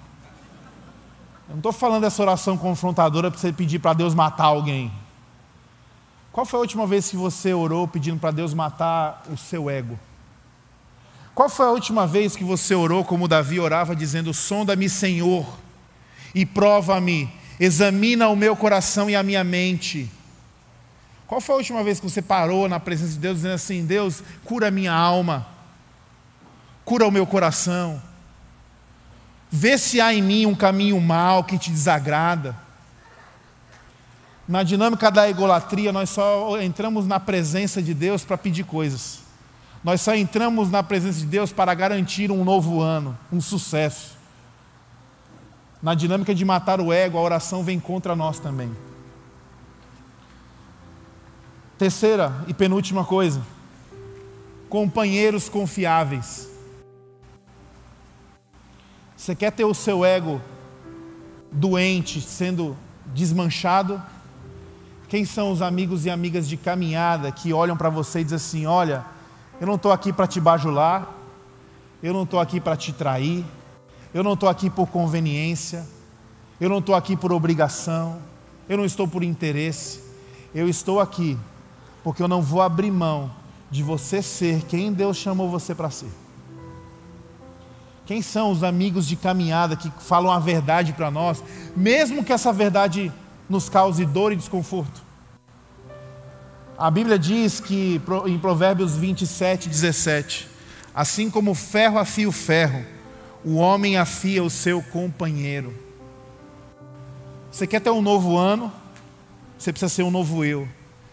Eu 1.49 1.53
não 1.53 1.57
estou 1.59 1.73
falando 1.73 2.03
dessa 2.03 2.23
oração 2.23 2.57
confrontadora 2.57 3.31
para 3.31 3.41
você 3.41 3.53
pedir 3.53 3.79
para 3.79 3.95
Deus 3.95 4.15
matar 4.15 4.45
alguém. 4.45 4.93
Qual 6.31 6.45
foi 6.45 6.59
a 6.59 6.61
última 6.61 6.87
vez 6.87 7.09
que 7.09 7.17
você 7.17 7.55
orou 7.55 7.89
pedindo 7.89 8.19
para 8.19 8.31
Deus 8.31 8.53
matar 8.53 9.23
o 9.33 9.37
seu 9.37 9.71
ego? 9.71 9.99
Qual 11.35 11.49
foi 11.49 11.67
a 11.67 11.71
última 11.71 12.07
vez 12.07 12.37
que 12.37 12.45
você 12.45 12.75
orou 12.75 13.05
como 13.05 13.27
Davi 13.27 13.59
orava, 13.59 13.97
dizendo: 13.97 14.35
Sonda-me, 14.35 14.89
Senhor, 14.89 15.47
e 16.35 16.45
prova-me, 16.45 17.33
examina 17.59 18.29
o 18.29 18.37
meu 18.37 18.55
coração 18.55 19.09
e 19.09 19.17
a 19.17 19.23
minha 19.23 19.43
mente 19.43 20.11
qual 21.29 21.43
foi 21.43 21.57
a 21.57 21.59
última 21.59 21.85
vez 21.85 22.01
que 22.01 22.09
você 22.09 22.23
parou 22.23 22.67
na 22.71 22.81
presença 22.81 23.13
de 23.13 23.19
Deus 23.19 23.37
dizendo 23.37 23.55
assim: 23.55 23.85
Deus, 23.85 24.23
cura 24.45 24.71
minha 24.71 24.95
alma, 24.95 25.47
cura 26.87 27.07
o 27.07 27.11
meu 27.11 27.27
coração, 27.27 28.03
vê 29.51 29.79
se 29.79 30.01
há 30.01 30.13
em 30.13 30.23
mim 30.23 30.47
um 30.47 30.55
caminho 30.55 31.01
mal 31.01 31.45
que 31.45 31.59
te 31.59 31.71
desagrada. 31.71 32.57
Na 34.47 34.63
dinâmica 34.63 35.11
da 35.11 35.29
egolatria, 35.29 35.93
nós 35.93 36.11
só 36.11 36.61
entramos 36.61 37.07
na 37.07 37.21
presença 37.21 37.83
de 37.83 37.93
Deus 37.93 38.25
para 38.25 38.39
pedir 38.39 38.65
coisas. 38.65 39.21
Nós 39.85 40.01
só 40.01 40.15
entramos 40.15 40.71
na 40.71 40.83
presença 40.83 41.21
de 41.21 41.27
Deus 41.27 41.53
para 41.53 41.73
garantir 41.75 42.31
um 42.31 42.45
novo 42.45 42.81
ano, 42.81 43.17
um 43.33 43.41
sucesso. 43.41 44.17
Na 45.83 45.95
dinâmica 45.95 46.35
de 46.35 46.45
matar 46.45 46.81
o 46.81 46.93
ego, 46.93 47.19
a 47.19 47.21
oração 47.23 47.63
vem 47.63 47.79
contra 47.79 48.17
nós 48.17 48.39
também. 48.39 48.75
Terceira 51.77 52.45
e 52.49 52.55
penúltima 52.55 53.05
coisa: 53.05 53.41
companheiros 54.69 55.49
confiáveis. 55.49 56.48
Você 59.29 59.35
quer 59.35 59.53
ter 59.53 59.67
o 59.67 59.75
seu 59.75 60.07
ego 60.07 60.41
doente 61.53 62.19
sendo 62.19 62.75
desmanchado? 63.09 64.03
Quem 65.07 65.27
são 65.27 65.53
os 65.53 65.61
amigos 65.61 66.07
e 66.07 66.11
amigas 66.11 66.49
de 66.49 66.57
caminhada 66.57 67.31
que 67.31 67.53
olham 67.53 67.77
para 67.77 67.91
você 67.91 68.21
e 68.21 68.25
dizem 68.25 68.37
assim: 68.37 68.65
Olha, 68.65 69.05
eu 69.61 69.67
não 69.67 69.75
estou 69.75 69.93
aqui 69.93 70.15
para 70.15 70.27
te 70.27 70.41
bajular, 70.41 71.15
eu 72.03 72.15
não 72.15 72.23
estou 72.23 72.41
aqui 72.41 72.59
para 72.59 72.75
te 72.75 72.91
trair, 72.91 73.45
eu 74.15 74.25
não 74.25 74.33
estou 74.33 74.49
aqui 74.49 74.71
por 74.71 74.87
conveniência, 74.87 75.87
eu 76.59 76.71
não 76.71 76.79
estou 76.79 76.95
aqui 76.95 77.15
por 77.15 77.31
obrigação, 77.31 78.23
eu 78.67 78.79
não 78.79 78.87
estou 78.87 79.07
por 79.07 79.23
interesse, 79.23 80.01
eu 80.55 80.67
estou 80.71 81.01
aqui 81.01 81.39
porque 82.03 82.23
eu 82.23 82.29
não 82.29 82.41
vou 82.41 82.63
abrir 82.63 82.91
mão 82.91 83.31
de 83.71 83.83
você 83.83 84.23
ser 84.23 84.63
quem 84.63 84.91
Deus 84.91 85.19
chamou 85.19 85.51
você 85.51 85.75
para 85.75 85.91
ser. 85.91 86.28
Quem 88.09 88.23
são 88.23 88.51
os 88.51 88.65
amigos 88.65 89.07
de 89.07 89.17
caminhada 89.17 89.77
que 89.77 89.93
falam 90.01 90.33
a 90.33 90.39
verdade 90.39 90.95
para 90.95 91.11
nós, 91.11 91.45
mesmo 91.77 92.25
que 92.25 92.33
essa 92.33 92.51
verdade 92.51 93.13
nos 93.51 93.69
cause 93.69 94.07
dor 94.07 94.33
e 94.33 94.37
desconforto? 94.37 95.03
A 96.79 96.91
Bíblia 96.91 97.19
diz 97.19 97.61
que 97.61 98.01
em 98.25 98.39
Provérbios 98.39 98.97
27, 98.97 99.69
17: 99.69 100.49
Assim 100.95 101.29
como 101.29 101.51
o 101.51 101.55
ferro 101.55 101.99
afia 101.99 102.27
o 102.27 102.33
ferro, 102.33 102.83
o 103.45 103.57
homem 103.57 103.99
afia 103.99 104.43
o 104.43 104.49
seu 104.49 104.81
companheiro. 104.81 105.75
Você 107.53 107.67
quer 107.67 107.81
ter 107.83 107.91
um 107.91 108.01
novo 108.01 108.39
ano? 108.39 108.73
Você 109.59 109.71
precisa 109.71 109.91
ser 109.91 110.03
um 110.05 110.11
novo 110.11 110.43
eu. 110.43 110.67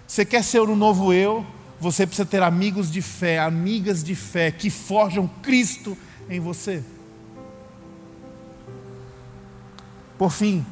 Você 0.08 0.24
quer 0.24 0.46
ser 0.46 0.62
um 0.62 0.78
novo 0.78 1.12
eu? 1.12 1.46
Você 1.78 2.08
precisa 2.08 2.26
ter 2.26 2.42
amigos 2.42 2.90
de 2.90 3.02
fé, 3.02 3.38
amigas 3.38 4.02
de 4.02 4.16
fé 4.16 4.50
que 4.50 4.70
forjam 4.70 5.30
Cristo 5.44 5.98
em 6.30 6.40
você. 6.40 6.84
Por 10.18 10.32
fim, 10.32 10.66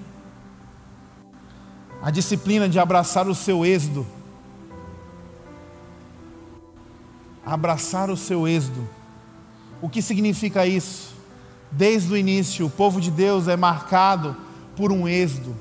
a 2.01 2.10
disciplina 2.12 2.68
de 2.68 2.80
abraçar 2.80 3.28
o 3.28 3.36
seu 3.36 3.66
êxodo. 3.66 4.06
Abraçar 7.45 8.10
o 8.10 8.18
seu 8.18 8.47
êxodo. 8.47 8.88
O 9.82 9.89
que 9.89 10.01
significa 10.01 10.66
isso? 10.66 11.14
Desde 11.72 12.14
o 12.14 12.18
início, 12.18 12.66
o 12.66 12.70
povo 12.70 13.01
de 13.01 13.12
Deus 13.12 13.47
é 13.47 13.58
marcado 13.58 14.36
por 14.76 14.91
um 14.91 15.08
êxodo. 15.08 15.56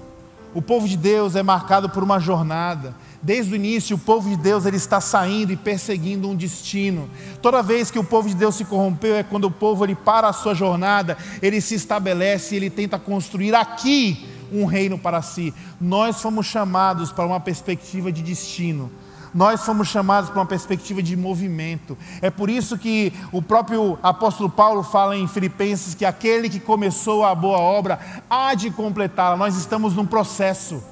O 0.55 0.61
povo 0.61 0.87
de 0.87 0.97
Deus 0.97 1.35
é 1.35 1.43
marcado 1.43 1.89
por 1.89 2.03
uma 2.03 2.21
jornada. 2.21 2.95
Desde 3.23 3.53
o 3.53 3.57
início, 3.57 3.95
o 3.95 3.99
povo 3.99 4.29
de 4.29 4.37
Deus 4.37 4.67
ele 4.67 4.77
está 4.77 5.01
saindo 5.01 5.53
e 5.53 5.57
perseguindo 5.57 6.29
um 6.29 6.35
destino. 6.35 7.09
Toda 7.41 7.63
vez 7.63 7.89
que 7.89 7.99
o 7.99 8.03
povo 8.03 8.29
de 8.29 8.35
Deus 8.35 8.57
se 8.57 8.65
corrompeu, 8.65 9.15
é 9.15 9.23
quando 9.23 9.45
o 9.45 9.51
povo 9.51 9.85
ele 9.85 9.95
para 9.95 10.29
a 10.29 10.33
sua 10.33 10.55
jornada, 10.55 11.17
ele 11.41 11.61
se 11.61 11.77
estabelece, 11.77 12.57
ele 12.57 12.69
tenta 12.69 12.99
construir 12.99 13.55
aqui 13.55 14.29
um 14.53 14.65
reino 14.65 14.99
para 14.99 15.23
si. 15.23 15.55
Nós 15.81 16.21
fomos 16.21 16.47
chamados 16.47 17.13
para 17.13 17.25
uma 17.25 17.39
perspectiva 17.39 18.11
de 18.11 18.23
destino. 18.23 18.91
Nós 19.33 19.65
fomos 19.65 19.89
chamados 19.89 20.29
para 20.29 20.41
uma 20.41 20.47
perspectiva 20.47 21.03
de 21.03 21.17
movimento. 21.17 21.97
É 22.21 22.29
por 22.29 22.51
isso 22.51 22.77
que 22.77 23.13
o 23.31 23.41
próprio 23.41 23.99
apóstolo 24.03 24.51
Paulo 24.51 24.83
fala 24.83 25.17
em 25.17 25.27
Filipenses 25.29 25.95
que 25.95 26.05
aquele 26.05 26.51
que 26.51 26.61
começou 26.61 27.25
a 27.25 27.35
boa 27.35 27.59
obra 27.59 27.99
há 28.29 28.55
de 28.55 28.71
completá-la. 28.71 29.37
Nós 29.37 29.57
estamos 29.57 29.95
num 29.95 30.05
processo. 30.05 30.83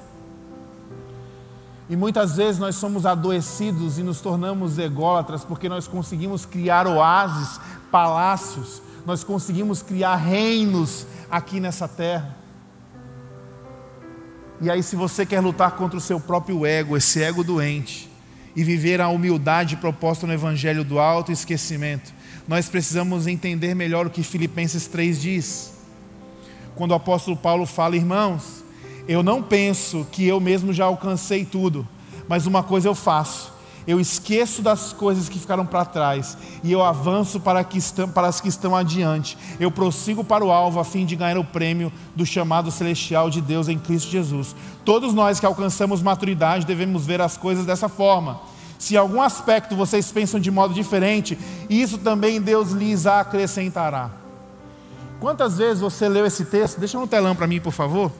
E 1.91 1.95
muitas 1.97 2.37
vezes 2.37 2.57
nós 2.57 2.77
somos 2.77 3.05
adoecidos 3.05 3.99
e 3.99 4.01
nos 4.01 4.21
tornamos 4.21 4.79
ególatras 4.79 5.43
porque 5.43 5.67
nós 5.67 5.89
conseguimos 5.89 6.45
criar 6.45 6.87
oásis, 6.87 7.59
palácios, 7.91 8.81
nós 9.05 9.25
conseguimos 9.25 9.81
criar 9.81 10.15
reinos 10.15 11.05
aqui 11.29 11.59
nessa 11.59 11.89
terra. 11.89 12.33
E 14.61 14.69
aí, 14.71 14.81
se 14.81 14.95
você 14.95 15.25
quer 15.25 15.41
lutar 15.41 15.71
contra 15.71 15.97
o 15.97 16.01
seu 16.01 16.17
próprio 16.17 16.65
ego, 16.65 16.95
esse 16.95 17.21
ego 17.21 17.43
doente, 17.43 18.09
e 18.55 18.63
viver 18.63 19.01
a 19.01 19.09
humildade 19.09 19.75
proposta 19.75 20.25
no 20.25 20.31
Evangelho 20.31 20.85
do 20.85 20.97
Alto 20.97 21.29
Esquecimento, 21.29 22.13
nós 22.47 22.69
precisamos 22.69 23.27
entender 23.27 23.75
melhor 23.75 24.07
o 24.07 24.09
que 24.09 24.23
Filipenses 24.23 24.87
3 24.87 25.21
diz. 25.21 25.73
Quando 26.73 26.91
o 26.91 26.95
apóstolo 26.95 27.35
Paulo 27.35 27.65
fala, 27.65 27.97
irmãos, 27.97 28.60
eu 29.07 29.23
não 29.23 29.41
penso 29.41 30.05
que 30.11 30.27
eu 30.27 30.39
mesmo 30.39 30.73
já 30.73 30.85
alcancei 30.85 31.45
tudo, 31.45 31.87
mas 32.27 32.45
uma 32.45 32.63
coisa 32.63 32.87
eu 32.87 32.95
faço. 32.95 33.51
Eu 33.87 33.99
esqueço 33.99 34.61
das 34.61 34.93
coisas 34.93 35.27
que 35.27 35.39
ficaram 35.39 35.65
para 35.65 35.83
trás 35.83 36.37
e 36.63 36.71
eu 36.71 36.83
avanço 36.83 37.39
para, 37.39 37.63
que 37.63 37.79
estão, 37.79 38.07
para 38.07 38.27
as 38.27 38.39
que 38.39 38.47
estão 38.47 38.75
adiante. 38.75 39.37
Eu 39.59 39.71
prossigo 39.71 40.23
para 40.23 40.45
o 40.45 40.51
alvo 40.51 40.79
a 40.79 40.83
fim 40.83 41.03
de 41.05 41.15
ganhar 41.15 41.37
o 41.37 41.43
prêmio 41.43 41.91
do 42.15 42.25
chamado 42.25 42.69
celestial 42.69 43.29
de 43.29 43.41
Deus 43.41 43.67
em 43.67 43.79
Cristo 43.79 44.11
Jesus. 44.11 44.55
Todos 44.85 45.13
nós 45.13 45.39
que 45.39 45.45
alcançamos 45.47 46.01
maturidade 46.01 46.65
devemos 46.65 47.05
ver 47.07 47.21
as 47.21 47.37
coisas 47.37 47.65
dessa 47.65 47.89
forma. 47.89 48.39
Se 48.77 48.93
em 48.93 48.97
algum 48.97 49.21
aspecto 49.21 49.75
vocês 49.75 50.11
pensam 50.11 50.39
de 50.39 50.51
modo 50.51 50.73
diferente, 50.73 51.37
isso 51.69 51.97
também 51.97 52.39
Deus 52.39 52.71
lhes 52.71 53.07
acrescentará. 53.07 54.11
Quantas 55.19 55.57
vezes 55.57 55.81
você 55.81 56.07
leu 56.07 56.25
esse 56.25 56.45
texto? 56.45 56.79
Deixa 56.79 56.99
no 56.99 57.07
telão 57.07 57.35
para 57.35 57.47
mim, 57.47 57.59
por 57.59 57.71
favor. 57.71 58.11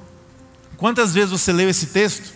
Quantas 0.82 1.13
vezes 1.13 1.29
você 1.29 1.53
leu 1.53 1.69
esse 1.69 1.86
texto 1.86 2.34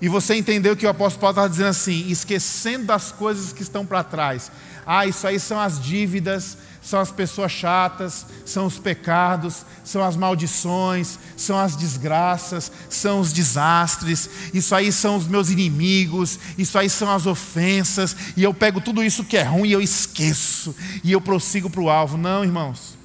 e 0.00 0.08
você 0.08 0.34
entendeu 0.34 0.74
que 0.74 0.86
o 0.86 0.88
apóstolo 0.88 1.20
Paulo 1.20 1.32
estava 1.32 1.50
dizendo 1.50 1.68
assim, 1.68 2.08
esquecendo 2.08 2.86
das 2.86 3.12
coisas 3.12 3.52
que 3.52 3.60
estão 3.60 3.84
para 3.84 4.02
trás. 4.02 4.50
Ah, 4.86 5.04
isso 5.04 5.26
aí 5.26 5.38
são 5.38 5.60
as 5.60 5.78
dívidas, 5.78 6.56
são 6.80 6.98
as 6.98 7.10
pessoas 7.10 7.52
chatas, 7.52 8.24
são 8.46 8.64
os 8.64 8.78
pecados, 8.78 9.66
são 9.84 10.02
as 10.02 10.16
maldições, 10.16 11.18
são 11.36 11.58
as 11.58 11.76
desgraças, 11.76 12.72
são 12.88 13.20
os 13.20 13.34
desastres, 13.34 14.30
isso 14.54 14.74
aí 14.74 14.90
são 14.90 15.16
os 15.16 15.26
meus 15.26 15.50
inimigos, 15.50 16.38
isso 16.56 16.78
aí 16.78 16.88
são 16.88 17.12
as 17.12 17.26
ofensas, 17.26 18.16
e 18.34 18.42
eu 18.42 18.54
pego 18.54 18.80
tudo 18.80 19.04
isso 19.04 19.24
que 19.24 19.36
é 19.36 19.42
ruim 19.42 19.68
e 19.68 19.72
eu 19.72 19.82
esqueço, 19.82 20.74
e 21.04 21.12
eu 21.12 21.20
prossigo 21.20 21.68
para 21.68 21.82
o 21.82 21.90
alvo. 21.90 22.16
Não, 22.16 22.42
irmãos. 22.42 22.96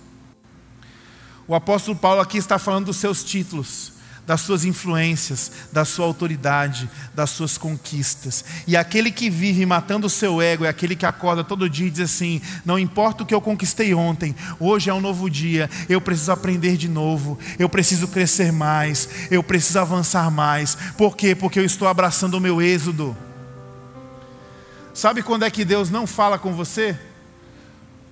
O 1.45 1.53
apóstolo 1.53 1.97
Paulo 1.97 2.21
aqui 2.21 2.37
está 2.37 2.57
falando 2.57 2.85
dos 2.85 2.95
seus 2.95 3.25
títulos, 3.25 3.92
das 4.25 4.41
suas 4.41 4.63
influências, 4.63 5.51
da 5.71 5.83
sua 5.83 6.05
autoridade, 6.05 6.89
das 7.13 7.29
suas 7.29 7.57
conquistas. 7.57 8.43
E 8.65 8.77
aquele 8.77 9.11
que 9.11 9.29
vive 9.29 9.65
matando 9.65 10.07
o 10.07 10.09
seu 10.09 10.41
ego 10.41 10.65
é 10.65 10.69
aquele 10.69 10.95
que 10.95 11.05
acorda 11.05 11.43
todo 11.43 11.69
dia 11.69 11.87
e 11.87 11.91
diz 11.91 12.11
assim: 12.11 12.41
não 12.65 12.79
importa 12.79 13.23
o 13.23 13.25
que 13.25 13.33
eu 13.33 13.41
conquistei 13.41 13.93
ontem, 13.93 14.35
hoje 14.59 14.89
é 14.89 14.93
um 14.93 15.01
novo 15.01 15.29
dia, 15.29 15.69
eu 15.89 15.99
preciso 15.99 16.31
aprender 16.31 16.77
de 16.77 16.87
novo, 16.87 17.37
eu 17.59 17.67
preciso 17.67 18.07
crescer 18.07 18.51
mais, 18.51 19.09
eu 19.29 19.43
preciso 19.43 19.79
avançar 19.79 20.31
mais. 20.31 20.75
Por 20.97 21.15
quê? 21.15 21.35
Porque 21.35 21.59
eu 21.59 21.65
estou 21.65 21.87
abraçando 21.87 22.35
o 22.35 22.41
meu 22.41 22.61
êxodo. 22.61 23.15
Sabe 24.93 25.23
quando 25.23 25.43
é 25.43 25.49
que 25.49 25.65
Deus 25.65 25.89
não 25.89 26.05
fala 26.05 26.37
com 26.37 26.53
você? 26.53 26.97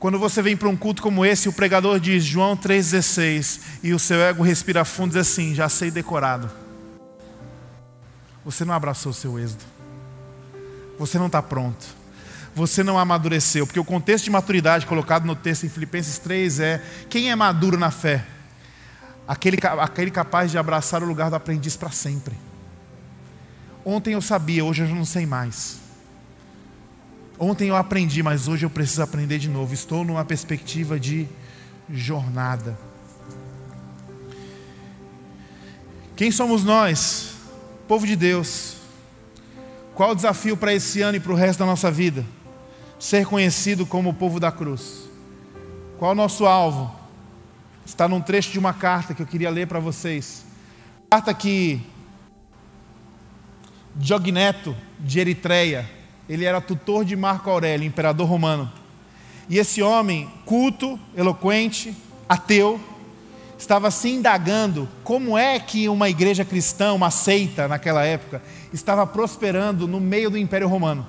Quando 0.02 0.18
você 0.18 0.42
vem 0.42 0.58
para 0.58 0.68
um 0.68 0.76
culto 0.76 1.00
como 1.00 1.24
esse, 1.24 1.48
o 1.48 1.54
pregador 1.54 2.00
diz 2.00 2.24
João 2.24 2.58
3,16 2.58 3.60
e 3.84 3.94
o 3.94 4.00
seu 4.00 4.20
ego 4.20 4.42
respira 4.42 4.84
fundo 4.84 5.12
e 5.12 5.20
diz 5.20 5.30
assim: 5.30 5.54
Já 5.54 5.70
sei 5.70 5.92
decorado. 5.92 6.50
Você 8.44 8.66
não 8.66 8.74
abraçou 8.74 9.12
o 9.12 9.14
seu 9.14 9.38
êxodo. 9.38 9.64
Você 10.98 11.20
não 11.20 11.28
está 11.28 11.40
pronto. 11.40 11.86
Você 12.56 12.82
não 12.82 12.98
amadureceu. 12.98 13.68
Porque 13.68 13.80
o 13.80 13.86
contexto 13.86 14.24
de 14.24 14.32
maturidade 14.32 14.88
colocado 14.88 15.24
no 15.24 15.36
texto 15.36 15.68
em 15.68 15.70
Filipenses 15.70 16.18
3 16.18 16.60
é: 16.60 16.84
quem 17.08 17.30
é 17.30 17.36
maduro 17.36 17.78
na 17.78 17.92
fé? 17.92 18.26
Aquele, 19.28 19.60
aquele 19.80 20.10
capaz 20.10 20.50
de 20.50 20.58
abraçar 20.58 21.04
o 21.04 21.06
lugar 21.06 21.30
do 21.30 21.36
aprendiz 21.36 21.78
para 21.78 21.92
sempre. 21.92 22.36
Ontem 23.86 24.16
eu 24.16 24.22
sabia, 24.22 24.66
hoje 24.66 24.82
eu 24.82 24.88
não 24.88 25.06
sei 25.06 25.28
mais. 25.28 25.80
Ontem 27.44 27.70
eu 27.70 27.76
aprendi, 27.76 28.22
mas 28.22 28.48
hoje 28.48 28.68
eu 28.68 28.70
preciso 28.70 29.02
aprender 29.02 29.40
de 29.40 29.50
novo. 29.50 29.74
Estou 29.74 30.06
numa 30.06 30.24
perspectiva 30.24 31.00
de 31.00 31.28
jornada. 31.90 32.78
Quem 36.16 36.30
somos 36.30 36.64
nós? 36.64 37.34
Povo 37.88 38.06
de 38.06 38.16
Deus. 38.16 38.76
Qual 39.96 40.12
o 40.12 40.16
desafio 40.16 40.56
para 40.56 40.72
esse 40.72 41.02
ano 41.02 41.18
e 41.18 41.20
para 41.20 41.32
o 41.32 41.36
resto 41.36 41.58
da 41.62 41.66
nossa 41.66 41.90
vida? 41.90 42.24
Ser 43.00 43.26
conhecido 43.26 43.88
como 43.88 44.12
o 44.12 44.14
povo 44.14 44.40
da 44.40 44.52
cruz. 44.52 45.10
Qual 45.98 46.12
o 46.12 46.16
nosso 46.16 46.46
alvo? 46.46 46.96
Está 47.84 48.08
num 48.08 48.22
trecho 48.22 48.52
de 48.52 48.60
uma 48.60 48.72
carta 48.72 49.16
que 49.16 49.22
eu 49.24 49.26
queria 49.26 49.50
ler 49.50 49.66
para 49.66 49.80
vocês. 49.80 50.46
Carta 51.10 51.34
que 51.34 51.82
Diogneto 53.96 54.78
de 55.00 55.20
Eritreia 55.20 56.01
ele 56.32 56.46
era 56.46 56.62
tutor 56.62 57.04
de 57.04 57.14
Marco 57.14 57.50
Aurélio, 57.50 57.86
imperador 57.86 58.26
romano. 58.26 58.72
E 59.50 59.58
esse 59.58 59.82
homem, 59.82 60.30
culto, 60.46 60.98
eloquente, 61.14 61.94
ateu, 62.30 62.80
estava 63.58 63.92
se 63.92 64.10
indagando 64.10 64.88
como 65.04 65.38
é 65.38 65.60
que 65.60 65.90
uma 65.90 66.08
igreja 66.08 66.46
cristã, 66.46 66.94
uma 66.94 67.12
seita 67.12 67.68
naquela 67.68 68.06
época, 68.06 68.42
estava 68.72 69.06
prosperando 69.06 69.90
no 69.90 70.00
meio 70.00 70.30
do 70.30 70.38
Império 70.38 70.70
Romano. 70.70 71.06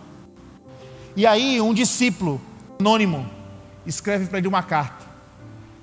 E 1.14 1.24
aí, 1.24 1.60
um 1.60 1.72
discípulo 1.72 2.40
anônimo 2.80 3.24
escreve 3.86 4.26
para 4.26 4.38
ele 4.38 4.48
uma 4.48 4.64
carta. 4.64 5.06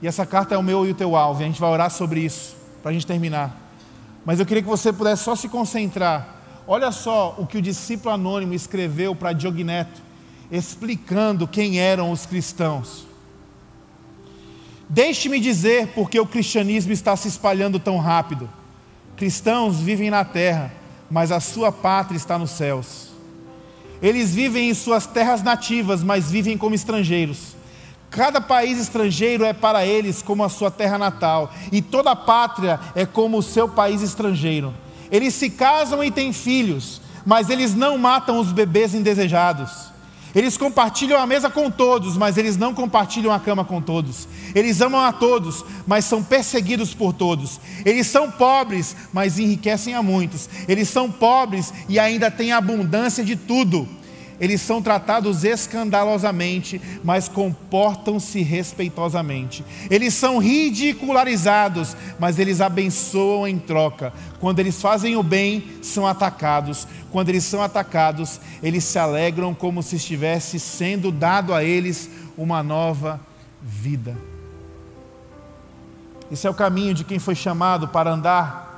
E 0.01 0.07
essa 0.07 0.25
carta 0.25 0.53
é 0.53 0.57
o 0.57 0.63
meu 0.63 0.85
e 0.85 0.91
o 0.91 0.95
teu 0.95 1.15
alvo, 1.15 1.39
e 1.39 1.45
a 1.45 1.47
gente 1.47 1.61
vai 1.61 1.69
orar 1.69 1.89
sobre 1.89 2.19
isso, 2.19 2.57
para 2.81 2.91
a 2.91 2.93
gente 2.93 3.07
terminar. 3.07 3.57
Mas 4.25 4.41
eu 4.41 4.45
queria 4.45 4.61
que 4.61 4.67
você 4.67 4.91
pudesse 4.91 5.23
só 5.23 5.33
se 5.33 5.47
concentrar 5.47 6.38
Olha 6.71 6.91
só 6.91 7.33
o 7.39 7.47
que 7.47 7.57
o 7.57 7.61
discípulo 7.63 8.13
anônimo 8.13 8.53
escreveu 8.53 9.15
para 9.15 9.33
Diogneto, 9.33 10.03
explicando 10.51 11.47
quem 11.47 11.79
eram 11.79 12.11
os 12.11 12.27
cristãos. 12.27 13.07
Deixe-me 14.87 15.39
dizer 15.39 15.87
porque 15.95 16.19
o 16.19 16.27
cristianismo 16.27 16.93
está 16.93 17.15
se 17.15 17.27
espalhando 17.27 17.79
tão 17.79 17.97
rápido. 17.97 18.47
Cristãos 19.17 19.79
vivem 19.79 20.11
na 20.11 20.23
terra, 20.23 20.71
mas 21.09 21.31
a 21.31 21.39
sua 21.39 21.71
pátria 21.71 22.17
está 22.17 22.37
nos 22.37 22.51
céus. 22.51 23.07
Eles 23.99 24.35
vivem 24.35 24.69
em 24.69 24.73
suas 24.75 25.07
terras 25.07 25.41
nativas, 25.41 26.03
mas 26.03 26.29
vivem 26.29 26.55
como 26.55 26.75
estrangeiros. 26.75 27.55
Cada 28.11 28.39
país 28.39 28.77
estrangeiro 28.79 29.43
é 29.43 29.53
para 29.53 29.87
eles 29.87 30.21
como 30.21 30.43
a 30.43 30.49
sua 30.49 30.69
terra 30.69 30.99
natal, 30.99 31.51
e 31.71 31.81
toda 31.81 32.15
pátria 32.15 32.79
é 32.93 33.07
como 33.07 33.39
o 33.39 33.43
seu 33.43 33.67
país 33.67 34.03
estrangeiro. 34.03 34.71
Eles 35.11 35.33
se 35.33 35.49
casam 35.49 36.03
e 36.03 36.11
têm 36.11 36.33
filhos, 36.33 37.01
mas 37.25 37.49
eles 37.49 37.75
não 37.75 37.97
matam 37.97 38.39
os 38.39 38.51
bebês 38.51 38.93
indesejados. 38.93 39.89
Eles 40.33 40.57
compartilham 40.57 41.19
a 41.19 41.25
mesa 41.25 41.49
com 41.49 41.71
todos, 41.71 42.15
mas 42.15 42.37
eles 42.37 42.55
não 42.55 42.73
compartilham 42.73 43.33
a 43.33 43.39
cama 43.39 43.65
com 43.65 43.81
todos. 43.81 44.27
Eles 44.53 44.79
amam 44.79 45.01
a 45.01 45.11
todos, 45.11 45.65
mas 45.87 46.05
são 46.05 46.23
perseguidos 46.23 46.93
por 46.93 47.13
todos. 47.13 47.59
Eles 47.83 48.07
são 48.07 48.29
pobres, 48.29 48.95
mas 49.11 49.39
enriquecem 49.39 49.95
a 49.95 50.03
muitos. 50.03 50.47
Eles 50.67 50.87
são 50.87 51.11
pobres 51.11 51.73
e 51.87 51.97
ainda 51.97 52.29
têm 52.29 52.51
abundância 52.51 53.23
de 53.23 53.35
tudo 53.35 53.87
eles 54.39 54.61
são 54.61 54.81
tratados 54.81 55.43
escandalosamente, 55.43 56.81
mas 57.03 57.27
comportam-se 57.27 58.41
respeitosamente. 58.41 59.65
Eles 59.89 60.13
são 60.13 60.37
ridicularizados, 60.37 61.95
mas 62.17 62.39
eles 62.39 62.61
abençoam 62.61 63.47
em 63.47 63.59
troca. 63.59 64.13
Quando 64.39 64.59
eles 64.59 64.81
fazem 64.81 65.17
o 65.17 65.23
bem, 65.23 65.63
são 65.81 66.07
atacados. 66.07 66.87
Quando 67.11 67.29
eles 67.29 67.43
são 67.43 67.61
atacados, 67.61 68.39
eles 68.63 68.85
se 68.85 68.97
alegram 68.97 69.53
como 69.53 69.83
se 69.83 69.97
estivesse 69.97 70.59
sendo 70.59 71.11
dado 71.11 71.53
a 71.53 71.63
eles 71.63 72.09
uma 72.37 72.63
nova 72.63 73.19
vida. 73.61 74.17
Esse 76.31 76.47
é 76.47 76.49
o 76.49 76.53
caminho 76.53 76.93
de 76.93 77.03
quem 77.03 77.19
foi 77.19 77.35
chamado 77.35 77.87
para 77.87 78.11
andar 78.11 78.69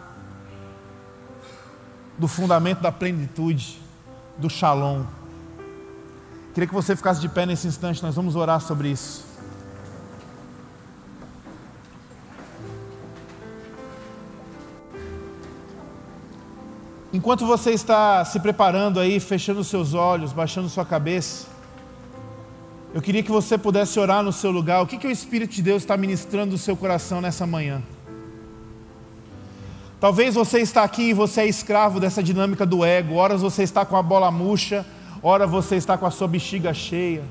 do 2.17 2.27
fundamento 2.27 2.79
da 2.81 2.91
plenitude, 2.91 3.79
do 4.37 4.49
shalom. 4.49 5.03
Queria 6.53 6.67
que 6.67 6.73
você 6.73 6.95
ficasse 6.95 7.21
de 7.21 7.29
pé 7.29 7.45
nesse 7.45 7.67
instante, 7.67 8.03
nós 8.03 8.15
vamos 8.15 8.35
orar 8.35 8.59
sobre 8.59 8.89
isso. 8.89 9.25
Enquanto 17.13 17.45
você 17.45 17.71
está 17.71 18.23
se 18.23 18.39
preparando 18.39 18.99
aí, 18.99 19.19
fechando 19.19 19.63
seus 19.63 19.93
olhos, 19.93 20.31
baixando 20.31 20.69
sua 20.69 20.85
cabeça, 20.85 21.47
eu 22.93 23.01
queria 23.01 23.23
que 23.23 23.31
você 23.31 23.57
pudesse 23.57 23.97
orar 23.99 24.21
no 24.21 24.33
seu 24.33 24.51
lugar. 24.51 24.81
O 24.81 24.87
que, 24.87 24.97
que 24.97 25.07
o 25.07 25.11
Espírito 25.11 25.53
de 25.55 25.61
Deus 25.61 25.83
está 25.83 25.95
ministrando 25.95 26.53
no 26.53 26.57
seu 26.57 26.75
coração 26.75 27.21
nessa 27.21 27.45
manhã? 27.45 27.81
Talvez 29.99 30.35
você 30.35 30.59
está 30.59 30.83
aqui 30.83 31.09
e 31.09 31.13
você 31.13 31.41
é 31.41 31.47
escravo 31.47 31.99
dessa 31.99 32.21
dinâmica 32.21 32.65
do 32.65 32.83
ego. 32.83 33.15
Horas 33.15 33.41
você 33.41 33.63
está 33.63 33.85
com 33.85 33.95
a 33.95 34.01
bola 34.01 34.31
murcha, 34.31 34.85
ora 35.23 35.45
você 35.45 35.75
está 35.75 35.97
com 35.97 36.05
a 36.05 36.11
sua 36.11 36.27
bexiga 36.27 36.73
cheia, 36.73 37.23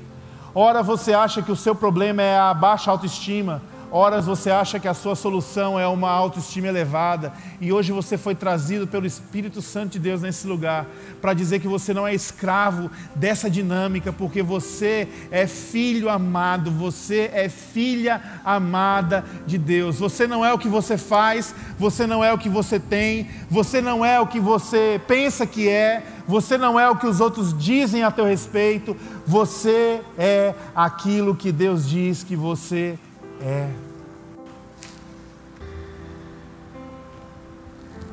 ora 0.53 0.81
você 0.81 1.13
acha 1.13 1.41
que 1.41 1.51
o 1.51 1.55
seu 1.55 1.75
problema 1.75 2.21
é 2.21 2.37
a 2.37 2.53
baixa 2.53 2.91
autoestima, 2.91 3.61
Horas 3.93 4.25
você 4.25 4.49
acha 4.49 4.79
que 4.79 4.87
a 4.87 4.93
sua 4.93 5.15
solução 5.15 5.77
é 5.77 5.85
uma 5.85 6.09
autoestima 6.09 6.67
elevada, 6.67 7.33
e 7.59 7.73
hoje 7.73 7.91
você 7.91 8.17
foi 8.17 8.33
trazido 8.33 8.87
pelo 8.87 9.05
Espírito 9.05 9.61
Santo 9.61 9.91
de 9.91 9.99
Deus 9.99 10.21
nesse 10.21 10.47
lugar 10.47 10.87
para 11.21 11.33
dizer 11.33 11.59
que 11.59 11.67
você 11.67 11.93
não 11.93 12.07
é 12.07 12.13
escravo 12.13 12.89
dessa 13.13 13.49
dinâmica, 13.49 14.13
porque 14.13 14.41
você 14.41 15.09
é 15.29 15.45
filho 15.45 16.09
amado, 16.09 16.71
você 16.71 17.29
é 17.33 17.49
filha 17.49 18.21
amada 18.45 19.25
de 19.45 19.57
Deus. 19.57 19.99
Você 19.99 20.25
não 20.25 20.45
é 20.45 20.53
o 20.53 20.57
que 20.57 20.69
você 20.69 20.97
faz, 20.97 21.53
você 21.77 22.07
não 22.07 22.23
é 22.23 22.31
o 22.31 22.37
que 22.37 22.47
você 22.47 22.79
tem, 22.79 23.27
você 23.49 23.81
não 23.81 24.05
é 24.05 24.17
o 24.21 24.27
que 24.27 24.39
você 24.39 25.01
pensa 25.05 25.45
que 25.45 25.67
é, 25.67 26.01
você 26.25 26.57
não 26.57 26.79
é 26.79 26.89
o 26.89 26.95
que 26.95 27.07
os 27.07 27.19
outros 27.19 27.53
dizem 27.57 28.03
a 28.03 28.11
teu 28.11 28.23
respeito, 28.23 28.95
você 29.27 30.01
é 30.17 30.55
aquilo 30.73 31.35
que 31.35 31.51
Deus 31.51 31.89
diz 31.89 32.23
que 32.23 32.37
você 32.37 32.97
é 32.97 33.10
é. 33.41 33.69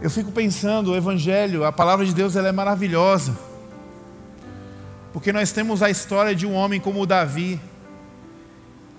Eu 0.01 0.11
fico 0.11 0.31
pensando, 0.31 0.93
o 0.93 0.97
Evangelho, 0.97 1.65
a 1.65 1.73
palavra 1.73 2.07
de 2.07 2.15
Deus, 2.15 2.37
ela 2.37 2.49
é 2.49 2.53
maravilhosa. 2.53 3.37
Porque 5.13 5.33
nós 5.33 5.51
temos 5.51 5.83
a 5.83 5.91
história 5.91 6.35
de 6.35 6.47
um 6.47 6.55
homem 6.55 6.81
como 6.81 7.01
o 7.01 7.07
Davi, 7.07 7.61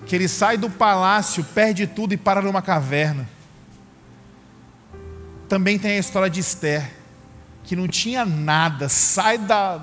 que 0.06 0.16
ele 0.16 0.28
sai 0.28 0.58
do 0.58 0.70
palácio, 0.70 1.44
perde 1.44 1.88
tudo 1.88 2.14
e 2.14 2.18
para 2.18 2.42
numa 2.42 2.62
caverna. 2.62 3.28
Também 5.48 5.80
tem 5.80 5.92
a 5.92 6.00
história 6.00 6.30
de 6.30 6.42
Esther, 6.42 6.92
que 7.64 7.76
não 7.76 7.88
tinha 7.88 8.26
nada, 8.26 8.90
sai 8.90 9.38
da, 9.38 9.80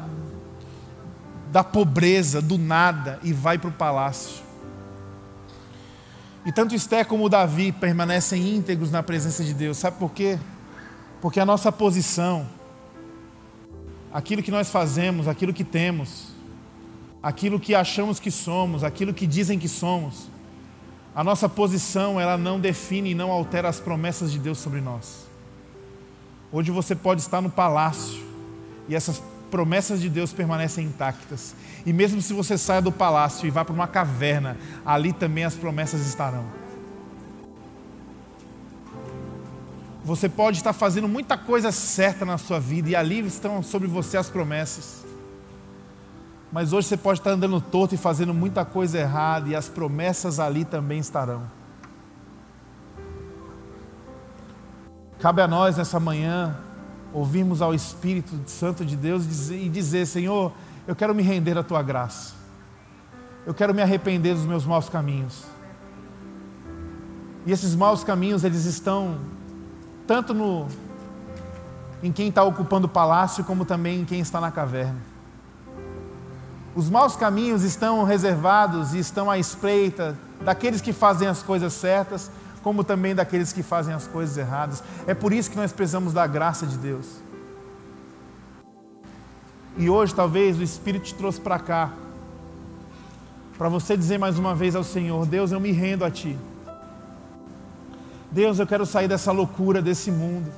da 1.50 1.64
pobreza, 1.64 2.42
do 2.42 2.58
nada, 2.58 3.18
e 3.22 3.32
vai 3.32 3.56
para 3.58 3.70
o 3.70 3.72
palácio. 3.72 4.45
E 6.46 6.52
tanto 6.52 6.76
Esté 6.76 7.04
como 7.04 7.28
Davi 7.28 7.72
permanecem 7.72 8.54
íntegros 8.54 8.92
na 8.92 9.02
presença 9.02 9.42
de 9.42 9.52
Deus. 9.52 9.78
Sabe 9.78 9.98
por 9.98 10.12
quê? 10.12 10.38
Porque 11.20 11.40
a 11.40 11.44
nossa 11.44 11.72
posição, 11.72 12.46
aquilo 14.12 14.44
que 14.44 14.52
nós 14.52 14.70
fazemos, 14.70 15.26
aquilo 15.26 15.52
que 15.52 15.64
temos, 15.64 16.28
aquilo 17.20 17.58
que 17.58 17.74
achamos 17.74 18.20
que 18.20 18.30
somos, 18.30 18.84
aquilo 18.84 19.12
que 19.12 19.26
dizem 19.26 19.58
que 19.58 19.68
somos, 19.68 20.30
a 21.12 21.24
nossa 21.24 21.48
posição, 21.48 22.20
ela 22.20 22.38
não 22.38 22.60
define 22.60 23.10
e 23.10 23.14
não 23.14 23.32
altera 23.32 23.68
as 23.68 23.80
promessas 23.80 24.30
de 24.30 24.38
Deus 24.38 24.58
sobre 24.58 24.80
nós. 24.80 25.26
Hoje 26.52 26.70
você 26.70 26.94
pode 26.94 27.22
estar 27.22 27.40
no 27.40 27.50
palácio 27.50 28.24
e 28.88 28.94
essas 28.94 29.20
promessas 29.50 30.00
de 30.00 30.08
Deus 30.08 30.32
permanecem 30.32 30.86
intactas. 30.86 31.56
E 31.86 31.92
mesmo 31.92 32.20
se 32.20 32.32
você 32.32 32.58
saia 32.58 32.82
do 32.82 32.90
palácio 32.90 33.46
e 33.46 33.50
vá 33.50 33.64
para 33.64 33.72
uma 33.72 33.86
caverna, 33.86 34.56
ali 34.84 35.12
também 35.12 35.44
as 35.44 35.54
promessas 35.54 36.04
estarão. 36.04 36.44
Você 40.04 40.28
pode 40.28 40.58
estar 40.58 40.72
fazendo 40.72 41.06
muita 41.08 41.38
coisa 41.38 41.70
certa 41.70 42.24
na 42.24 42.38
sua 42.38 42.58
vida 42.58 42.88
e 42.90 42.96
ali 42.96 43.24
estão 43.24 43.62
sobre 43.62 43.86
você 43.86 44.16
as 44.16 44.28
promessas. 44.28 45.04
Mas 46.52 46.72
hoje 46.72 46.88
você 46.88 46.96
pode 46.96 47.20
estar 47.20 47.30
andando 47.30 47.60
torto 47.60 47.94
e 47.94 47.98
fazendo 47.98 48.34
muita 48.34 48.64
coisa 48.64 48.98
errada, 48.98 49.48
e 49.48 49.54
as 49.54 49.68
promessas 49.68 50.40
ali 50.40 50.64
também 50.64 50.98
estarão. 50.98 51.42
Cabe 55.18 55.42
a 55.42 55.48
nós 55.48 55.76
nessa 55.76 55.98
manhã 55.98 56.56
ouvirmos 57.12 57.60
ao 57.60 57.74
Espírito 57.74 58.38
Santo 58.46 58.84
de 58.84 58.96
Deus 58.96 59.50
e 59.50 59.68
dizer: 59.68 60.06
Senhor, 60.06 60.52
eu 60.86 60.94
quero 60.94 61.14
me 61.14 61.22
render 61.22 61.58
à 61.58 61.62
tua 61.62 61.82
graça, 61.82 62.34
eu 63.44 63.54
quero 63.54 63.74
me 63.74 63.82
arrepender 63.82 64.34
dos 64.34 64.44
meus 64.44 64.64
maus 64.64 64.88
caminhos. 64.88 65.44
E 67.44 67.52
esses 67.52 67.74
maus 67.74 68.02
caminhos, 68.02 68.42
eles 68.42 68.64
estão 68.64 69.18
tanto 70.06 70.34
no, 70.34 70.66
em 72.02 72.10
quem 72.10 72.28
está 72.28 72.42
ocupando 72.42 72.86
o 72.86 72.90
palácio, 72.90 73.44
como 73.44 73.64
também 73.64 74.00
em 74.00 74.04
quem 74.04 74.20
está 74.20 74.40
na 74.40 74.50
caverna. 74.50 74.98
Os 76.74 76.90
maus 76.90 77.16
caminhos 77.16 77.62
estão 77.62 78.04
reservados 78.04 78.94
e 78.94 78.98
estão 78.98 79.30
à 79.30 79.38
espreita 79.38 80.16
daqueles 80.44 80.80
que 80.80 80.92
fazem 80.92 81.26
as 81.26 81.42
coisas 81.42 81.72
certas, 81.72 82.30
como 82.62 82.84
também 82.84 83.14
daqueles 83.14 83.52
que 83.52 83.62
fazem 83.62 83.94
as 83.94 84.06
coisas 84.06 84.36
erradas. 84.36 84.82
É 85.06 85.14
por 85.14 85.32
isso 85.32 85.50
que 85.50 85.56
nós 85.56 85.72
precisamos 85.72 86.12
da 86.12 86.26
graça 86.26 86.66
de 86.66 86.76
Deus. 86.76 87.06
E 89.76 89.90
hoje, 89.90 90.14
talvez, 90.14 90.58
o 90.58 90.62
Espírito 90.62 91.04
te 91.04 91.14
trouxe 91.14 91.40
para 91.40 91.58
cá, 91.58 91.92
para 93.58 93.68
você 93.68 93.96
dizer 93.96 94.18
mais 94.18 94.38
uma 94.38 94.54
vez 94.54 94.74
ao 94.74 94.82
Senhor: 94.82 95.26
Deus, 95.26 95.52
eu 95.52 95.60
me 95.60 95.70
rendo 95.70 96.04
a 96.04 96.10
Ti. 96.10 96.36
Deus, 98.30 98.58
eu 98.58 98.66
quero 98.66 98.86
sair 98.86 99.06
dessa 99.06 99.32
loucura 99.32 99.82
desse 99.82 100.10
mundo. 100.10 100.50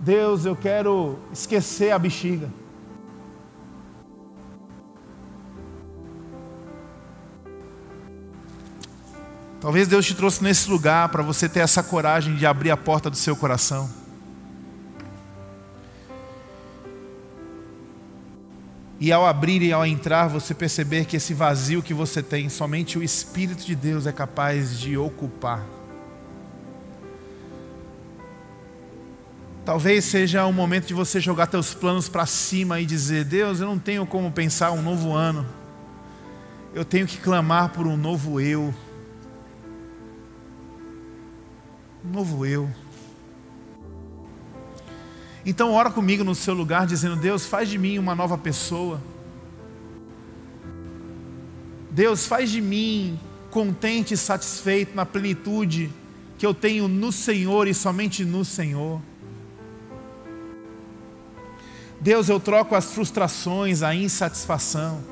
Deus, 0.00 0.44
eu 0.44 0.56
quero 0.56 1.18
esquecer 1.32 1.92
a 1.92 1.98
bexiga. 1.98 2.48
Talvez 9.60 9.86
Deus 9.86 10.04
te 10.04 10.16
trouxe 10.16 10.42
nesse 10.42 10.68
lugar 10.68 11.08
para 11.10 11.22
você 11.22 11.48
ter 11.48 11.60
essa 11.60 11.84
coragem 11.84 12.34
de 12.34 12.44
abrir 12.44 12.72
a 12.72 12.76
porta 12.76 13.08
do 13.08 13.16
seu 13.16 13.36
coração. 13.36 14.01
E 19.02 19.10
ao 19.10 19.26
abrir 19.26 19.60
e 19.62 19.72
ao 19.72 19.84
entrar, 19.84 20.28
você 20.28 20.54
perceber 20.54 21.06
que 21.06 21.16
esse 21.16 21.34
vazio 21.34 21.82
que 21.82 21.92
você 21.92 22.22
tem, 22.22 22.48
somente 22.48 22.96
o 22.96 23.02
Espírito 23.02 23.66
de 23.66 23.74
Deus 23.74 24.06
é 24.06 24.12
capaz 24.12 24.78
de 24.78 24.96
ocupar. 24.96 25.66
Talvez 29.64 30.04
seja 30.04 30.46
o 30.46 30.52
momento 30.52 30.86
de 30.86 30.94
você 30.94 31.18
jogar 31.18 31.48
teus 31.48 31.74
planos 31.74 32.08
para 32.08 32.26
cima 32.26 32.78
e 32.78 32.86
dizer: 32.86 33.24
Deus, 33.24 33.58
eu 33.58 33.66
não 33.66 33.76
tenho 33.76 34.06
como 34.06 34.30
pensar 34.30 34.70
um 34.70 34.80
novo 34.80 35.12
ano. 35.12 35.44
Eu 36.72 36.84
tenho 36.84 37.04
que 37.04 37.18
clamar 37.18 37.70
por 37.70 37.88
um 37.88 37.96
novo 37.96 38.40
eu. 38.40 38.72
um 42.04 42.08
novo 42.08 42.46
eu. 42.46 42.70
Então 45.44 45.72
ora 45.72 45.90
comigo 45.90 46.22
no 46.22 46.34
seu 46.34 46.54
lugar, 46.54 46.86
dizendo: 46.86 47.16
Deus, 47.16 47.46
faz 47.46 47.68
de 47.68 47.78
mim 47.78 47.98
uma 47.98 48.14
nova 48.14 48.38
pessoa. 48.38 49.00
Deus, 51.90 52.26
faz 52.26 52.50
de 52.50 52.60
mim 52.60 53.18
contente 53.50 54.14
e 54.14 54.16
satisfeito 54.16 54.96
na 54.96 55.04
plenitude 55.04 55.90
que 56.38 56.46
eu 56.46 56.54
tenho 56.54 56.88
no 56.88 57.12
Senhor 57.12 57.68
e 57.68 57.74
somente 57.74 58.24
no 58.24 58.44
Senhor. 58.44 59.00
Deus, 62.00 62.28
eu 62.28 62.40
troco 62.40 62.74
as 62.74 62.92
frustrações, 62.92 63.82
a 63.82 63.94
insatisfação. 63.94 65.04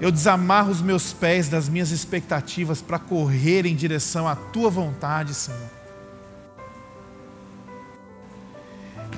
Eu 0.00 0.10
desamarro 0.10 0.70
os 0.70 0.80
meus 0.80 1.12
pés 1.12 1.48
das 1.48 1.68
minhas 1.68 1.90
expectativas 1.90 2.80
para 2.80 2.98
correr 2.98 3.66
em 3.66 3.74
direção 3.74 4.26
à 4.26 4.34
tua 4.34 4.70
vontade, 4.70 5.34
Senhor. 5.34 5.79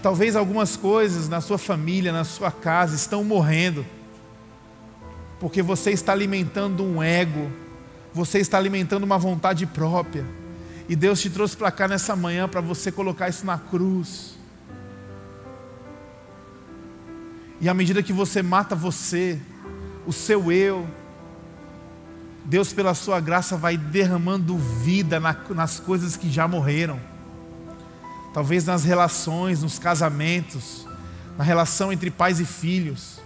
Talvez 0.03 0.35
algumas 0.35 0.77
coisas 0.77 1.29
na 1.29 1.41
sua 1.41 1.57
família, 1.57 2.13
na 2.13 2.25
sua 2.25 2.51
casa 2.51 2.97
estão 2.97 3.23
morrendo, 3.23 3.87
porque 5.39 5.63
você 5.63 5.93
está 5.93 6.13
alimentando 6.13 6.85
um 6.85 7.01
ego, 7.01 7.51
você 8.13 8.41
está 8.41 8.59
alimentando 8.59 9.05
uma 9.05 9.17
vontade 9.17 9.65
própria, 9.65 10.27
e 10.89 10.97
Deus 10.97 11.21
te 11.21 11.31
trouxe 11.31 11.57
para 11.57 11.71
cá 11.71 11.87
nessa 11.87 12.17
manhã 12.17 12.49
para 12.49 12.61
você 12.61 12.91
colocar 12.91 13.29
isso 13.29 13.47
na 13.47 13.57
cruz. 13.57 14.37
E 17.61 17.69
à 17.69 17.75
medida 17.75 18.03
que 18.03 18.13
você 18.13 18.43
mata 18.43 18.75
você, 18.75 19.41
o 20.05 20.13
seu 20.13 20.51
eu. 20.51 20.85
Deus, 22.45 22.73
pela 22.73 22.93
sua 22.93 23.21
graça, 23.21 23.57
vai 23.57 23.77
derramando 23.77 24.59
vida 24.59 25.21
nas 25.51 25.79
coisas 25.79 26.17
que 26.17 26.29
já 26.29 26.49
morreram. 26.49 27.12
Talvez 28.33 28.65
nas 28.65 28.83
relações, 28.83 29.63
nos 29.63 29.79
casamentos, 29.79 30.87
na 31.37 31.45
relação 31.45 31.93
entre 31.93 32.11
pais 32.11 32.41
e 32.41 32.47
filhos. 32.47 33.21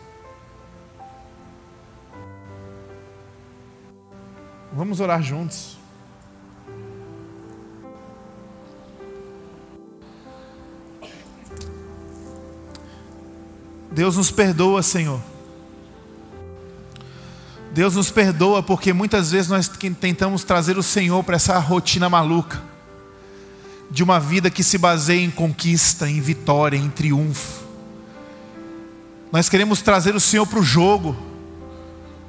Vamos 4.73 4.99
orar 4.99 5.23
juntos. 5.23 5.79
Deus 13.93 14.17
nos 14.17 14.31
perdoa, 14.31 14.83
Senhor. 14.83 15.21
Deus 17.73 17.95
nos 17.95 18.11
perdoa 18.11 18.63
porque 18.63 18.93
muitas 18.93 19.31
vezes 19.31 19.49
nós 19.49 19.69
tentamos 19.69 20.43
trazer 20.45 20.77
o 20.77 20.83
Senhor 20.83 21.23
para 21.23 21.37
essa 21.37 21.59
rotina 21.59 22.09
maluca 22.09 22.76
de 23.91 24.03
uma 24.03 24.18
vida 24.18 24.51
que 24.51 24.62
se 24.62 24.78
baseia 24.78 25.22
em 25.22 25.30
conquista, 25.30 26.09
em 26.09 26.20
vitória, 26.20 26.76
em 26.76 26.91
triunfo. 26.91 27.64
Nós 29.32 29.49
queremos 29.49 29.82
trazer 29.82 30.14
o 30.14 30.20
Senhor 30.20 30.47
para 30.47 30.59
o 30.59 30.62
jogo, 30.62 31.16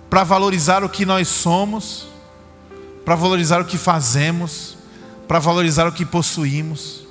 para 0.09 0.23
valorizar 0.23 0.83
o 0.83 0.89
que 0.89 1.05
nós 1.05 1.27
somos, 1.27 2.07
para 3.05 3.15
valorizar 3.15 3.61
o 3.61 3.65
que 3.65 3.77
fazemos, 3.77 4.77
para 5.27 5.39
valorizar 5.39 5.87
o 5.87 5.91
que 5.91 6.05
possuímos. 6.05 7.05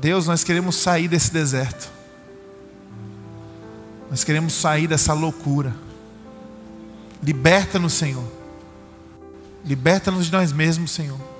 Deus, 0.00 0.26
nós 0.26 0.44
queremos 0.44 0.76
sair 0.76 1.08
desse 1.08 1.32
deserto. 1.32 1.90
Nós 4.10 4.22
queremos 4.22 4.52
sair 4.52 4.86
dessa 4.86 5.12
loucura. 5.12 5.74
Liberta-nos, 7.22 7.94
Senhor. 7.94 8.24
Liberta-nos 9.64 10.26
de 10.26 10.32
nós 10.32 10.52
mesmos, 10.52 10.90
Senhor. 10.90 11.35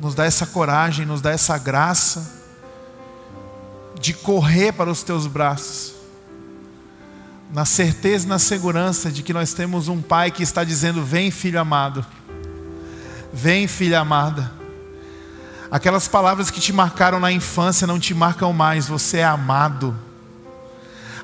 Nos 0.00 0.14
dá 0.14 0.24
essa 0.24 0.46
coragem, 0.46 1.06
nos 1.06 1.20
dá 1.20 1.30
essa 1.30 1.56
graça 1.58 2.32
de 3.98 4.12
correr 4.12 4.72
para 4.72 4.90
os 4.90 5.02
teus 5.02 5.26
braços. 5.26 5.94
Na 7.52 7.64
certeza 7.64 8.26
e 8.26 8.28
na 8.28 8.38
segurança 8.38 9.10
de 9.10 9.22
que 9.22 9.32
nós 9.32 9.52
temos 9.52 9.88
um 9.88 10.02
Pai 10.02 10.30
que 10.30 10.42
está 10.42 10.64
dizendo: 10.64 11.04
Vem, 11.04 11.30
filho 11.30 11.60
amado. 11.60 12.04
Vem, 13.32 13.66
filha 13.66 14.00
amada. 14.00 14.52
Aquelas 15.70 16.06
palavras 16.06 16.50
que 16.50 16.60
te 16.60 16.72
marcaram 16.72 17.18
na 17.18 17.32
infância 17.32 17.86
não 17.86 17.98
te 17.98 18.14
marcam 18.14 18.52
mais, 18.52 18.86
você 18.86 19.18
é 19.18 19.24
amado 19.24 20.05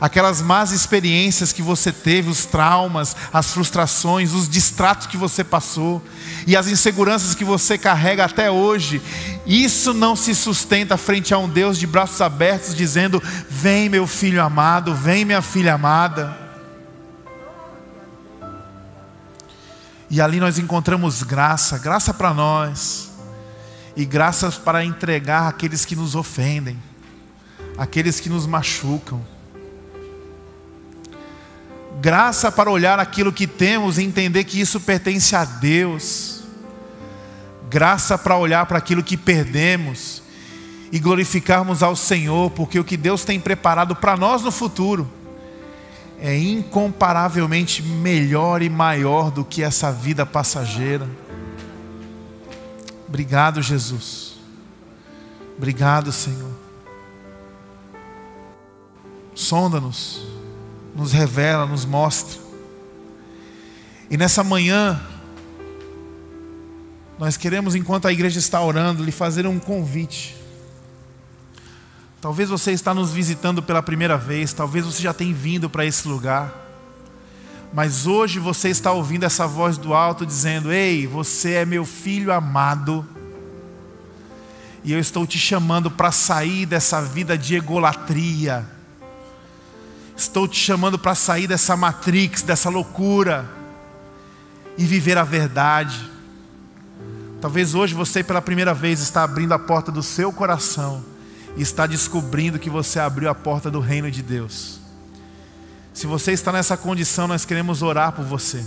aquelas 0.02 0.42
más 0.42 0.72
experiências 0.72 1.52
que 1.52 1.62
você 1.62 1.92
teve, 1.92 2.28
os 2.28 2.44
traumas, 2.44 3.14
as 3.32 3.52
frustrações, 3.52 4.32
os 4.32 4.48
distratos 4.48 5.06
que 5.06 5.16
você 5.16 5.44
passou 5.44 6.04
e 6.44 6.56
as 6.56 6.66
inseguranças 6.66 7.36
que 7.36 7.44
você 7.44 7.78
carrega 7.78 8.24
até 8.24 8.50
hoje, 8.50 9.00
Isso 9.46 9.94
não 9.94 10.16
se 10.16 10.34
sustenta 10.34 10.96
frente 10.96 11.32
a 11.32 11.38
um 11.38 11.48
Deus 11.48 11.78
de 11.78 11.86
braços 11.86 12.20
abertos, 12.20 12.74
dizendo: 12.74 13.22
Vem, 13.48 13.88
meu 13.88 14.06
filho 14.06 14.42
amado, 14.42 14.92
vem, 14.92 15.24
minha 15.24 15.42
filha 15.42 15.74
amada. 15.74 16.36
E 20.10 20.20
ali 20.20 20.40
nós 20.40 20.58
encontramos 20.58 21.22
graça, 21.22 21.78
graça 21.78 22.12
para 22.12 22.34
nós, 22.34 23.10
e 23.96 24.04
graças 24.04 24.56
para 24.58 24.84
entregar 24.84 25.48
aqueles 25.48 25.84
que 25.84 25.94
nos 25.94 26.16
ofendem, 26.16 26.76
aqueles 27.78 28.18
que 28.18 28.28
nos 28.28 28.46
machucam. 28.46 29.31
Graça 32.02 32.50
para 32.50 32.68
olhar 32.68 32.98
aquilo 32.98 33.32
que 33.32 33.46
temos 33.46 33.96
e 33.96 34.02
entender 34.02 34.42
que 34.42 34.60
isso 34.60 34.80
pertence 34.80 35.36
a 35.36 35.44
Deus. 35.44 36.42
Graça 37.70 38.18
para 38.18 38.36
olhar 38.36 38.66
para 38.66 38.78
aquilo 38.78 39.04
que 39.04 39.16
perdemos 39.16 40.20
e 40.90 40.98
glorificarmos 40.98 41.80
ao 41.80 41.94
Senhor, 41.94 42.50
porque 42.50 42.80
o 42.80 42.82
que 42.82 42.96
Deus 42.96 43.24
tem 43.24 43.38
preparado 43.38 43.94
para 43.94 44.16
nós 44.16 44.42
no 44.42 44.50
futuro 44.50 45.08
é 46.20 46.36
incomparavelmente 46.36 47.84
melhor 47.84 48.62
e 48.62 48.68
maior 48.68 49.30
do 49.30 49.44
que 49.44 49.62
essa 49.62 49.92
vida 49.92 50.26
passageira. 50.26 51.08
Obrigado, 53.06 53.62
Jesus. 53.62 54.40
Obrigado, 55.56 56.10
Senhor. 56.10 56.50
Sonda-nos, 59.36 60.31
nos 60.94 61.12
revela, 61.12 61.66
nos 61.66 61.84
mostra. 61.84 62.40
E 64.10 64.16
nessa 64.16 64.44
manhã, 64.44 65.00
nós 67.18 67.36
queremos, 67.36 67.74
enquanto 67.74 68.06
a 68.06 68.12
igreja 68.12 68.38
está 68.38 68.60
orando, 68.60 69.04
lhe 69.04 69.12
fazer 69.12 69.46
um 69.46 69.58
convite. 69.58 70.36
Talvez 72.20 72.48
você 72.48 72.72
está 72.72 72.92
nos 72.94 73.12
visitando 73.12 73.62
pela 73.62 73.82
primeira 73.82 74.16
vez, 74.16 74.52
talvez 74.52 74.84
você 74.84 75.02
já 75.02 75.12
tenha 75.12 75.34
vindo 75.34 75.68
para 75.68 75.84
esse 75.84 76.06
lugar. 76.06 76.52
Mas 77.72 78.06
hoje 78.06 78.38
você 78.38 78.68
está 78.68 78.92
ouvindo 78.92 79.24
essa 79.24 79.46
voz 79.46 79.78
do 79.78 79.94
alto 79.94 80.26
dizendo: 80.26 80.70
"Ei, 80.72 81.06
você 81.06 81.54
é 81.54 81.64
meu 81.64 81.84
filho 81.84 82.32
amado. 82.32 83.06
E 84.84 84.92
eu 84.92 84.98
estou 84.98 85.26
te 85.26 85.38
chamando 85.38 85.90
para 85.90 86.12
sair 86.12 86.66
dessa 86.66 87.00
vida 87.00 87.38
de 87.38 87.54
egolatria. 87.54 88.68
Estou 90.16 90.46
te 90.46 90.58
chamando 90.58 90.98
para 90.98 91.14
sair 91.14 91.46
dessa 91.46 91.76
matrix, 91.76 92.42
dessa 92.42 92.68
loucura 92.68 93.48
e 94.76 94.84
viver 94.84 95.18
a 95.18 95.24
verdade. 95.24 96.10
Talvez 97.40 97.74
hoje 97.74 97.94
você 97.94 98.22
pela 98.22 98.40
primeira 98.40 98.72
vez 98.72 99.00
está 99.00 99.24
abrindo 99.24 99.52
a 99.52 99.58
porta 99.58 99.90
do 99.90 100.02
seu 100.02 100.32
coração 100.32 101.02
e 101.56 101.62
está 101.62 101.86
descobrindo 101.86 102.58
que 102.58 102.70
você 102.70 103.00
abriu 103.00 103.28
a 103.28 103.34
porta 103.34 103.70
do 103.70 103.80
reino 103.80 104.10
de 104.10 104.22
Deus. 104.22 104.80
Se 105.92 106.06
você 106.06 106.32
está 106.32 106.52
nessa 106.52 106.76
condição, 106.76 107.28
nós 107.28 107.44
queremos 107.44 107.82
orar 107.82 108.12
por 108.12 108.24
você. 108.24 108.64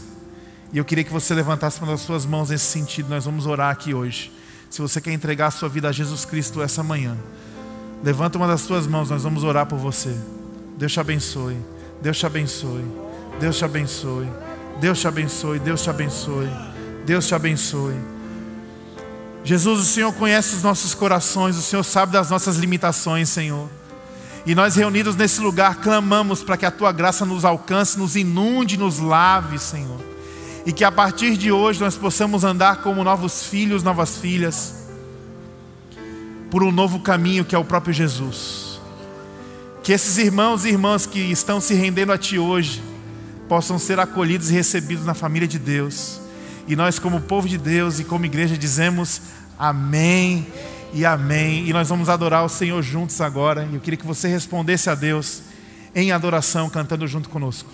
E 0.72 0.78
eu 0.78 0.86
queria 0.86 1.04
que 1.04 1.12
você 1.12 1.34
levantasse 1.34 1.80
uma 1.80 1.92
das 1.92 2.02
suas 2.02 2.26
mãos 2.26 2.50
nesse 2.50 2.66
sentido. 2.66 3.10
Nós 3.10 3.26
vamos 3.26 3.46
orar 3.46 3.72
aqui 3.72 3.94
hoje. 3.94 4.32
Se 4.70 4.82
você 4.82 5.00
quer 5.00 5.14
entregar 5.14 5.48
a 5.48 5.52
sua 5.52 5.70
vida 5.70 5.88
a 5.90 5.92
Jesus 5.92 6.26
Cristo 6.26 6.62
essa 6.62 6.84
manhã, 6.84 7.16
levanta 8.04 8.38
uma 8.38 8.48
das 8.48 8.62
suas 8.62 8.86
mãos, 8.86 9.10
nós 9.10 9.24
vamos 9.24 9.44
orar 9.44 9.66
por 9.66 9.80
você. 9.80 10.16
Deus 10.78 10.92
te 10.92 11.00
abençoe. 11.00 11.58
Deus 12.02 12.18
te 12.18 12.26
abençoe. 12.26 12.86
Deus 13.40 13.58
te 13.58 13.66
abençoe. 13.66 14.30
Deus 14.80 15.00
te 15.00 15.08
abençoe. 15.08 15.60
Deus 15.60 15.82
te 15.82 15.90
abençoe. 15.90 16.50
Deus 17.06 17.28
te 17.28 17.36
abençoe. 17.36 18.16
Jesus, 19.46 19.80
o 19.80 19.86
Senhor 19.86 20.12
conhece 20.14 20.56
os 20.56 20.64
nossos 20.64 20.96
corações, 20.96 21.56
o 21.56 21.62
Senhor 21.62 21.84
sabe 21.84 22.12
das 22.12 22.32
nossas 22.32 22.58
limitações, 22.58 23.30
Senhor. 23.30 23.70
E 24.44 24.56
nós 24.56 24.76
reunidos 24.76 25.16
nesse 25.16 25.40
lugar 25.40 25.82
clamamos 25.82 26.42
para 26.42 26.58
que 26.58 26.66
a 26.66 26.72
tua 26.72 26.92
graça 26.92 27.28
nos 27.28 27.46
alcance, 27.46 27.98
nos 27.98 28.16
inunde, 28.16 28.76
nos 28.76 28.98
lave, 28.98 29.60
Senhor. 29.60 30.00
E 30.66 30.72
que 30.72 30.84
a 30.84 30.92
partir 30.92 31.38
de 31.38 31.52
hoje 31.52 31.80
nós 31.80 31.96
possamos 31.96 32.44
andar 32.44 32.78
como 32.78 33.04
novos 33.04 33.44
filhos, 33.44 33.84
novas 33.84 34.18
filhas, 34.18 34.88
por 36.50 36.64
um 36.64 36.72
novo 36.72 37.00
caminho 37.00 37.46
que 37.46 37.54
é 37.54 37.58
o 37.58 37.64
próprio 37.66 37.94
Jesus. 37.94 38.65
Que 39.86 39.94
esses 39.94 40.18
irmãos 40.18 40.66
e 40.66 40.70
irmãs 40.70 41.06
que 41.06 41.20
estão 41.20 41.62
se 41.62 41.74
rendendo 41.74 42.12
a 42.12 42.18
Ti 42.18 42.38
hoje 42.38 42.84
possam 43.48 43.80
ser 43.80 44.02
acolhidos 44.02 44.50
e 44.50 44.54
recebidos 44.54 45.06
na 45.06 45.14
família 45.14 45.48
de 45.48 45.58
Deus 45.58 46.26
e 46.68 46.76
nós, 46.76 46.98
como 46.98 47.22
povo 47.22 47.48
de 47.48 47.58
Deus 47.60 48.00
e 48.00 48.04
como 48.04 48.26
igreja, 48.26 48.58
dizemos 48.58 49.22
amém 49.60 50.48
e 50.92 51.06
amém. 51.06 51.68
E 51.68 51.74
nós 51.74 51.90
vamos 51.90 52.10
adorar 52.10 52.44
o 52.44 52.50
Senhor 52.50 52.82
juntos 52.82 53.22
agora. 53.22 53.68
E 53.72 53.76
eu 53.76 53.80
queria 53.80 53.98
que 53.98 54.06
você 54.06 54.28
respondesse 54.28 54.90
a 54.90 54.96
Deus 54.96 55.44
em 55.94 56.12
adoração, 56.12 56.68
cantando 56.68 57.08
junto 57.08 57.30
conosco. 57.30 57.70